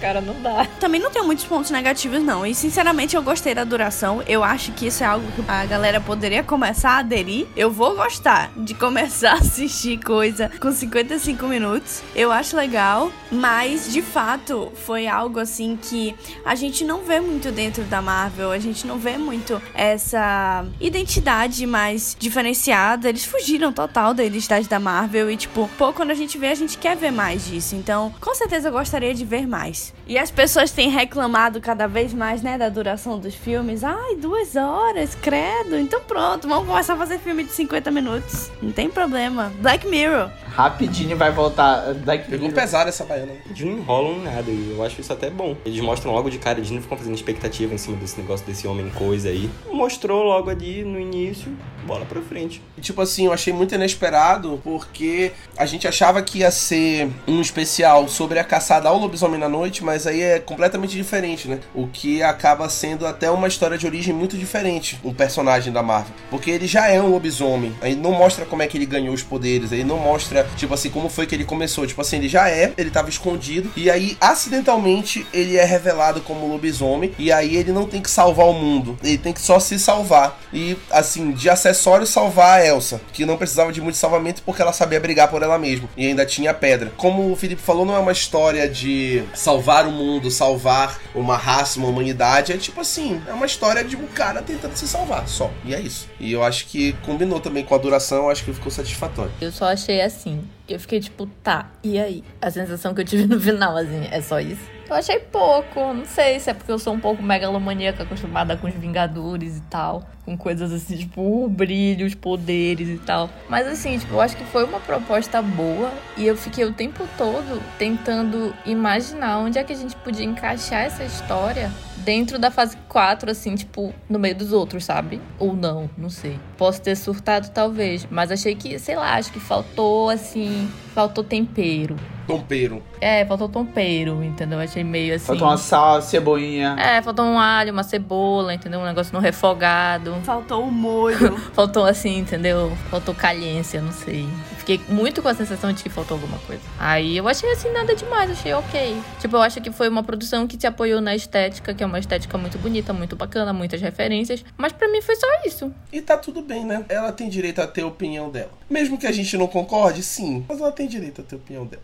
cara, 0.00 0.20
não 0.20 0.40
dá. 0.42 0.66
Também 0.80 1.00
não 1.00 1.10
tenho 1.10 1.24
muitos 1.24 1.44
pontos 1.44 1.70
negativos, 1.70 2.22
não. 2.22 2.44
E 2.44 2.54
sinceramente 2.54 3.14
eu 3.14 3.22
gostei 3.22 3.54
da 3.54 3.64
duração. 3.64 4.22
Eu 4.26 4.42
acho 4.42 4.72
que 4.72 4.86
isso 4.86 5.02
é 5.02 5.06
algo 5.06 5.26
que 5.32 5.42
a 5.48 5.64
galera 5.64 6.00
poderia 6.00 6.42
começar 6.42 6.92
a 6.92 6.98
aderir. 6.98 7.46
Eu 7.56 7.70
vou 7.70 7.94
gostar 7.94 8.50
de 8.56 8.74
começar 8.74 9.32
a 9.32 9.38
assistir 9.38 9.98
coisa 9.98 10.50
com 10.60 10.72
55 10.72 11.46
minutos. 11.46 12.02
Eu 12.14 12.32
acho 12.32 12.56
legal. 12.56 13.12
Mas, 13.30 13.92
de 13.92 14.02
fato, 14.02 14.72
foi 14.84 15.06
algo 15.06 15.38
assim 15.38 15.78
que 15.80 16.14
a 16.44 16.54
gente 16.54 16.84
não 16.84 17.02
vê 17.02 17.20
muito 17.20 17.50
dentro 17.50 17.84
da 17.84 18.02
Marvel. 18.02 18.50
A 18.50 18.58
gente 18.58 18.86
não 18.86 18.98
vê 18.98 19.16
muito 19.16 19.60
essa 19.72 20.64
identidade 20.80 21.66
mais 21.66 22.16
diferenciada. 22.18 23.08
Eles 23.08 23.24
fugiram 23.24 23.72
total 23.72 24.12
da 24.12 24.24
identidade 24.24 24.68
da 24.68 24.80
Marvel. 24.80 25.30
E, 25.30 25.36
tipo, 25.36 25.70
pô, 25.78 25.92
quando 25.92 26.10
a 26.10 26.14
gente 26.14 26.36
vê 26.36 26.48
a 26.48 26.54
gente 26.54 26.76
quer 26.76 26.96
ver 26.96 27.12
mais 27.12 27.46
disso. 27.46 27.76
Então, 27.76 28.12
com 28.20 28.34
certeza 28.34 28.70
gostaria 28.72 29.14
de 29.14 29.24
ver 29.24 29.46
mais. 29.46 29.92
E 30.06 30.18
as 30.18 30.30
pessoas 30.30 30.70
têm 30.70 30.88
reclamado 30.88 31.60
cada 31.60 31.86
vez 31.86 32.12
mais, 32.12 32.42
né, 32.42 32.58
da 32.58 32.68
duração 32.68 33.18
dos 33.18 33.34
filmes. 33.34 33.84
Ai, 33.84 34.16
duas 34.16 34.56
horas, 34.56 35.14
credo. 35.14 35.78
Então 35.78 36.00
pronto, 36.00 36.48
vamos 36.48 36.66
começar 36.66 36.94
a 36.94 36.96
fazer 36.96 37.18
filme 37.18 37.44
de 37.44 37.52
50 37.52 37.90
minutos. 37.90 38.50
Não 38.60 38.72
tem 38.72 38.88
problema. 38.88 39.52
Black 39.60 39.86
Mirror. 39.86 40.30
Rapidinho 40.54 41.16
vai 41.16 41.30
voltar. 41.30 41.94
Black 41.94 42.24
Pegou 42.24 42.48
Mirror. 42.48 42.60
pesado 42.60 42.88
essa 42.88 43.04
baiana. 43.04 43.32
Eles 43.46 43.60
não 43.60 43.78
enrolam 43.78 44.18
nada 44.22 44.50
e 44.50 44.74
eu 44.76 44.84
acho 44.84 45.00
isso 45.00 45.12
até 45.12 45.30
bom. 45.30 45.56
Eles 45.64 45.80
mostram 45.80 46.12
logo 46.12 46.28
de 46.28 46.38
cara, 46.38 46.58
eles 46.58 46.70
não 46.70 46.82
ficam 46.82 46.98
fazendo 46.98 47.14
expectativa 47.14 47.72
em 47.74 47.78
cima 47.78 47.96
desse 47.96 48.20
negócio 48.20 48.44
desse 48.46 48.66
homem 48.66 48.90
coisa 48.90 49.28
aí. 49.28 49.48
Mostrou 49.70 50.22
logo 50.22 50.50
ali 50.50 50.84
no 50.84 50.98
início, 50.98 51.56
bola 51.86 52.04
pra 52.04 52.20
frente. 52.20 52.62
E, 52.76 52.80
tipo 52.80 53.00
assim, 53.00 53.26
eu 53.26 53.32
achei 53.32 53.52
muito 53.52 53.74
inesperado 53.74 54.60
porque 54.62 55.32
a 55.56 55.66
gente 55.66 55.86
achava 55.86 56.22
que 56.22 56.38
ia 56.38 56.50
ser 56.50 57.08
um 57.26 57.40
especial 57.40 58.08
sobre 58.08 58.38
a 58.38 58.44
caçada 58.52 58.86
ao 58.86 58.98
lobisomem 58.98 59.40
na 59.40 59.48
noite, 59.48 59.82
mas 59.82 60.06
aí 60.06 60.20
é 60.20 60.38
completamente 60.38 60.94
diferente, 60.94 61.48
né? 61.48 61.58
O 61.74 61.86
que 61.86 62.22
acaba 62.22 62.68
sendo 62.68 63.06
até 63.06 63.30
uma 63.30 63.48
história 63.48 63.78
de 63.78 63.86
origem 63.86 64.12
muito 64.12 64.36
diferente, 64.36 65.00
um 65.02 65.14
personagem 65.14 65.72
da 65.72 65.82
Marvel. 65.82 66.12
Porque 66.28 66.50
ele 66.50 66.66
já 66.66 66.86
é 66.86 67.00
um 67.00 67.08
lobisomem, 67.08 67.74
aí 67.80 67.96
não 67.96 68.12
mostra 68.12 68.44
como 68.44 68.62
é 68.62 68.66
que 68.66 68.76
ele 68.76 68.84
ganhou 68.84 69.14
os 69.14 69.22
poderes, 69.22 69.72
aí 69.72 69.82
não 69.82 69.96
mostra, 69.96 70.46
tipo 70.54 70.74
assim, 70.74 70.90
como 70.90 71.08
foi 71.08 71.26
que 71.26 71.34
ele 71.34 71.46
começou. 71.46 71.86
Tipo 71.86 72.02
assim, 72.02 72.16
ele 72.16 72.28
já 72.28 72.50
é, 72.50 72.74
ele 72.76 72.90
tava 72.90 73.08
escondido, 73.08 73.72
e 73.74 73.90
aí 73.90 74.18
acidentalmente 74.20 75.26
ele 75.32 75.56
é 75.56 75.64
revelado 75.64 76.20
como 76.20 76.46
lobisomem, 76.46 77.14
e 77.18 77.32
aí 77.32 77.56
ele 77.56 77.72
não 77.72 77.86
tem 77.86 78.02
que 78.02 78.10
salvar 78.10 78.48
o 78.48 78.52
mundo, 78.52 78.98
ele 79.02 79.16
tem 79.16 79.32
que 79.32 79.40
só 79.40 79.58
se 79.58 79.78
salvar. 79.78 80.38
E 80.52 80.76
assim, 80.90 81.32
de 81.32 81.48
acessório 81.48 82.06
salvar 82.06 82.60
a 82.60 82.66
Elsa, 82.66 83.00
que 83.14 83.24
não 83.24 83.38
precisava 83.38 83.72
de 83.72 83.80
muito 83.80 83.96
salvamento 83.96 84.42
porque 84.42 84.60
ela 84.60 84.74
sabia 84.74 85.00
brigar 85.00 85.28
por 85.28 85.42
ela 85.42 85.58
mesma, 85.58 85.88
e 85.96 86.06
ainda 86.06 86.26
tinha 86.26 86.52
pedra. 86.52 86.92
Como 86.98 87.32
o 87.32 87.36
Felipe 87.36 87.62
falou, 87.62 87.86
não 87.86 87.96
é 87.96 87.98
uma 87.98 88.12
história 88.12 88.41
de 88.50 89.22
salvar 89.34 89.86
o 89.86 89.92
mundo, 89.92 90.30
salvar 90.30 91.00
uma 91.14 91.36
raça, 91.36 91.78
uma 91.78 91.88
humanidade. 91.88 92.52
É 92.52 92.56
tipo 92.56 92.80
assim, 92.80 93.20
é 93.26 93.32
uma 93.32 93.46
história 93.46 93.84
de 93.84 93.96
um 93.96 94.06
cara 94.06 94.42
tentando 94.42 94.74
se 94.76 94.88
salvar 94.88 95.28
só. 95.28 95.50
E 95.64 95.74
é 95.74 95.80
isso. 95.80 96.08
E 96.18 96.32
eu 96.32 96.42
acho 96.42 96.66
que 96.66 96.92
combinou 97.04 97.40
também 97.40 97.64
com 97.64 97.74
a 97.74 97.78
duração, 97.78 98.28
acho 98.28 98.44
que 98.44 98.52
ficou 98.52 98.70
satisfatório. 98.70 99.32
Eu 99.40 99.52
só 99.52 99.66
achei 99.66 100.00
assim. 100.00 100.42
Eu 100.68 100.80
fiquei 100.80 101.00
tipo, 101.00 101.26
tá, 101.42 101.70
e 101.82 101.98
aí? 101.98 102.24
A 102.40 102.50
sensação 102.50 102.94
que 102.94 103.00
eu 103.00 103.04
tive 103.04 103.26
no 103.32 103.40
final, 103.40 103.76
assim, 103.76 104.08
é 104.10 104.20
só 104.20 104.40
isso? 104.40 104.62
Eu 104.92 104.96
achei 104.96 105.18
pouco, 105.18 105.80
não 105.94 106.04
sei 106.04 106.38
se 106.38 106.50
é 106.50 106.54
porque 106.54 106.70
eu 106.70 106.78
sou 106.78 106.92
um 106.92 107.00
pouco 107.00 107.22
megalomaníaca, 107.22 108.02
acostumada 108.02 108.58
com 108.58 108.66
os 108.66 108.74
Vingadores 108.74 109.56
e 109.56 109.62
tal, 109.62 110.06
com 110.22 110.36
coisas 110.36 110.70
assim, 110.70 110.98
tipo, 110.98 111.44
o 111.44 111.48
brilho, 111.48 112.06
os 112.06 112.14
poderes 112.14 112.90
e 112.90 112.98
tal. 112.98 113.30
Mas 113.48 113.66
assim, 113.66 113.98
tipo, 113.98 114.12
eu 114.12 114.20
acho 114.20 114.36
que 114.36 114.44
foi 114.44 114.64
uma 114.64 114.80
proposta 114.80 115.40
boa 115.40 115.90
e 116.14 116.26
eu 116.26 116.36
fiquei 116.36 116.66
o 116.66 116.74
tempo 116.74 117.08
todo 117.16 117.62
tentando 117.78 118.54
imaginar 118.66 119.38
onde 119.38 119.58
é 119.58 119.64
que 119.64 119.72
a 119.72 119.76
gente 119.76 119.96
podia 119.96 120.26
encaixar 120.26 120.82
essa 120.82 121.02
história 121.02 121.72
dentro 122.04 122.38
da 122.38 122.50
fase 122.50 122.76
4, 122.92 123.30
assim, 123.30 123.54
tipo, 123.54 123.94
no 124.06 124.18
meio 124.18 124.34
dos 124.34 124.52
outros, 124.52 124.84
sabe? 124.84 125.18
Ou 125.38 125.54
não, 125.54 125.88
não 125.96 126.10
sei. 126.10 126.38
Posso 126.58 126.82
ter 126.82 126.94
surtado, 126.94 127.48
talvez. 127.48 128.06
Mas 128.10 128.30
achei 128.30 128.54
que, 128.54 128.78
sei 128.78 128.96
lá, 128.96 129.14
acho 129.14 129.32
que 129.32 129.40
faltou, 129.40 130.10
assim, 130.10 130.70
faltou 130.94 131.24
tempero. 131.24 131.96
Tompeiro. 132.26 132.82
É, 133.00 133.24
faltou 133.24 133.48
tempero, 133.48 134.22
entendeu? 134.22 134.60
Achei 134.60 134.84
meio 134.84 135.14
assim. 135.14 135.26
Faltou 135.26 135.48
uma 135.48 135.56
sal, 135.56 136.02
cebolinha. 136.02 136.76
É, 136.78 137.02
faltou 137.02 137.24
um 137.24 137.38
alho, 137.38 137.72
uma 137.72 137.82
cebola, 137.82 138.54
entendeu? 138.54 138.80
Um 138.80 138.84
negócio 138.84 139.12
no 139.12 139.20
refogado. 139.20 140.14
Faltou 140.22 140.64
o 140.64 140.70
molho. 140.70 141.36
Faltou 141.52 141.84
assim, 141.84 142.18
entendeu? 142.18 142.76
Faltou 142.90 143.14
caliência, 143.14 143.80
não 143.80 143.92
sei. 143.92 144.28
Fiquei 144.58 144.80
muito 144.88 145.20
com 145.20 145.28
a 145.28 145.34
sensação 145.34 145.72
de 145.72 145.82
que 145.82 145.88
faltou 145.88 146.14
alguma 146.14 146.38
coisa. 146.46 146.62
Aí 146.78 147.16
eu 147.16 147.26
achei 147.26 147.50
assim 147.50 147.68
nada 147.72 147.96
demais, 147.96 148.30
achei 148.30 148.54
ok. 148.54 148.96
Tipo, 149.18 149.36
eu 149.36 149.42
acho 149.42 149.60
que 149.60 149.72
foi 149.72 149.88
uma 149.88 150.04
produção 150.04 150.46
que 150.46 150.56
te 150.56 150.68
apoiou 150.68 151.00
na 151.00 151.16
estética, 151.16 151.74
que 151.74 151.82
é 151.82 151.86
uma 151.86 151.98
estética 151.98 152.38
muito 152.38 152.58
bonita, 152.58 152.81
muito 152.90 153.14
bacana, 153.14 153.52
muitas 153.52 153.82
referências. 153.82 154.42
Mas 154.56 154.72
pra 154.72 154.88
mim 154.88 155.02
foi 155.02 155.14
só 155.14 155.26
isso. 155.44 155.70
E 155.92 156.00
tá 156.00 156.16
tudo 156.16 156.40
bem, 156.40 156.64
né? 156.64 156.86
Ela 156.88 157.12
tem 157.12 157.28
direito 157.28 157.60
a 157.60 157.66
ter 157.66 157.82
a 157.82 157.86
opinião 157.86 158.30
dela. 158.30 158.50
Mesmo 158.70 158.96
que 158.96 159.06
a 159.06 159.12
gente 159.12 159.36
não 159.36 159.46
concorde, 159.46 160.02
sim. 160.02 160.46
Mas 160.48 160.58
ela 160.58 160.72
tem 160.72 160.88
direito 160.88 161.20
a 161.20 161.24
ter 161.24 161.34
a 161.34 161.38
opinião 161.38 161.66
dela. 161.66 161.82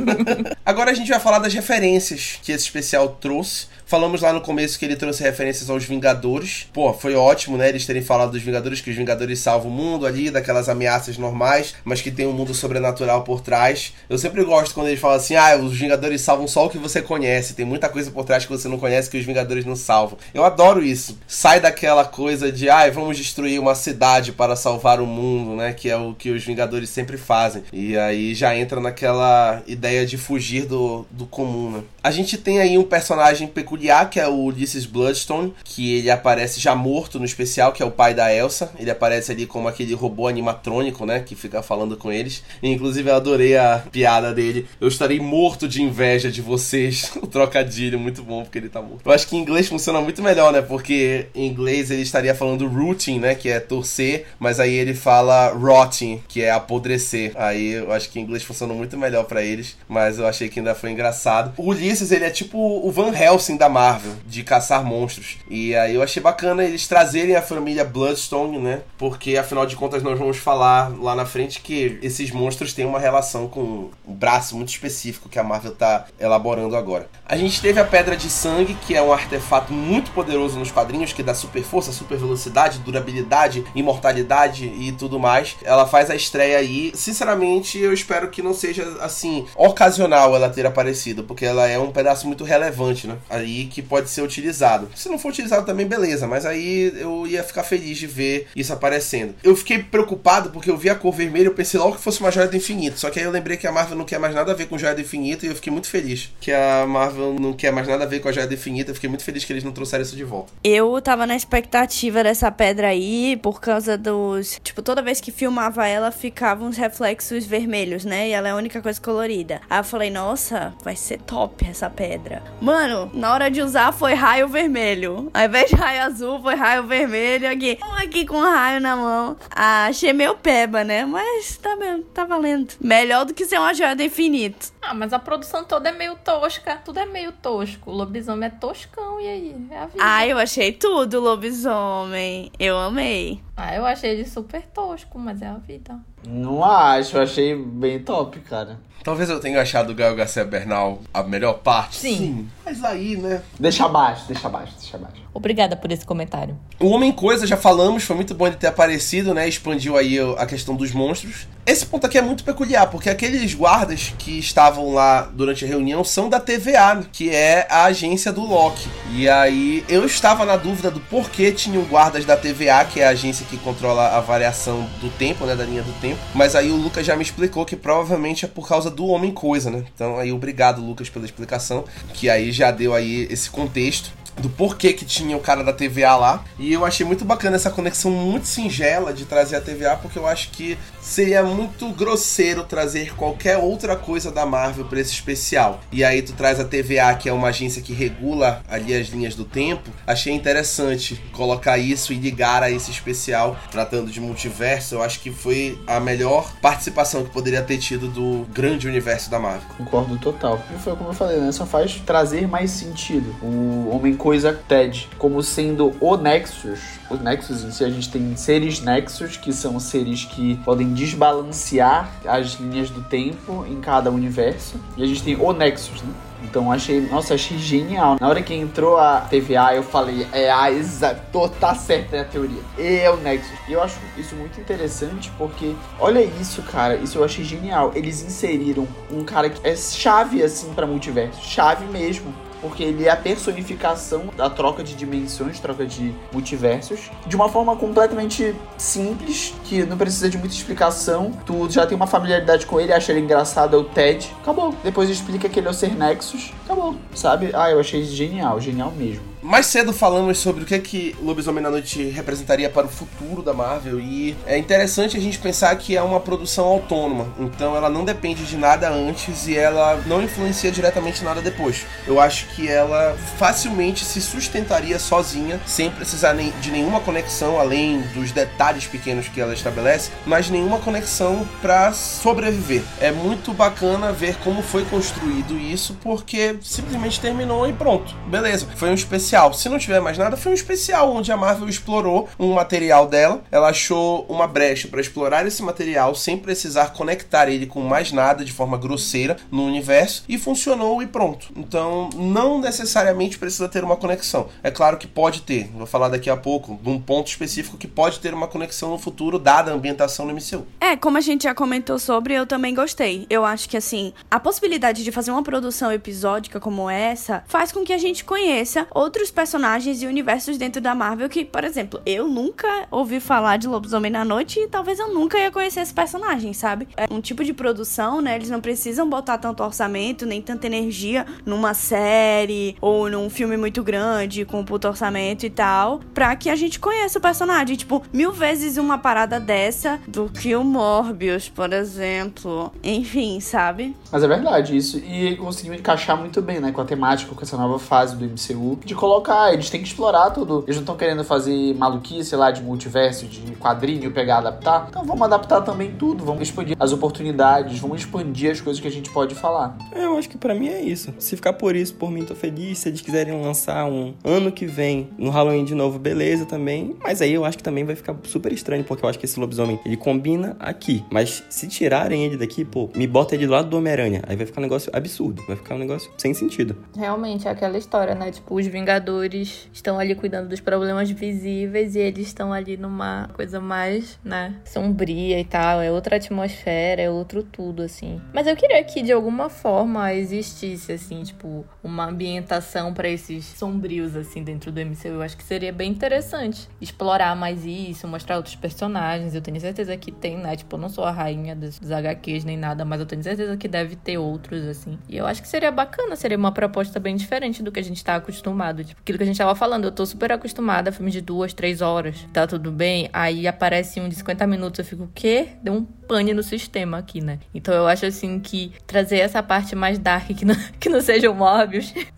Agora 0.64 0.90
a 0.90 0.94
gente 0.94 1.10
vai 1.10 1.20
falar 1.20 1.40
das 1.40 1.52
referências 1.52 2.38
que 2.42 2.50
esse 2.50 2.64
especial 2.64 3.10
trouxe. 3.20 3.66
Falamos 3.86 4.22
lá 4.22 4.32
no 4.32 4.40
começo 4.40 4.78
que 4.78 4.84
ele 4.84 4.96
trouxe 4.96 5.22
referências 5.22 5.68
aos 5.68 5.84
Vingadores. 5.84 6.66
Pô, 6.72 6.92
foi 6.94 7.14
ótimo, 7.14 7.58
né? 7.58 7.68
Eles 7.68 7.84
terem 7.84 8.00
falado 8.00 8.32
dos 8.32 8.42
Vingadores, 8.42 8.80
que 8.80 8.90
os 8.90 8.96
Vingadores 8.96 9.38
salvam 9.40 9.70
o 9.70 9.74
mundo 9.74 10.06
ali, 10.06 10.30
daquelas 10.30 10.70
ameaças 10.70 11.18
normais, 11.18 11.74
mas 11.84 12.00
que 12.00 12.10
tem 12.10 12.26
um 12.26 12.32
mundo 12.32 12.54
sobrenatural 12.54 13.24
por 13.24 13.42
trás. 13.42 13.92
Eu 14.08 14.16
sempre 14.16 14.42
gosto 14.42 14.74
quando 14.74 14.88
eles 14.88 15.00
falam 15.00 15.18
assim: 15.18 15.36
ah, 15.36 15.56
os 15.56 15.76
Vingadores 15.76 16.22
salvam 16.22 16.48
só 16.48 16.64
o 16.64 16.70
que 16.70 16.78
você 16.78 17.02
conhece. 17.02 17.54
Tem 17.54 17.66
muita 17.66 17.90
coisa 17.90 18.10
por 18.10 18.24
trás 18.24 18.46
que 18.46 18.50
você 18.50 18.68
não 18.68 18.78
conhece 18.78 19.10
que 19.10 19.18
os 19.18 19.24
Vingadores 19.24 19.66
não 19.66 19.76
salvam. 19.76 20.18
Eu 20.32 20.44
adoro 20.44 20.82
isso. 20.82 21.18
Sai 21.26 21.60
daquela 21.60 22.06
coisa 22.06 22.50
de, 22.50 22.70
ah, 22.70 22.90
vamos 22.90 23.18
destruir 23.18 23.60
uma 23.60 23.74
cidade 23.74 24.32
para 24.32 24.56
salvar 24.56 24.98
o 24.98 25.06
mundo, 25.06 25.56
né? 25.56 25.74
Que 25.74 25.90
é 25.90 25.96
o 25.96 26.14
que 26.14 26.30
os 26.30 26.42
Vingadores 26.42 26.88
sempre 26.88 27.18
fazem. 27.18 27.62
E 27.70 27.98
aí 27.98 28.34
já 28.34 28.56
entra 28.56 28.80
naquela 28.80 29.62
ideia 29.66 30.06
de 30.06 30.16
fugir 30.16 30.64
do, 30.64 31.04
do 31.10 31.26
comum, 31.26 31.70
né? 31.70 31.82
A 32.04 32.10
gente 32.10 32.36
tem 32.36 32.60
aí 32.60 32.76
um 32.76 32.82
personagem 32.82 33.48
peculiar 33.48 34.10
que 34.10 34.20
é 34.20 34.28
o 34.28 34.34
Ulysses 34.34 34.84
Bloodstone, 34.84 35.54
que 35.64 35.94
ele 35.94 36.10
aparece 36.10 36.60
já 36.60 36.74
morto 36.74 37.18
no 37.18 37.24
especial, 37.24 37.72
que 37.72 37.82
é 37.82 37.86
o 37.86 37.90
pai 37.90 38.12
da 38.12 38.30
Elsa. 38.30 38.70
Ele 38.78 38.90
aparece 38.90 39.32
ali 39.32 39.46
como 39.46 39.68
aquele 39.68 39.94
robô 39.94 40.28
animatrônico, 40.28 41.06
né? 41.06 41.20
Que 41.20 41.34
fica 41.34 41.62
falando 41.62 41.96
com 41.96 42.12
eles. 42.12 42.42
E, 42.62 42.68
inclusive 42.70 43.08
eu 43.08 43.14
adorei 43.14 43.56
a 43.56 43.82
piada 43.90 44.34
dele. 44.34 44.68
Eu 44.78 44.88
estarei 44.88 45.18
morto 45.18 45.66
de 45.66 45.80
inveja 45.80 46.30
de 46.30 46.42
vocês. 46.42 47.10
o 47.22 47.26
trocadilho, 47.26 47.98
muito 47.98 48.22
bom, 48.22 48.42
porque 48.42 48.58
ele 48.58 48.68
tá 48.68 48.82
morto. 48.82 49.00
Eu 49.06 49.10
acho 49.12 49.26
que 49.26 49.34
em 49.34 49.40
inglês 49.40 49.66
funciona 49.66 49.98
muito 50.02 50.22
melhor, 50.22 50.52
né? 50.52 50.60
Porque 50.60 51.28
em 51.34 51.46
inglês 51.46 51.90
ele 51.90 52.02
estaria 52.02 52.34
falando 52.34 52.68
rooting, 52.68 53.18
né? 53.18 53.34
Que 53.34 53.48
é 53.48 53.58
torcer, 53.58 54.26
mas 54.38 54.60
aí 54.60 54.74
ele 54.74 54.92
fala 54.92 55.54
rotting, 55.54 56.22
que 56.28 56.42
é 56.42 56.50
apodrecer. 56.50 57.32
Aí 57.34 57.72
eu 57.72 57.90
acho 57.90 58.10
que 58.10 58.20
em 58.20 58.22
inglês 58.24 58.42
funciona 58.42 58.74
muito 58.74 58.98
melhor 58.98 59.24
para 59.24 59.42
eles, 59.42 59.74
mas 59.88 60.18
eu 60.18 60.26
achei 60.26 60.50
que 60.50 60.58
ainda 60.58 60.74
foi 60.74 60.90
engraçado. 60.90 61.54
O 61.56 61.72
ele 62.10 62.24
é 62.24 62.30
tipo 62.30 62.58
o 62.58 62.90
Van 62.90 63.12
Helsing 63.14 63.56
da 63.56 63.68
Marvel, 63.68 64.12
de 64.26 64.42
caçar 64.42 64.84
monstros. 64.84 65.38
E 65.48 65.74
aí 65.74 65.94
eu 65.94 66.02
achei 66.02 66.22
bacana 66.22 66.64
eles 66.64 66.86
trazerem 66.86 67.36
a 67.36 67.42
família 67.42 67.84
Bloodstone, 67.84 68.58
né? 68.58 68.82
Porque 68.98 69.36
afinal 69.36 69.66
de 69.66 69.76
contas 69.76 70.02
nós 70.02 70.18
vamos 70.18 70.36
falar 70.36 70.88
lá 71.00 71.14
na 71.14 71.26
frente 71.26 71.60
que 71.60 71.98
esses 72.02 72.30
monstros 72.30 72.72
têm 72.72 72.84
uma 72.84 72.98
relação 72.98 73.48
com 73.48 73.90
um 74.06 74.14
braço 74.14 74.56
muito 74.56 74.68
específico 74.68 75.28
que 75.28 75.38
a 75.38 75.44
Marvel 75.44 75.74
tá 75.74 76.06
elaborando 76.18 76.76
agora. 76.76 77.08
A 77.26 77.36
gente 77.36 77.60
teve 77.60 77.80
a 77.80 77.84
Pedra 77.84 78.16
de 78.16 78.28
Sangue, 78.28 78.74
que 78.86 78.94
é 78.94 79.02
um 79.02 79.12
artefato 79.12 79.72
muito 79.72 80.10
poderoso 80.10 80.58
nos 80.58 80.70
quadrinhos, 80.70 81.12
que 81.12 81.22
dá 81.22 81.34
super 81.34 81.62
força, 81.62 81.92
super 81.92 82.18
velocidade, 82.18 82.78
durabilidade, 82.80 83.64
imortalidade 83.74 84.66
e 84.66 84.92
tudo 84.92 85.18
mais. 85.18 85.56
Ela 85.62 85.86
faz 85.86 86.10
a 86.10 86.14
estreia 86.14 86.58
aí. 86.58 86.92
Sinceramente, 86.94 87.78
eu 87.78 87.92
espero 87.92 88.28
que 88.28 88.42
não 88.42 88.52
seja 88.52 88.98
assim 89.00 89.46
ocasional 89.56 90.34
ela 90.34 90.50
ter 90.50 90.66
aparecido, 90.66 91.24
porque 91.24 91.44
ela 91.44 91.66
é 91.68 91.78
um 91.78 91.83
pedaço 91.92 92.26
muito 92.26 92.44
relevante, 92.44 93.06
né? 93.06 93.16
Aí 93.28 93.66
que 93.66 93.82
pode 93.82 94.10
ser 94.10 94.22
utilizado. 94.22 94.88
Se 94.94 95.08
não 95.08 95.18
for 95.18 95.28
utilizado 95.28 95.66
também, 95.66 95.86
beleza, 95.86 96.26
mas 96.26 96.46
aí 96.46 96.92
eu 96.96 97.26
ia 97.26 97.42
ficar 97.42 97.62
feliz 97.62 97.98
de 97.98 98.06
ver 98.06 98.48
isso 98.54 98.72
aparecendo. 98.72 99.34
Eu 99.42 99.56
fiquei 99.56 99.82
preocupado 99.82 100.50
porque 100.50 100.70
eu 100.70 100.76
vi 100.76 100.90
a 100.90 100.94
cor 100.94 101.12
vermelha, 101.12 101.48
eu 101.48 101.54
pensei 101.54 101.78
logo 101.78 101.96
que 101.96 102.02
fosse 102.02 102.20
uma 102.20 102.30
joia 102.30 102.48
do 102.48 102.56
infinito. 102.56 102.98
Só 102.98 103.10
que 103.10 103.18
aí 103.18 103.24
eu 103.24 103.30
lembrei 103.30 103.56
que 103.56 103.66
a 103.66 103.72
Marvel 103.72 103.96
não 103.96 104.04
quer 104.04 104.18
mais 104.18 104.34
nada 104.34 104.52
a 104.52 104.54
ver 104.54 104.66
com 104.66 104.78
joia 104.78 104.94
do 104.94 105.00
infinito 105.00 105.44
e 105.44 105.48
eu 105.48 105.54
fiquei 105.54 105.72
muito 105.72 105.88
feliz 105.88 106.30
que 106.40 106.52
a 106.52 106.86
Marvel 106.86 107.34
não 107.38 107.52
quer 107.52 107.72
mais 107.72 107.86
nada 107.86 108.04
a 108.04 108.06
ver 108.06 108.20
com 108.20 108.28
a 108.28 108.32
joia 108.32 108.46
do 108.46 108.54
infinito. 108.54 108.90
Eu 108.90 108.94
fiquei 108.94 109.08
muito 109.08 109.24
feliz 109.24 109.44
que 109.44 109.52
eles 109.52 109.64
não 109.64 109.72
trouxeram 109.72 110.02
isso 110.02 110.16
de 110.16 110.24
volta. 110.24 110.52
Eu 110.62 111.00
tava 111.00 111.26
na 111.26 111.36
expectativa 111.36 112.22
dessa 112.22 112.50
pedra 112.50 112.88
aí 112.88 113.38
por 113.42 113.60
causa 113.60 113.96
dos. 113.96 114.60
Tipo, 114.62 114.82
toda 114.82 115.02
vez 115.02 115.20
que 115.20 115.30
filmava 115.30 115.86
ela, 115.86 116.10
ficavam 116.10 116.68
uns 116.68 116.76
reflexos 116.76 117.44
vermelhos, 117.44 118.04
né? 118.04 118.28
E 118.28 118.32
ela 118.32 118.48
é 118.48 118.50
a 118.52 118.56
única 118.56 118.80
coisa 118.80 119.00
colorida. 119.00 119.60
Aí 119.68 119.78
eu 119.78 119.84
falei, 119.84 120.10
nossa, 120.10 120.72
vai 120.82 120.96
ser 120.96 121.20
top 121.20 121.64
essa 121.74 121.90
pedra. 121.90 122.42
Mano, 122.60 123.10
na 123.12 123.32
hora 123.32 123.50
de 123.50 123.60
usar 123.60 123.92
foi 123.92 124.14
raio 124.14 124.48
vermelho. 124.48 125.30
Ao 125.34 125.44
invés 125.44 125.68
de 125.68 125.76
raio 125.76 126.02
azul, 126.02 126.40
foi 126.40 126.54
raio 126.54 126.84
vermelho 126.84 127.50
aqui. 127.50 127.78
Um 127.82 127.92
aqui 127.92 128.24
com 128.24 128.40
raio 128.40 128.80
na 128.80 128.96
mão. 128.96 129.36
Ah, 129.50 129.86
achei 129.86 130.12
meio 130.12 130.36
peba, 130.36 130.84
né? 130.84 131.04
Mas 131.04 131.56
tá, 131.58 131.76
tá 132.14 132.24
valendo. 132.24 132.74
Melhor 132.80 133.24
do 133.24 133.34
que 133.34 133.44
ser 133.44 133.58
uma 133.58 133.74
joia 133.74 133.94
do 133.94 134.02
infinito. 134.02 134.72
Ah, 134.80 134.94
mas 134.94 135.12
a 135.12 135.18
produção 135.18 135.64
toda 135.64 135.88
é 135.88 135.92
meio 135.92 136.16
tosca. 136.16 136.76
Tudo 136.84 136.98
é 137.00 137.06
meio 137.06 137.32
tosco. 137.32 137.90
O 137.90 137.94
lobisomem 137.94 138.46
é 138.46 138.50
toscão, 138.50 139.20
e 139.20 139.28
aí? 139.28 139.56
É 139.70 139.78
a 139.78 139.86
vida. 139.86 139.98
Ah, 140.00 140.26
eu 140.26 140.38
achei 140.38 140.72
tudo, 140.72 141.20
lobisomem. 141.20 142.50
Eu 142.58 142.78
amei. 142.78 143.43
Ah, 143.56 143.74
eu 143.74 143.86
achei 143.86 144.10
ele 144.10 144.28
super 144.28 144.62
tosco, 144.66 145.18
mas 145.18 145.40
é 145.40 145.46
a 145.46 145.54
vida. 145.54 145.96
Não 146.26 146.64
acho, 146.64 147.16
eu 147.16 147.22
achei 147.22 147.54
bem 147.54 148.00
top, 148.00 148.40
cara. 148.40 148.78
Talvez 149.04 149.30
eu 149.30 149.38
tenha 149.38 149.60
achado 149.60 149.90
o 149.90 149.94
Gael 149.94 150.16
Garcia 150.16 150.44
Bernal 150.44 151.00
a 151.12 151.22
melhor 151.22 151.58
parte. 151.60 151.96
Sim. 151.96 152.48
Mas 152.64 152.82
aí, 152.82 153.16
né? 153.16 153.42
Deixa 153.60 153.84
abaixo, 153.84 154.26
deixa 154.26 154.48
abaixo, 154.48 154.74
deixa 154.78 154.96
abaixo. 154.96 155.23
Obrigada 155.34 155.76
por 155.76 155.90
esse 155.90 156.06
comentário. 156.06 156.56
O 156.78 156.90
Homem-Coisa, 156.90 157.44
já 157.44 157.56
falamos, 157.56 158.04
foi 158.04 158.14
muito 158.14 158.34
bom 158.34 158.46
ele 158.46 158.54
ter 158.54 158.68
aparecido, 158.68 159.34
né? 159.34 159.48
Expandiu 159.48 159.96
aí 159.96 160.16
a 160.38 160.46
questão 160.46 160.76
dos 160.76 160.92
monstros. 160.92 161.48
Esse 161.66 161.84
ponto 161.86 162.06
aqui 162.06 162.16
é 162.16 162.22
muito 162.22 162.44
peculiar, 162.44 162.88
porque 162.88 163.10
aqueles 163.10 163.54
guardas 163.54 164.12
que 164.18 164.38
estavam 164.38 164.92
lá 164.92 165.22
durante 165.22 165.64
a 165.64 165.68
reunião 165.68 166.04
são 166.04 166.28
da 166.28 166.38
TVA, 166.38 167.04
que 167.10 167.30
é 167.30 167.66
a 167.68 167.84
agência 167.84 168.30
do 168.32 168.42
Loki. 168.42 168.86
E 169.12 169.28
aí 169.28 169.84
eu 169.88 170.04
estava 170.04 170.44
na 170.44 170.56
dúvida 170.56 170.90
do 170.90 171.00
porquê 171.00 171.50
tinham 171.50 171.82
guardas 171.84 172.24
da 172.24 172.36
TVA, 172.36 172.84
que 172.84 173.00
é 173.00 173.06
a 173.06 173.10
agência 173.10 173.46
que 173.48 173.56
controla 173.56 174.16
a 174.16 174.20
variação 174.20 174.86
do 175.00 175.08
tempo, 175.08 175.46
né? 175.46 175.56
Da 175.56 175.64
linha 175.64 175.82
do 175.82 175.92
tempo. 176.00 176.20
Mas 176.34 176.54
aí 176.54 176.70
o 176.70 176.76
Lucas 176.76 177.04
já 177.04 177.16
me 177.16 177.22
explicou 177.22 177.64
que 177.64 177.74
provavelmente 177.76 178.44
é 178.44 178.48
por 178.48 178.68
causa 178.68 178.90
do 178.90 179.06
Homem-Coisa, 179.06 179.70
né? 179.70 179.84
Então 179.94 180.18
aí 180.18 180.30
obrigado, 180.30 180.84
Lucas, 180.84 181.08
pela 181.08 181.24
explicação, 181.24 181.84
que 182.12 182.30
aí 182.30 182.52
já 182.52 182.70
deu 182.70 182.94
aí 182.94 183.26
esse 183.30 183.50
contexto 183.50 184.12
do 184.38 184.48
porquê 184.48 184.92
que 184.92 185.04
tinha 185.04 185.36
o 185.36 185.40
cara 185.40 185.62
da 185.62 185.72
TVA 185.72 186.16
lá. 186.16 186.44
E 186.58 186.72
eu 186.72 186.84
achei 186.84 187.06
muito 187.06 187.24
bacana 187.24 187.56
essa 187.56 187.70
conexão 187.70 188.10
muito 188.10 188.46
singela 188.46 189.12
de 189.12 189.24
trazer 189.24 189.56
a 189.56 189.60
TVA, 189.60 189.96
porque 189.96 190.18
eu 190.18 190.26
acho 190.26 190.50
que 190.50 190.76
seria 191.04 191.42
muito 191.42 191.90
grosseiro 191.90 192.64
trazer 192.64 193.14
qualquer 193.14 193.58
outra 193.58 193.94
coisa 193.94 194.32
da 194.32 194.46
Marvel 194.46 194.86
para 194.86 194.98
esse 194.98 195.12
especial. 195.12 195.80
E 195.92 196.02
aí 196.02 196.22
tu 196.22 196.32
traz 196.32 196.58
a 196.58 196.64
TVA, 196.64 197.14
que 197.14 197.28
é 197.28 197.32
uma 197.32 197.48
agência 197.48 197.82
que 197.82 197.92
regula 197.92 198.62
ali 198.68 198.94
as 198.94 199.08
linhas 199.08 199.34
do 199.34 199.44
tempo. 199.44 199.90
Achei 200.06 200.32
interessante 200.32 201.22
colocar 201.32 201.76
isso 201.76 202.12
e 202.12 202.16
ligar 202.16 202.62
a 202.62 202.70
esse 202.70 202.90
especial 202.90 203.56
tratando 203.70 204.10
de 204.10 204.20
multiverso. 204.20 204.96
Eu 204.96 205.02
acho 205.02 205.20
que 205.20 205.30
foi 205.30 205.78
a 205.86 206.00
melhor 206.00 206.50
participação 206.60 207.22
que 207.22 207.30
poderia 207.30 207.62
ter 207.62 207.78
tido 207.78 208.08
do 208.08 208.46
grande 208.52 208.88
universo 208.88 209.30
da 209.30 209.38
Marvel. 209.38 209.68
Concordo 209.76 210.18
total. 210.18 210.60
E 210.74 210.78
foi 210.78 210.96
como 210.96 211.10
eu 211.10 211.14
falei, 211.14 211.38
né? 211.38 211.52
Só 211.52 211.66
faz 211.66 212.00
trazer 212.06 212.48
mais 212.48 212.70
sentido. 212.70 213.34
O 213.42 213.90
Homem 213.94 214.14
Coisa 214.16 214.58
Ted 214.66 215.08
como 215.18 215.42
sendo 215.42 215.92
o 216.00 216.16
Nexus. 216.16 216.80
O 217.10 217.16
Nexus 217.16 217.62
em 217.62 217.70
si, 217.70 217.84
a 217.84 217.90
gente 217.90 218.10
tem 218.10 218.34
seres 218.36 218.80
Nexus, 218.80 219.36
que 219.36 219.52
são 219.52 219.78
seres 219.78 220.24
que 220.24 220.56
podem 220.64 220.94
desbalancear 220.94 222.10
as 222.24 222.54
linhas 222.54 222.90
do 222.90 223.02
tempo 223.02 223.64
em 223.68 223.80
cada 223.80 224.10
universo. 224.10 224.80
E 224.96 225.02
a 225.02 225.06
gente 225.06 225.22
tem 225.22 225.36
o 225.36 225.52
Nexus, 225.52 226.02
né? 226.02 226.12
Então 226.44 226.70
achei, 226.70 227.00
nossa, 227.00 227.34
achei 227.34 227.58
genial. 227.58 228.16
Na 228.20 228.28
hora 228.28 228.42
que 228.42 228.54
entrou 228.54 228.98
a 228.98 229.22
TVA, 229.22 229.74
eu 229.74 229.82
falei, 229.82 230.26
é 230.32 230.50
a 230.50 230.70
exato, 230.70 231.48
tá 231.58 231.74
certa 231.74 232.16
é 232.16 232.20
a 232.20 232.24
teoria. 232.24 232.60
É 232.78 233.10
o 233.10 233.16
Nexus. 233.16 233.58
E 233.68 233.72
eu 233.72 233.82
acho 233.82 233.98
isso 234.16 234.36
muito 234.36 234.60
interessante 234.60 235.32
porque, 235.38 235.74
olha 235.98 236.22
isso, 236.22 236.62
cara, 236.62 236.96
isso 236.96 237.18
eu 237.18 237.24
achei 237.24 237.44
genial. 237.44 237.92
Eles 237.94 238.22
inseriram 238.22 238.86
um 239.10 239.24
cara 239.24 239.48
que 239.48 239.66
é 239.66 239.74
chave 239.74 240.42
assim 240.42 240.72
para 240.74 240.86
multiverso, 240.86 241.42
chave 241.42 241.86
mesmo 241.86 242.32
porque 242.64 242.82
ele 242.82 243.04
é 243.04 243.10
a 243.10 243.16
personificação 243.16 244.30
da 244.34 244.48
troca 244.48 244.82
de 244.82 244.94
dimensões, 244.94 245.60
troca 245.60 245.84
de 245.84 246.14
multiversos, 246.32 247.10
de 247.26 247.36
uma 247.36 247.46
forma 247.46 247.76
completamente 247.76 248.56
simples, 248.78 249.54
que 249.64 249.84
não 249.84 249.98
precisa 249.98 250.30
de 250.30 250.38
muita 250.38 250.54
explicação. 250.54 251.30
Tu 251.44 251.68
já 251.68 251.86
tem 251.86 251.94
uma 251.94 252.06
familiaridade 252.06 252.64
com 252.64 252.80
ele, 252.80 252.90
acha 252.90 253.12
ele 253.12 253.20
engraçado, 253.20 253.76
é 253.76 253.78
o 253.78 253.84
Ted. 253.84 254.34
Acabou. 254.40 254.74
Depois 254.82 255.10
explica 255.10 255.46
que 255.46 255.60
ele 255.60 255.68
é 255.68 255.70
o 255.70 255.74
Ser 255.74 255.94
Nexus. 255.94 256.54
Acabou. 256.64 256.96
Sabe? 257.14 257.50
Ah, 257.52 257.70
eu 257.70 257.78
achei 257.78 258.02
genial, 258.02 258.58
genial 258.58 258.90
mesmo. 258.96 259.33
Mais 259.44 259.66
cedo 259.66 259.92
falamos 259.92 260.38
sobre 260.38 260.62
o 260.62 260.66
que 260.66 260.74
é 260.74 260.78
que 260.78 261.14
Lobisomem 261.20 261.62
na 261.62 261.68
Noite 261.68 262.02
representaria 262.04 262.70
para 262.70 262.86
o 262.86 262.88
futuro 262.88 263.42
da 263.42 263.52
Marvel 263.52 264.00
e 264.00 264.34
é 264.46 264.56
interessante 264.56 265.18
a 265.18 265.20
gente 265.20 265.38
pensar 265.38 265.76
que 265.76 265.94
é 265.94 266.00
uma 266.00 266.18
produção 266.18 266.64
autônoma, 266.64 267.26
então 267.38 267.76
ela 267.76 267.90
não 267.90 268.06
depende 268.06 268.46
de 268.46 268.56
nada 268.56 268.88
antes 268.88 269.46
e 269.46 269.54
ela 269.54 270.02
não 270.06 270.22
influencia 270.22 270.72
diretamente 270.72 271.22
nada 271.22 271.42
depois. 271.42 271.84
Eu 272.06 272.18
acho 272.18 272.46
que 272.54 272.66
ela 272.66 273.14
facilmente 273.36 274.02
se 274.02 274.18
sustentaria 274.18 274.98
sozinha, 274.98 275.60
sem 275.66 275.90
precisar 275.90 276.32
de 276.32 276.70
nenhuma 276.70 277.00
conexão 277.00 277.60
além 277.60 278.00
dos 278.14 278.32
detalhes 278.32 278.86
pequenos 278.86 279.28
que 279.28 279.42
ela 279.42 279.52
estabelece, 279.52 280.10
mas 280.24 280.48
nenhuma 280.48 280.78
conexão 280.78 281.46
para 281.60 281.92
sobreviver. 281.92 282.82
É 282.98 283.12
muito 283.12 283.52
bacana 283.52 284.10
ver 284.10 284.36
como 284.36 284.62
foi 284.62 284.86
construído 284.86 285.58
isso 285.58 285.98
porque 286.02 286.56
simplesmente 286.62 287.20
terminou 287.20 287.68
e 287.68 287.74
pronto. 287.74 288.16
Beleza. 288.26 288.66
Foi 288.74 288.88
um 288.88 288.94
especial 288.94 289.33
especial. 289.34 289.52
Se 289.52 289.68
não 289.68 289.78
tiver 289.78 290.00
mais 290.00 290.16
nada, 290.16 290.36
foi 290.36 290.52
um 290.52 290.54
especial 290.54 291.12
onde 291.12 291.32
a 291.32 291.36
Marvel 291.36 291.68
explorou 291.68 292.28
um 292.38 292.52
material 292.52 293.06
dela. 293.06 293.42
Ela 293.50 293.68
achou 293.68 294.24
uma 294.28 294.46
brecha 294.46 294.86
para 294.86 295.00
explorar 295.00 295.46
esse 295.46 295.62
material 295.62 296.14
sem 296.14 296.38
precisar 296.38 296.92
conectar 296.92 297.48
ele 297.48 297.66
com 297.66 297.80
mais 297.80 298.12
nada 298.12 298.44
de 298.44 298.52
forma 298.52 298.78
grosseira 298.78 299.36
no 299.50 299.64
universo 299.64 300.24
e 300.28 300.38
funcionou 300.38 301.02
e 301.02 301.06
pronto. 301.06 301.48
Então, 301.56 302.08
não 302.14 302.60
necessariamente 302.60 303.38
precisa 303.38 303.68
ter 303.68 303.82
uma 303.82 303.96
conexão. 303.96 304.48
É 304.62 304.70
claro 304.70 304.96
que 304.96 305.06
pode 305.06 305.42
ter. 305.42 305.68
Vou 305.74 305.86
falar 305.86 306.08
daqui 306.08 306.30
a 306.30 306.36
pouco 306.36 306.78
de 306.80 306.88
um 306.88 307.00
ponto 307.00 307.26
específico 307.26 307.76
que 307.76 307.88
pode 307.88 308.20
ter 308.20 308.32
uma 308.32 308.46
conexão 308.46 308.90
no 308.90 308.98
futuro 308.98 309.38
dada 309.38 309.72
a 309.72 309.74
ambientação 309.74 310.26
no 310.26 310.32
MCU. 310.32 310.66
É, 310.80 310.96
como 310.96 311.18
a 311.18 311.20
gente 311.20 311.44
já 311.44 311.54
comentou 311.54 311.98
sobre, 311.98 312.34
eu 312.34 312.46
também 312.46 312.74
gostei. 312.74 313.26
Eu 313.28 313.44
acho 313.44 313.68
que 313.68 313.76
assim, 313.76 314.12
a 314.30 314.38
possibilidade 314.38 315.02
de 315.02 315.10
fazer 315.10 315.30
uma 315.30 315.42
produção 315.42 315.90
episódica 315.92 316.60
como 316.60 316.88
essa 316.88 317.42
faz 317.48 317.72
com 317.72 317.84
que 317.84 317.92
a 317.92 317.98
gente 317.98 318.24
conheça 318.24 318.86
outros 318.94 319.23
outros 319.24 319.30
personagens 319.30 320.02
e 320.02 320.06
universos 320.06 320.58
dentro 320.58 320.82
da 320.82 320.94
Marvel 320.94 321.28
que, 321.28 321.44
por 321.44 321.64
exemplo, 321.64 322.00
eu 322.04 322.28
nunca 322.28 322.86
ouvi 322.90 323.20
falar 323.20 323.56
de 323.56 323.66
Lobisomem 323.66 324.10
na 324.10 324.24
Noite 324.24 324.60
e 324.60 324.68
talvez 324.68 324.98
eu 324.98 325.14
nunca 325.14 325.38
ia 325.38 325.50
conhecer 325.50 325.80
esse 325.80 325.94
personagem, 325.94 326.52
sabe? 326.52 326.88
É 326.96 327.06
um 327.10 327.20
tipo 327.20 327.42
de 327.42 327.54
produção, 327.54 328.20
né? 328.20 328.36
Eles 328.36 328.50
não 328.50 328.60
precisam 328.60 329.08
botar 329.08 329.38
tanto 329.38 329.62
orçamento, 329.62 330.26
nem 330.26 330.42
tanta 330.42 330.66
energia 330.66 331.24
numa 331.46 331.72
série 331.72 332.76
ou 332.80 333.08
num 333.08 333.30
filme 333.30 333.56
muito 333.56 333.82
grande, 333.82 334.44
com 334.44 334.62
puto 334.62 334.88
orçamento 334.88 335.46
e 335.46 335.50
tal, 335.50 336.00
pra 336.12 336.36
que 336.36 336.50
a 336.50 336.56
gente 336.56 336.78
conheça 336.78 337.18
o 337.18 337.22
personagem. 337.22 337.76
Tipo, 337.76 338.02
mil 338.12 338.30
vezes 338.30 338.76
uma 338.76 338.98
parada 338.98 339.40
dessa 339.40 339.98
do 340.06 340.28
que 340.28 340.54
o 340.54 340.62
Morbius, 340.62 341.48
por 341.48 341.72
exemplo. 341.72 342.70
Enfim, 342.82 343.40
sabe? 343.40 343.96
Mas 344.12 344.22
é 344.22 344.28
verdade 344.28 344.76
isso. 344.76 344.98
E 344.98 345.34
conseguiu 345.36 345.72
encaixar 345.72 346.18
muito 346.18 346.42
bem, 346.42 346.60
né? 346.60 346.72
Com 346.72 346.82
a 346.82 346.84
temática, 346.84 347.34
com 347.34 347.42
essa 347.42 347.56
nova 347.56 347.78
fase 347.78 348.16
do 348.16 348.24
MCU, 348.24 348.78
de 348.84 348.94
colocar 348.94 349.13
colocar, 349.14 349.52
eles 349.52 349.70
têm 349.70 349.80
que 349.80 349.86
explorar 349.86 350.30
tudo. 350.30 350.64
Eles 350.66 350.76
não 350.76 350.82
estão 350.82 350.96
querendo 350.96 351.22
fazer 351.24 351.74
maluquice 351.74 352.34
lá 352.34 352.50
de 352.50 352.62
multiverso, 352.62 353.26
de 353.26 353.54
quadrinho, 353.56 354.10
pegar, 354.10 354.38
adaptar. 354.38 354.86
Então 354.88 355.04
vamos 355.04 355.22
adaptar 355.22 355.60
também 355.60 355.92
tudo, 355.92 356.24
vamos 356.24 356.42
expandir 356.42 356.76
as 356.78 356.92
oportunidades, 356.92 357.78
vamos 357.78 358.00
expandir 358.00 358.50
as 358.50 358.60
coisas 358.60 358.80
que 358.80 358.88
a 358.88 358.90
gente 358.90 359.10
pode 359.10 359.34
falar. 359.34 359.76
É, 359.92 360.04
eu 360.04 360.18
acho 360.18 360.28
que 360.28 360.36
para 360.36 360.54
mim 360.54 360.68
é 360.68 360.80
isso. 360.80 361.14
Se 361.18 361.36
ficar 361.36 361.52
por 361.52 361.76
isso, 361.76 361.94
por 361.94 362.10
mim, 362.10 362.24
tô 362.24 362.34
feliz. 362.34 362.78
Se 362.78 362.88
eles 362.88 363.00
quiserem 363.00 363.40
lançar 363.40 363.86
um 363.86 364.14
ano 364.24 364.50
que 364.50 364.66
vem 364.66 365.10
no 365.16 365.30
Halloween 365.30 365.64
de 365.64 365.74
novo, 365.74 365.98
beleza 365.98 366.44
também. 366.44 366.96
Mas 367.02 367.22
aí 367.22 367.32
eu 367.32 367.44
acho 367.44 367.56
que 367.56 367.64
também 367.64 367.84
vai 367.84 367.94
ficar 367.94 368.16
super 368.24 368.52
estranho, 368.52 368.82
porque 368.82 369.04
eu 369.04 369.08
acho 369.08 369.18
que 369.18 369.26
esse 369.26 369.38
lobisomem, 369.38 369.78
ele 369.84 369.96
combina 369.96 370.56
aqui. 370.58 371.04
Mas 371.10 371.44
se 371.48 371.68
tirarem 371.68 372.24
ele 372.24 372.36
daqui, 372.36 372.64
pô, 372.64 372.90
me 372.94 373.06
bota 373.06 373.34
ele 373.34 373.46
do 373.46 373.52
lado 373.52 373.68
do 373.68 373.76
Homem-Aranha. 373.76 374.22
Aí 374.26 374.36
vai 374.36 374.46
ficar 374.46 374.60
um 374.60 374.62
negócio 374.62 374.90
absurdo. 374.94 375.42
Vai 375.46 375.56
ficar 375.56 375.76
um 375.76 375.78
negócio 375.78 376.10
sem 376.18 376.34
sentido. 376.34 376.76
Realmente, 376.96 377.46
é 377.46 377.50
aquela 377.50 377.78
história, 377.78 378.14
né? 378.14 378.30
Tipo, 378.32 378.56
os 378.56 378.66
Vingadores 378.66 379.03
Vingadores 379.04 379.68
estão 379.70 379.98
ali 379.98 380.14
cuidando 380.14 380.48
dos 380.48 380.60
problemas 380.60 381.10
visíveis 381.10 381.94
e 381.94 381.98
eles 381.98 382.28
estão 382.28 382.52
ali 382.52 382.76
numa 382.76 383.28
coisa 383.34 383.60
mais, 383.60 384.18
né, 384.24 384.54
sombria 384.64 385.38
e 385.38 385.44
tal. 385.44 385.82
É 385.82 385.90
outra 385.90 386.16
atmosfera, 386.16 387.02
é 387.02 387.10
outro 387.10 387.42
tudo, 387.42 387.82
assim. 387.82 388.20
Mas 388.32 388.46
eu 388.46 388.56
queria 388.56 388.82
que 388.82 389.02
de 389.02 389.12
alguma 389.12 389.50
forma 389.50 390.14
existisse, 390.14 390.92
assim, 390.92 391.22
tipo, 391.22 391.66
uma 391.82 392.06
ambientação 392.06 392.94
para 392.94 393.08
esses 393.08 393.44
sombrios, 393.44 394.16
assim, 394.16 394.42
dentro 394.42 394.72
do 394.72 394.80
MCU. 394.80 395.08
Eu 395.08 395.22
acho 395.22 395.36
que 395.36 395.44
seria 395.44 395.72
bem 395.72 395.90
interessante 395.90 396.68
explorar 396.80 397.36
mais 397.36 397.66
isso, 397.66 398.08
mostrar 398.08 398.36
outros 398.36 398.56
personagens. 398.56 399.34
Eu 399.34 399.42
tenho 399.42 399.60
certeza 399.60 399.94
que 399.98 400.10
tem, 400.10 400.38
né? 400.38 400.56
Tipo, 400.56 400.76
eu 400.76 400.80
não 400.80 400.88
sou 400.88 401.04
a 401.04 401.10
rainha 401.10 401.54
dos, 401.54 401.78
dos 401.78 401.90
HQs 401.90 402.44
nem 402.44 402.56
nada, 402.56 402.84
mas 402.84 403.00
eu 403.00 403.06
tenho 403.06 403.22
certeza 403.22 403.54
que 403.56 403.68
deve 403.68 403.96
ter 403.96 404.16
outros, 404.16 404.66
assim. 404.66 404.98
E 405.08 405.16
eu 405.16 405.26
acho 405.26 405.42
que 405.42 405.48
seria 405.48 405.70
bacana, 405.70 406.16
seria 406.16 406.38
uma 406.38 406.52
proposta 406.52 406.98
bem 406.98 407.16
diferente 407.16 407.62
do 407.62 407.70
que 407.70 407.80
a 407.80 407.84
gente 407.84 408.02
tá 408.02 408.14
acostumado. 408.16 408.83
Tipo, 408.84 409.00
aquilo 409.00 409.18
que 409.18 409.24
a 409.24 409.26
gente 409.26 409.38
tava 409.38 409.54
falando, 409.54 409.84
eu 409.84 409.92
tô 409.92 410.04
super 410.06 410.32
acostumada 410.32 410.90
a 410.90 410.92
filmes 410.92 411.12
de 411.12 411.20
duas, 411.20 411.52
três 411.52 411.80
horas, 411.80 412.26
tá 412.32 412.46
tudo 412.46 412.70
bem. 412.70 413.08
Aí 413.12 413.46
aparece 413.46 414.00
um 414.00 414.08
de 414.08 414.14
50 414.16 414.46
minutos, 414.46 414.78
eu 414.78 414.84
fico, 414.84 415.04
o 415.04 415.10
quê? 415.14 415.48
Deu 415.62 415.74
um 415.74 415.84
pane 415.84 416.32
no 416.32 416.42
sistema 416.42 416.98
aqui, 416.98 417.20
né? 417.20 417.38
Então 417.54 417.74
eu 417.74 417.86
acho 417.86 418.06
assim 418.06 418.38
que 418.38 418.72
trazer 418.86 419.18
essa 419.18 419.42
parte 419.42 419.74
mais 419.74 419.98
dark, 419.98 420.28
que 420.28 420.44
não, 420.44 420.54
que 420.78 420.88
não 420.88 421.00
seja 421.00 421.30
o 421.30 421.34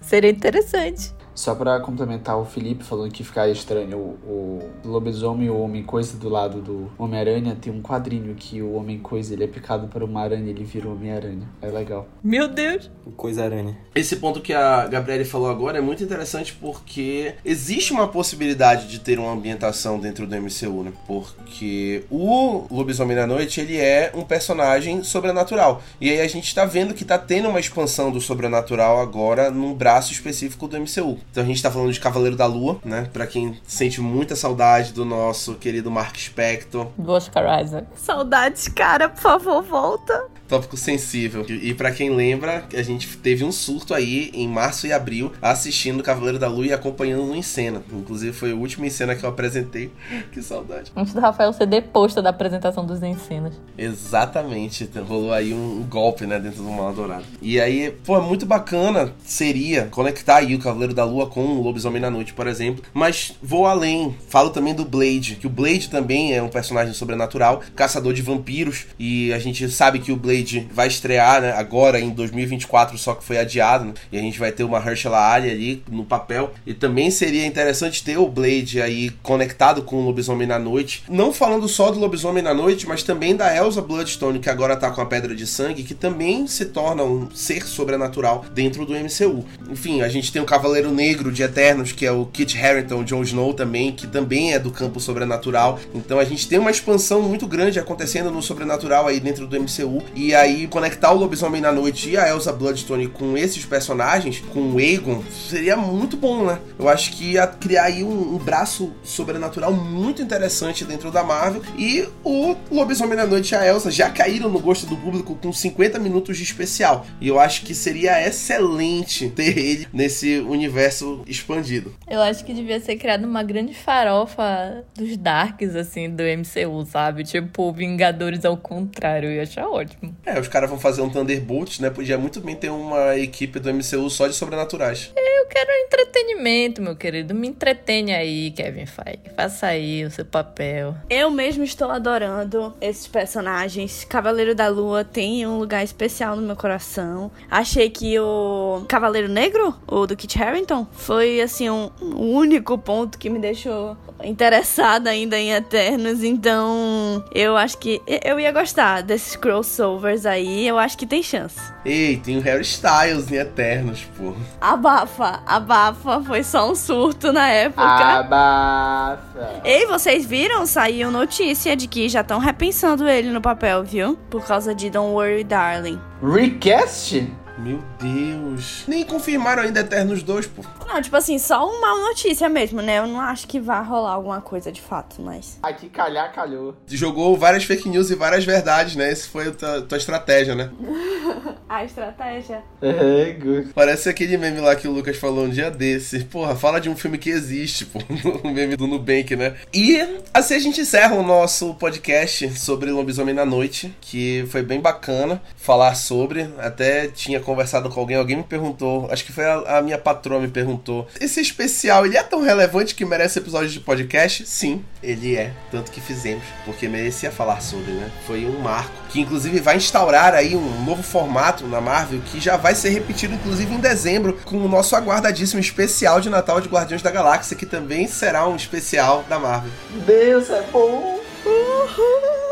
seria 0.01 0.31
interessante. 0.31 1.15
Só 1.37 1.55
para 1.55 1.79
complementar, 1.81 2.39
o 2.39 2.47
Felipe 2.47 2.83
falando 2.83 3.13
que 3.13 3.23
ficar 3.23 3.47
estranho, 3.49 3.99
o, 3.99 4.73
o 4.83 4.89
lobisomem 4.89 5.47
e 5.47 5.51
o 5.51 5.61
homem-coisa 5.61 6.17
do 6.17 6.31
lado 6.31 6.63
do 6.63 6.91
Homem-Aranha 6.99 7.55
tem 7.61 7.71
um 7.71 7.83
quadrinho 7.83 8.35
que 8.35 8.63
o 8.63 8.73
homem-coisa 8.73 9.35
ele 9.35 9.45
é 9.45 9.47
picado 9.47 9.87
por 9.87 10.03
uma 10.03 10.23
aranha 10.23 10.47
e 10.47 10.51
ele 10.51 10.65
vira 10.65 10.89
o 10.89 10.93
Homem-Aranha. 10.93 11.47
É 11.61 11.67
legal. 11.67 12.09
Meu 12.25 12.49
Deus! 12.49 12.91
Coisa-aranha. 13.17 13.77
Esse 13.95 14.17
ponto 14.17 14.41
que 14.41 14.55
a 14.55 14.87
Gabriele 14.87 15.27
falou 15.27 15.51
agora 15.51 15.77
é 15.77 15.81
muito 15.81 16.03
interessante 16.03 16.55
porque 16.55 17.35
existe 17.45 17.93
uma 17.93 18.09
possibilidade 18.09 18.89
de 18.89 18.99
ter 18.99 19.19
uma 19.19 19.33
ambientação 19.33 19.99
dentro 19.99 20.27
do 20.27 20.37
MCU, 20.37 20.85
né? 20.85 20.93
Porque 21.07 22.05
o 22.11 22.67
Lobisomem 22.71 23.15
da 23.15 23.27
Noite, 23.27 23.61
ele 23.61 23.77
é 23.77 24.11
um 24.15 24.23
personagem 24.23 25.03
sobrenatural. 25.03 25.83
E 26.01 26.09
aí 26.09 26.21
a 26.21 26.29
gente 26.29 26.55
tá 26.55 26.65
vendo 26.65 26.95
que 26.95 27.05
tá 27.05 27.19
tendo 27.19 27.49
uma 27.51 27.61
expansão 27.61 28.11
do 28.11 28.23
sobrenatural 28.23 29.01
agora 29.01 29.51
num 29.51 29.75
braço 29.75 30.13
específico 30.13 30.67
do 30.67 30.81
MCU. 30.81 31.19
Então 31.31 31.43
a 31.45 31.47
gente 31.47 31.63
tá 31.63 31.71
falando 31.71 31.93
de 31.93 32.01
Cavaleiro 32.01 32.37
da 32.37 32.47
Lua, 32.47 32.79
né? 32.85 33.11
Pra 33.13 33.27
quem 33.27 33.59
sente 33.67 34.01
muita 34.01 34.35
saudade 34.35 34.93
do 34.93 35.05
nosso 35.05 35.55
querido 35.55 35.91
Mark 35.91 36.17
Spector. 36.17 36.89
Do 36.97 37.13
Oscar 37.13 37.63
Isaac. 37.63 37.87
Saudades, 37.97 38.69
cara, 38.69 39.09
por 39.09 39.21
favor, 39.21 39.63
volta. 39.63 40.29
Tópico 40.49 40.77
sensível. 40.77 41.45
E, 41.49 41.71
e 41.71 41.75
para 41.75 41.91
quem 41.91 42.11
lembra, 42.11 42.65
a 42.73 42.83
gente 42.83 43.17
teve 43.19 43.45
um 43.45 43.53
surto 43.53 43.95
aí 43.95 44.31
em 44.33 44.49
março 44.49 44.87
e 44.87 44.93
abril 44.93 45.33
assistindo 45.41 46.03
Cavaleiro 46.03 46.39
da 46.39 46.49
Lua 46.49 46.67
e 46.67 46.73
acompanhando 46.73 47.35
em 47.35 47.43
cena. 47.43 47.83
Inclusive 47.93 48.33
foi 48.33 48.53
o 48.53 48.59
último 48.59 48.89
cena 48.91 49.15
que 49.15 49.25
eu 49.25 49.31
apresentei. 49.31 49.91
que 50.33 50.43
saudade. 50.43 50.93
Antes 50.95 51.13
do 51.13 51.21
Rafael 51.21 51.53
ser 51.53 51.67
deposto 51.67 52.23
da 52.23 52.31
apresentação 52.31 52.85
dos 52.85 53.03
encenas. 53.03 53.55
Exatamente. 53.77 54.89
Rolou 55.07 55.33
aí 55.33 55.53
um, 55.53 55.85
golpe, 55.89 56.27
né, 56.27 56.39
dentro 56.39 56.63
do 56.63 56.71
Mal 56.71 56.93
Dourado. 56.93 57.25
E 57.41 57.61
aí, 57.61 57.91
pô, 58.05 58.21
muito 58.21 58.47
bacana 58.47 59.13
seria 59.25 59.87
conectar 59.87 60.37
aí 60.37 60.55
o 60.55 60.59
Cavaleiro 60.59 60.95
da 60.95 61.05
Lua 61.05 61.27
com 61.27 61.45
o 61.45 61.63
Lobisomem 61.63 62.01
na 62.01 62.11
Noite, 62.11 62.33
por 62.33 62.47
exemplo. 62.47 62.83
Mas 62.93 63.35
vou 63.43 63.67
além. 63.67 64.15
Falo 64.29 64.51
também 64.51 64.75
do 64.75 64.85
Blade, 64.85 65.37
que 65.37 65.47
o 65.47 65.51
Blade 65.51 65.89
também 65.89 66.35
é 66.35 66.43
um 66.43 66.49
personagem 66.49 66.95
sobrenatural, 66.95 67.63
caçador 67.75 68.13
de 68.13 68.23
vampiros. 68.23 68.87
E 68.99 69.33
a 69.33 69.39
gente 69.39 69.69
sabe 69.71 69.99
que 69.99 70.13
o 70.13 70.17
Blade 70.17 70.36
Blade 70.37 70.69
vai 70.73 70.89
estrear 70.89 71.41
né, 71.41 71.53
agora 71.53 71.99
em 71.99 72.11
2024, 72.11 72.99
só 72.99 73.15
que 73.15 73.25
foi 73.25 73.39
adiado, 73.39 73.87
né? 73.87 73.95
E 74.13 74.19
a 74.19 74.21
gente 74.21 74.39
vai 74.39 74.53
ter 74.53 74.65
uma 74.65 74.79
Herschela 74.79 75.33
Ali 75.33 75.51
ali 75.51 75.83
no 75.91 76.05
papel. 76.05 76.53
E 76.67 76.75
também 76.75 77.11
seria 77.11 77.47
interessante 77.47 78.03
ter 78.03 78.19
o 78.19 78.29
Blade 78.29 78.81
aí 78.81 79.11
conectado 79.23 79.83
com 79.83 79.97
o 79.97 80.05
Lobisomem 80.05 80.47
na 80.47 80.59
Noite. 80.59 81.05
Não 81.09 81.33
falando 81.33 81.69
só 81.69 81.91
do 81.91 81.99
Lobisomem 81.99 82.43
na 82.43 82.55
Noite, 82.55 82.87
mas 82.87 83.03
também 83.03 83.35
da 83.35 83.55
Elsa 83.55 83.81
Bloodstone, 83.81 84.39
que 84.39 84.51
agora 84.51 84.77
tá 84.77 84.91
com 84.91 85.01
a 85.01 85.07
Pedra 85.07 85.35
de 85.35 85.47
Sangue, 85.47 85.83
que 85.83 85.95
também 85.95 86.47
se 86.47 86.67
torna 86.67 87.03
um 87.03 87.29
ser 87.35 87.67
sobrenatural 87.67 88.45
dentro 88.53 88.85
do 88.85 88.93
MCU. 88.93 89.45
Enfim, 89.71 90.03
a 90.03 90.09
gente 90.09 90.33
tem 90.33 90.43
o 90.43 90.47
Cavaleiro 90.47 90.91
Negro 90.91 91.33
de 91.33 91.43
Eternos, 91.43 91.93
que 91.93 92.07
é 92.07 92.13
o 92.13 92.27
Kit 92.27 92.59
Harington, 92.59 93.05
Jon 93.05 93.23
Snow 93.23 93.55
também, 93.55 93.93
que 93.93 94.07
também 94.07 94.53
é 94.53 94.59
do 94.59 94.71
campo 94.71 95.01
sobrenatural. 95.01 95.79
Então 95.95 96.19
a 96.19 96.25
gente 96.25 96.49
tem 96.49 96.59
uma 96.59 96.71
expansão 96.71 97.23
muito 97.23 97.47
grande 97.47 97.79
acontecendo 97.79 98.31
no 98.31 98.43
sobrenatural 98.43 99.07
aí 99.07 99.21
dentro 99.21 99.47
do 99.47 99.61
MCU. 99.61 100.03
E 100.15 100.26
E 100.27 100.35
aí, 100.35 100.67
conectar 100.67 101.13
o 101.13 101.17
Lobisomem 101.17 101.61
na 101.61 101.71
Noite 101.71 102.11
e 102.11 102.17
a 102.17 102.29
Elsa 102.29 102.53
Bloodstone 102.53 103.07
com 103.07 103.39
esses 103.39 103.65
personagens, 103.65 104.41
com 104.53 104.73
o 104.73 104.79
Aegon, 104.79 105.23
seria 105.49 105.77
muito 105.77 106.17
bom, 106.17 106.45
né? 106.45 106.59
Eu 106.77 106.89
acho 106.89 107.13
que 107.13 107.35
ia 107.35 107.47
criar 107.47 107.85
aí 107.85 108.03
um, 108.03 108.35
um 108.35 108.37
braço 108.37 108.93
sobrenatural 109.05 109.73
muito 109.73 110.21
interessante 110.21 110.85
dentro 110.85 111.13
da 111.13 111.23
Marvel. 111.23 111.63
E 111.79 112.09
o 112.25 112.57
Lobisomem 112.73 113.17
na 113.17 113.25
Noite 113.25 113.53
e 113.53 113.55
a 113.55 113.65
Elsa 113.65 113.89
já 113.89 114.11
caíram 114.11 114.51
no 114.51 114.59
gosto 114.59 114.85
do 114.85 114.97
público 114.97 115.39
com 115.41 115.53
50 115.53 115.97
minutos 116.01 116.37
de 116.37 116.43
especial. 116.43 117.07
E 117.21 117.29
eu 117.29 117.39
acho 117.39 117.63
que 117.63 117.73
seria 117.73 118.21
excelente 118.27 119.31
ter 119.31 119.57
ele 119.57 119.87
nesse 119.93 120.41
universo 120.41 121.23
expandido. 121.29 121.95
Eu 122.11 122.21
acho 122.21 122.45
que 122.45 122.53
devia 122.53 122.81
ser 122.81 122.97
criada 122.97 123.25
uma 123.25 123.45
grande 123.45 123.75
farofa 123.75 124.85
dos 124.93 125.17
Darks, 125.17 125.77
assim, 125.77 126.11
do 126.11 126.25
MCU, 126.25 126.85
sabe? 126.85 127.23
Tipo, 127.23 127.73
Vingadores 127.73 128.45
ao 128.45 128.57
contrário. 128.57 129.29
Eu 129.29 129.37
ia 129.37 129.43
achar 129.43 129.69
ótimo. 129.69 130.16
É, 130.25 130.41
os 130.41 130.49
caras 130.49 130.69
vão 130.69 130.79
fazer 130.79 131.03
um 131.03 131.09
Thunderbolt, 131.09 131.81
né? 131.81 131.91
Podia 131.91 132.19
muito 132.19 132.41
bem 132.41 132.57
ter 132.57 132.71
uma 132.71 133.17
equipe 133.17 133.59
do 133.59 133.73
MCU 133.73 134.11
só 134.11 134.27
de 134.27 134.35
sobrenaturais. 134.35 135.13
Eu 135.47 135.51
quero 135.51 135.71
entretenimento, 135.71 136.83
meu 136.83 136.97
querido. 136.97 137.33
Me 137.33 137.47
entretenha 137.47 138.19
aí, 138.19 138.51
Kevin 138.51 138.85
Feige. 138.85 139.21
Faça 139.37 139.69
aí 139.69 140.05
o 140.05 140.11
seu 140.11 140.25
papel. 140.25 140.97
Eu 141.09 141.31
mesmo 141.31 141.63
estou 141.63 141.89
adorando 141.89 142.75
esses 142.81 143.07
personagens. 143.07 144.05
Cavaleiro 144.05 144.57
da 144.57 144.67
Lua 144.67 145.05
tem 145.05 145.47
um 145.47 145.57
lugar 145.59 145.85
especial 145.85 146.35
no 146.35 146.43
meu 146.43 146.57
coração. 146.57 147.31
Achei 147.49 147.89
que 147.89 148.19
o 148.19 148.85
Cavaleiro 148.89 149.29
Negro, 149.29 149.73
o 149.87 150.05
do 150.05 150.17
Kit 150.17 150.37
Harington, 150.43 150.85
foi 150.93 151.41
assim 151.41 151.71
um, 151.71 151.91
um 152.03 152.35
único 152.35 152.77
ponto 152.77 153.17
que 153.17 153.31
me 153.31 153.39
deixou 153.39 153.97
interessada 154.25 155.11
ainda 155.11 155.39
em 155.39 155.53
Eternos. 155.53 156.23
Então, 156.23 157.25
eu 157.33 157.57
acho 157.57 157.79
que 157.79 158.03
eu 158.25 158.41
ia 158.41 158.51
gostar 158.51 159.03
desses 159.03 159.37
crossovers 159.37 160.27
aí. 160.27 160.67
Eu 160.67 160.79
acho 160.79 160.99
que 160.99 161.07
tem 161.07 161.23
chance. 161.23 161.61
Ei, 161.85 162.17
tem 162.17 162.39
o 162.39 162.41
Harry 162.41 162.63
Styles 162.63 163.31
em 163.31 163.37
Eternos, 163.37 164.05
pô. 164.17 164.35
Abafa, 164.61 165.36
abafa. 165.47 166.21
Foi 166.23 166.43
só 166.43 166.71
um 166.71 166.75
surto 166.75 167.33
na 167.33 167.49
época. 167.49 167.83
Abafa. 167.83 169.61
Ei, 169.65 169.87
vocês 169.87 170.25
viram? 170.25 170.67
Saiu 170.67 171.11
notícia 171.11 171.77
de 171.77 171.87
que 171.87 172.09
já 172.09 172.21
estão 172.21 172.39
repensando 172.39 173.09
ele 173.09 173.31
no 173.31 173.41
papel, 173.41 173.85
viu? 173.85 174.17
Por 174.31 174.45
causa 174.45 174.75
de 174.75 174.91
Don't 174.91 175.13
Worry, 175.13 175.45
Darling. 175.45 176.01
Recast? 176.23 177.29
Meu 177.59 177.83
Deus. 177.99 178.85
Nem 178.87 179.05
confirmaram 179.05 179.63
ainda 179.63 179.81
Eternos 179.81 180.23
2, 180.23 180.47
pô. 180.47 180.63
Não, 180.87 181.01
tipo 181.01 181.17
assim, 181.17 181.39
só 181.39 181.67
uma 181.67 182.09
notícia 182.09 182.49
mesmo, 182.49 182.83
né? 182.83 182.99
Eu 182.99 183.07
não 183.07 183.21
acho 183.21 183.47
que 183.47 183.59
vai 183.59 183.83
rolar 183.83 184.13
alguma 184.13 184.41
coisa 184.41 184.71
de 184.71 184.81
fato, 184.81 185.21
mas. 185.21 185.59
Aqui 185.63 185.89
calhar, 185.89 186.33
calhou. 186.33 186.77
Jogou 186.87 187.37
várias 187.37 187.65
fake 187.65 187.89
news 187.89 188.11
e 188.11 188.15
várias 188.15 188.45
verdades, 188.45 188.95
né? 188.95 189.11
Esse 189.11 189.29
foi 189.29 189.49
a 189.49 189.53
tua, 189.53 189.83
tua 189.83 189.99
estratégia, 189.99 190.55
né? 190.55 190.71
A 191.69 191.85
estratégia. 191.85 192.63
É, 192.81 193.33
good. 193.33 193.73
Parece 193.75 194.09
aquele 194.09 194.37
meme 194.37 194.61
lá 194.61 194.77
que 194.77 194.87
o 194.87 194.93
Lucas 194.93 195.17
falou 195.17 195.47
um 195.47 195.49
dia 195.49 195.69
desse. 195.69 196.25
Porra, 196.25 196.55
fala 196.55 196.81
de 196.81 196.89
um 196.89 196.95
filme 196.95 197.19
que 197.19 197.29
existe, 197.29 197.85
pô. 197.87 197.99
O 198.45 198.49
meme 198.55 198.77
do 198.77 198.87
Nubank, 198.87 199.35
né? 199.35 199.57
E 199.75 199.99
assim 200.33 200.55
a 200.55 200.59
gente 200.61 200.81
encerra 200.81 201.17
o 201.17 201.25
nosso 201.25 201.75
podcast 201.75 202.57
sobre 202.57 202.93
Lobisomem 202.93 203.35
na 203.35 203.45
Noite, 203.45 203.93
que 204.01 204.47
foi 204.49 204.63
bem 204.63 204.81
bacana 204.81 205.43
falar 205.57 205.97
sobre. 205.97 206.49
Até 206.59 207.09
tinha 207.09 207.41
conversado 207.47 207.89
com 207.89 208.01
alguém, 208.01 208.17
alguém 208.17 208.37
me 208.37 208.43
perguntou, 208.43 209.09
acho 209.11 209.25
que 209.25 209.33
foi 209.33 209.45
a, 209.45 209.79
a 209.79 209.83
minha 209.83 209.97
patroa 209.97 210.41
me 210.41 210.49
perguntou. 210.49 211.07
Esse 211.21 211.41
especial, 211.41 212.05
ele 212.05 212.17
é 212.17 212.23
tão 212.23 212.43
relevante 212.43 212.95
que 212.95 213.05
merece 213.05 213.39
episódio 213.39 213.69
de 213.69 213.79
podcast? 213.79 214.45
Sim, 214.45 214.85
ele 215.01 215.37
é. 215.37 215.53
Tanto 215.71 215.93
que 215.93 216.01
fizemos, 216.01 216.43
porque 216.65 216.89
merecia 216.89 217.31
falar 217.31 217.61
sobre, 217.61 217.93
né? 217.93 218.11
Foi 218.27 218.45
um 218.45 218.59
marco. 218.59 218.91
Que 219.09 219.21
inclusive 219.21 219.61
vai 219.61 219.77
instaurar 219.77 220.35
aí 220.35 220.57
um 220.57 220.85
novo 220.85 221.03
formato 221.03 221.67
na 221.69 221.81
Marvel 221.81 222.21
que 222.27 222.41
já 222.41 222.57
vai 222.57 222.75
ser 222.75 222.91
repetido, 222.91 223.35
inclusive, 223.35 223.73
em 223.73 223.81
dezembro, 223.81 224.39
com 224.45 224.57
o 224.57 224.69
nosso 224.69 224.97
aguardadíssimo 224.97 225.61
especial 225.61 226.21
de 226.21 226.29
Natal 226.29 226.61
de 226.61 226.69
Guardiões 226.69 227.03
da 227.03 227.11
Galáxia, 227.11 227.57
que 227.57 227.65
também 227.65 228.09
será 228.09 228.47
um 228.49 228.57
especial 228.57 229.25
da 229.29 229.39
Marvel. 229.39 229.71
Deus 230.05 230.51
é 230.51 230.63
bom. 230.73 231.21
Uhul! 231.45 232.46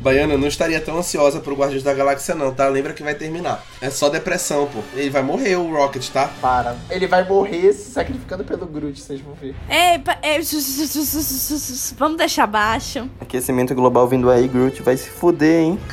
Baiana, 0.01 0.33
eu 0.33 0.39
não 0.39 0.49
estaria 0.49 0.81
tão 0.81 0.97
ansiosa 0.97 1.41
pro 1.41 1.55
Guardiões 1.55 1.83
da 1.83 1.93
Galáxia, 1.93 2.35
não, 2.35 2.55
tá? 2.55 2.67
Lembra 2.69 2.95
que 2.95 3.03
vai 3.03 3.15
terminar. 3.15 3.63
É 3.83 3.91
só 3.91 4.09
depressão, 4.09 4.67
pô. 4.67 4.79
Ele 4.95 5.11
vai 5.11 5.21
morrer, 5.21 5.57
o 5.57 5.71
Rocket, 5.71 6.09
tá? 6.09 6.31
Para. 6.41 6.75
Ele 6.89 7.07
vai 7.07 7.23
morrer 7.29 7.75
se 7.75 7.91
sacrificando 7.91 8.45
pelo 8.45 8.65
Groot, 8.65 8.99
vocês 8.99 9.21
vão 9.21 9.35
ver. 9.35 9.55
Ei, 9.69 9.99
pa- 9.99 10.17
ei, 10.23 10.41
vamos 11.99 12.17
deixar 12.17 12.47
baixo. 12.47 13.07
Aquecimento 13.21 13.75
global 13.75 14.09
vindo 14.09 14.31
aí, 14.31 14.49
Groot 14.49 14.81
vai 14.83 14.97
se 14.97 15.11
fuder, 15.11 15.65
hein? 15.65 15.79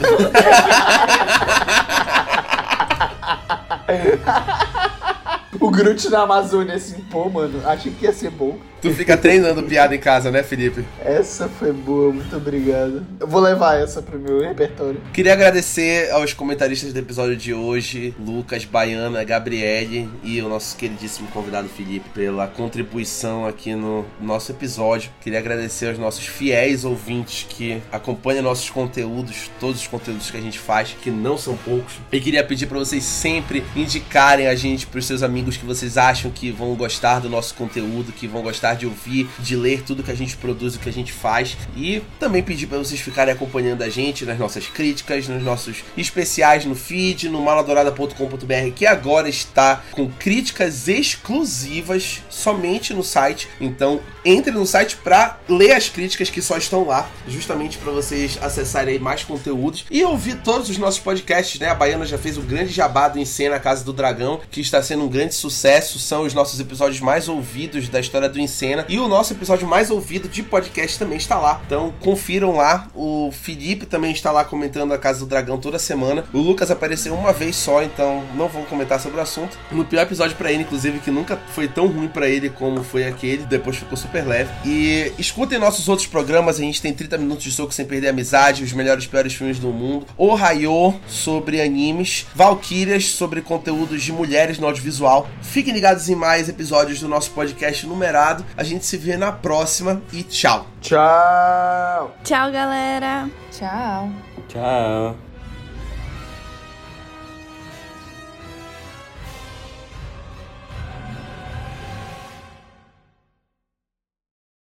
O 5.60 5.70
Groot 5.70 6.10
na 6.10 6.22
Amazônia, 6.22 6.76
assim, 6.76 7.02
pô, 7.12 7.30
mano, 7.30 7.62
achei 7.68 7.92
que 7.92 8.06
ia 8.06 8.14
ser 8.14 8.32
bom. 8.32 8.58
Tu 8.82 8.92
fica 8.96 9.16
treinando 9.16 9.62
piada 9.62 9.96
em 9.96 10.00
casa, 10.00 10.32
né, 10.32 10.42
Felipe? 10.42 10.84
Essa 11.06 11.48
foi 11.48 11.72
boa, 11.72 12.12
muito 12.12 12.36
obrigado. 12.36 13.06
Eu 13.20 13.28
vou 13.28 13.40
levar 13.40 13.80
essa 13.80 14.02
pro 14.02 14.18
meu 14.18 14.42
repertório. 14.42 15.00
Queria 15.14 15.34
agradecer 15.34 16.10
aos 16.10 16.34
comentaristas 16.34 16.92
do 16.92 16.98
episódio 16.98 17.38
de 17.38 17.54
hoje, 17.54 18.16
Lucas, 18.20 18.66
Baiana, 18.66 19.24
Gabriele 19.24 20.10
e 20.24 20.42
o 20.42 20.50
nosso 20.50 20.76
queridíssimo 20.76 21.28
convidado 21.28 21.70
Felipe 21.70 22.10
pela 22.10 22.48
contribuição 22.48 23.46
aqui 23.46 23.76
no 23.76 24.04
nosso 24.20 24.52
episódio. 24.52 25.12
Queria 25.22 25.38
agradecer 25.38 25.90
aos 25.90 26.00
nossos 26.00 26.26
fiéis 26.26 26.84
ouvintes 26.84 27.46
que 27.48 27.84
acompanham 27.92 28.42
nossos 28.42 28.72
conteúdos, 28.72 29.52
todos 29.60 29.82
os 29.82 29.88
conteúdos 29.88 30.32
que 30.32 30.38
a 30.38 30.42
gente 30.42 30.58
faz, 30.58 30.96
que 31.00 31.12
não 31.12 31.38
são 31.38 31.56
poucos. 31.56 32.00
E 32.12 32.20
queria 32.20 32.44
pedir 32.44 32.66
para 32.66 32.80
vocês 32.80 33.04
sempre 33.04 33.64
indicarem 33.76 34.48
a 34.48 34.56
gente 34.56 34.88
pros 34.88 35.06
seus 35.06 35.22
amigos 35.22 35.56
que 35.56 35.66
vocês 35.68 36.00
acham 36.00 36.32
que 36.32 36.50
vão 36.50 36.74
gostar 36.74 37.20
do 37.20 37.30
nosso 37.30 37.54
conteúdo, 37.54 38.12
que 38.12 38.26
vão 38.26 38.42
gostar 38.42 38.71
de 38.74 38.86
ouvir, 38.86 39.30
de 39.40 39.56
ler 39.56 39.84
tudo 39.84 40.04
que 40.04 40.12
a 40.12 40.16
gente 40.16 40.38
produz, 40.38 40.76
o 40.76 40.80
que 40.80 40.90
a 40.90 40.94
gente 40.94 41.12
faz. 41.12 41.58
E 41.76 42.02
também 42.20 42.44
pedir 42.44 42.68
para 42.68 42.78
vocês 42.78 43.00
ficarem 43.00 43.34
acompanhando 43.34 43.82
a 43.82 43.90
gente 43.90 44.26
nas 44.26 44.38
nossas 44.38 44.68
críticas, 44.68 45.28
nos 45.28 45.44
nossos 45.44 45.84
especiais 45.98 46.66
no 46.66 46.76
feed, 46.76 47.30
no 47.30 47.42
maladorada.com.br, 47.42 48.72
que 48.76 48.86
agora 48.86 49.30
está 49.30 49.84
com 49.92 50.10
críticas 50.10 50.88
exclusivas 50.88 52.22
somente 52.30 52.94
no 52.94 53.04
site. 53.04 53.48
Então, 53.60 54.02
entre 54.24 54.52
no 54.52 54.66
site 54.66 54.98
para 54.98 55.40
ler 55.50 55.74
as 55.74 55.90
críticas 55.90 56.30
que 56.30 56.42
só 56.42 56.58
estão 56.58 56.86
lá, 56.86 57.10
justamente 57.28 57.78
para 57.78 57.92
vocês 57.92 58.38
acessarem 58.42 59.00
mais 59.00 59.24
conteúdos 59.24 59.86
e 59.90 60.04
ouvir 60.04 60.36
todos 60.42 60.70
os 60.70 60.78
nossos 60.78 61.00
podcasts, 61.00 61.60
né? 61.60 61.70
A 61.70 61.76
Baiana 61.76 62.06
já 62.06 62.18
fez 62.18 62.38
um 62.38 62.46
grande 62.46 62.72
jabado 62.72 63.20
em 63.20 63.26
cena, 63.26 63.56
a 63.56 63.60
Casa 63.60 63.84
do 63.84 63.94
Dragão, 63.94 64.40
que 64.50 64.62
está 64.62 64.82
sendo 64.82 65.04
um 65.04 65.10
grande 65.10 65.34
sucesso, 65.34 66.00
são 66.00 66.24
os 66.24 66.34
nossos 66.34 66.60
episódios 66.60 67.00
mais 67.00 67.28
ouvidos 67.28 67.90
da 67.90 68.00
história 68.00 68.30
do 68.30 68.40
Encena. 68.62 68.86
E 68.88 69.00
o 69.00 69.08
nosso 69.08 69.34
episódio 69.34 69.68
mais 69.68 69.90
ouvido 69.90 70.30
de 70.30 70.44
podcast 70.44 71.00
também 71.00 71.18
está 71.18 71.40
lá. 71.40 71.60
Então 71.66 71.92
confiram 72.00 72.56
lá. 72.56 72.88
O 72.94 73.32
Felipe 73.32 73.88
também 73.88 74.12
está 74.12 74.32
lá 74.32 74.44
comentando 74.44 74.94
a 74.94 75.00
Casa 75.00 75.20
do 75.20 75.26
Dragão 75.26 75.58
toda 75.58 75.80
semana. 75.80 76.24
O 76.32 76.38
Lucas 76.38 76.70
apareceu 76.70 77.16
uma 77.16 77.34
vez 77.34 77.56
só, 77.56 77.82
então 77.82 78.24
não 78.36 78.48
vou 78.48 78.64
comentar 78.66 79.00
sobre 79.00 79.18
o 79.18 79.22
assunto. 79.22 79.58
No 79.72 79.84
pior 79.84 80.04
episódio 80.04 80.38
para 80.38 80.52
ele, 80.52 80.62
inclusive, 80.62 81.00
que 81.00 81.10
nunca 81.10 81.38
foi 81.56 81.68
tão 81.68 81.88
ruim 81.88 82.08
para 82.08 82.30
ele 82.30 82.50
como 82.50 82.84
foi 82.84 83.08
aquele, 83.08 83.44
depois 83.44 83.78
ficou 83.78 83.98
super 83.98 84.26
leve. 84.28 84.52
E 84.64 85.12
escutem 85.18 85.58
nossos 85.58 85.90
outros 85.90 86.08
programas, 86.08 86.58
a 86.58 86.62
gente 86.62 86.82
tem 86.82 86.94
30 86.94 87.18
minutos 87.18 87.44
de 87.44 87.52
soco 87.52 87.74
sem 87.74 87.86
perder 87.86 88.10
amizade, 88.10 88.64
os 88.64 88.74
melhores 88.74 89.06
e 89.06 89.08
piores 89.08 89.34
filmes 89.34 89.58
do 89.58 89.70
mundo. 89.70 90.06
O 90.16 90.36
Rayo 90.36 91.00
sobre 91.08 91.62
animes, 91.62 92.28
Valkyrias 92.36 93.06
sobre 93.06 93.42
conteúdos 93.42 94.04
de 94.04 94.12
mulheres 94.12 94.60
no 94.60 94.68
audiovisual. 94.68 95.28
Fiquem 95.42 95.74
ligados 95.74 96.10
em 96.10 96.16
mais 96.16 96.48
episódios 96.48 97.00
do 97.00 97.08
nosso 97.08 97.32
podcast 97.32 97.88
numerado. 97.88 98.46
A 98.58 98.64
gente 98.64 98.86
se 98.86 98.98
vê 98.98 99.18
na 99.18 99.32
próxima 99.32 100.02
e 100.12 100.24
tchau. 100.24 100.68
Tchau! 100.82 102.16
Tchau, 102.24 102.52
galera. 102.52 103.30
Tchau. 103.52 104.10
Tchau. 104.48 105.31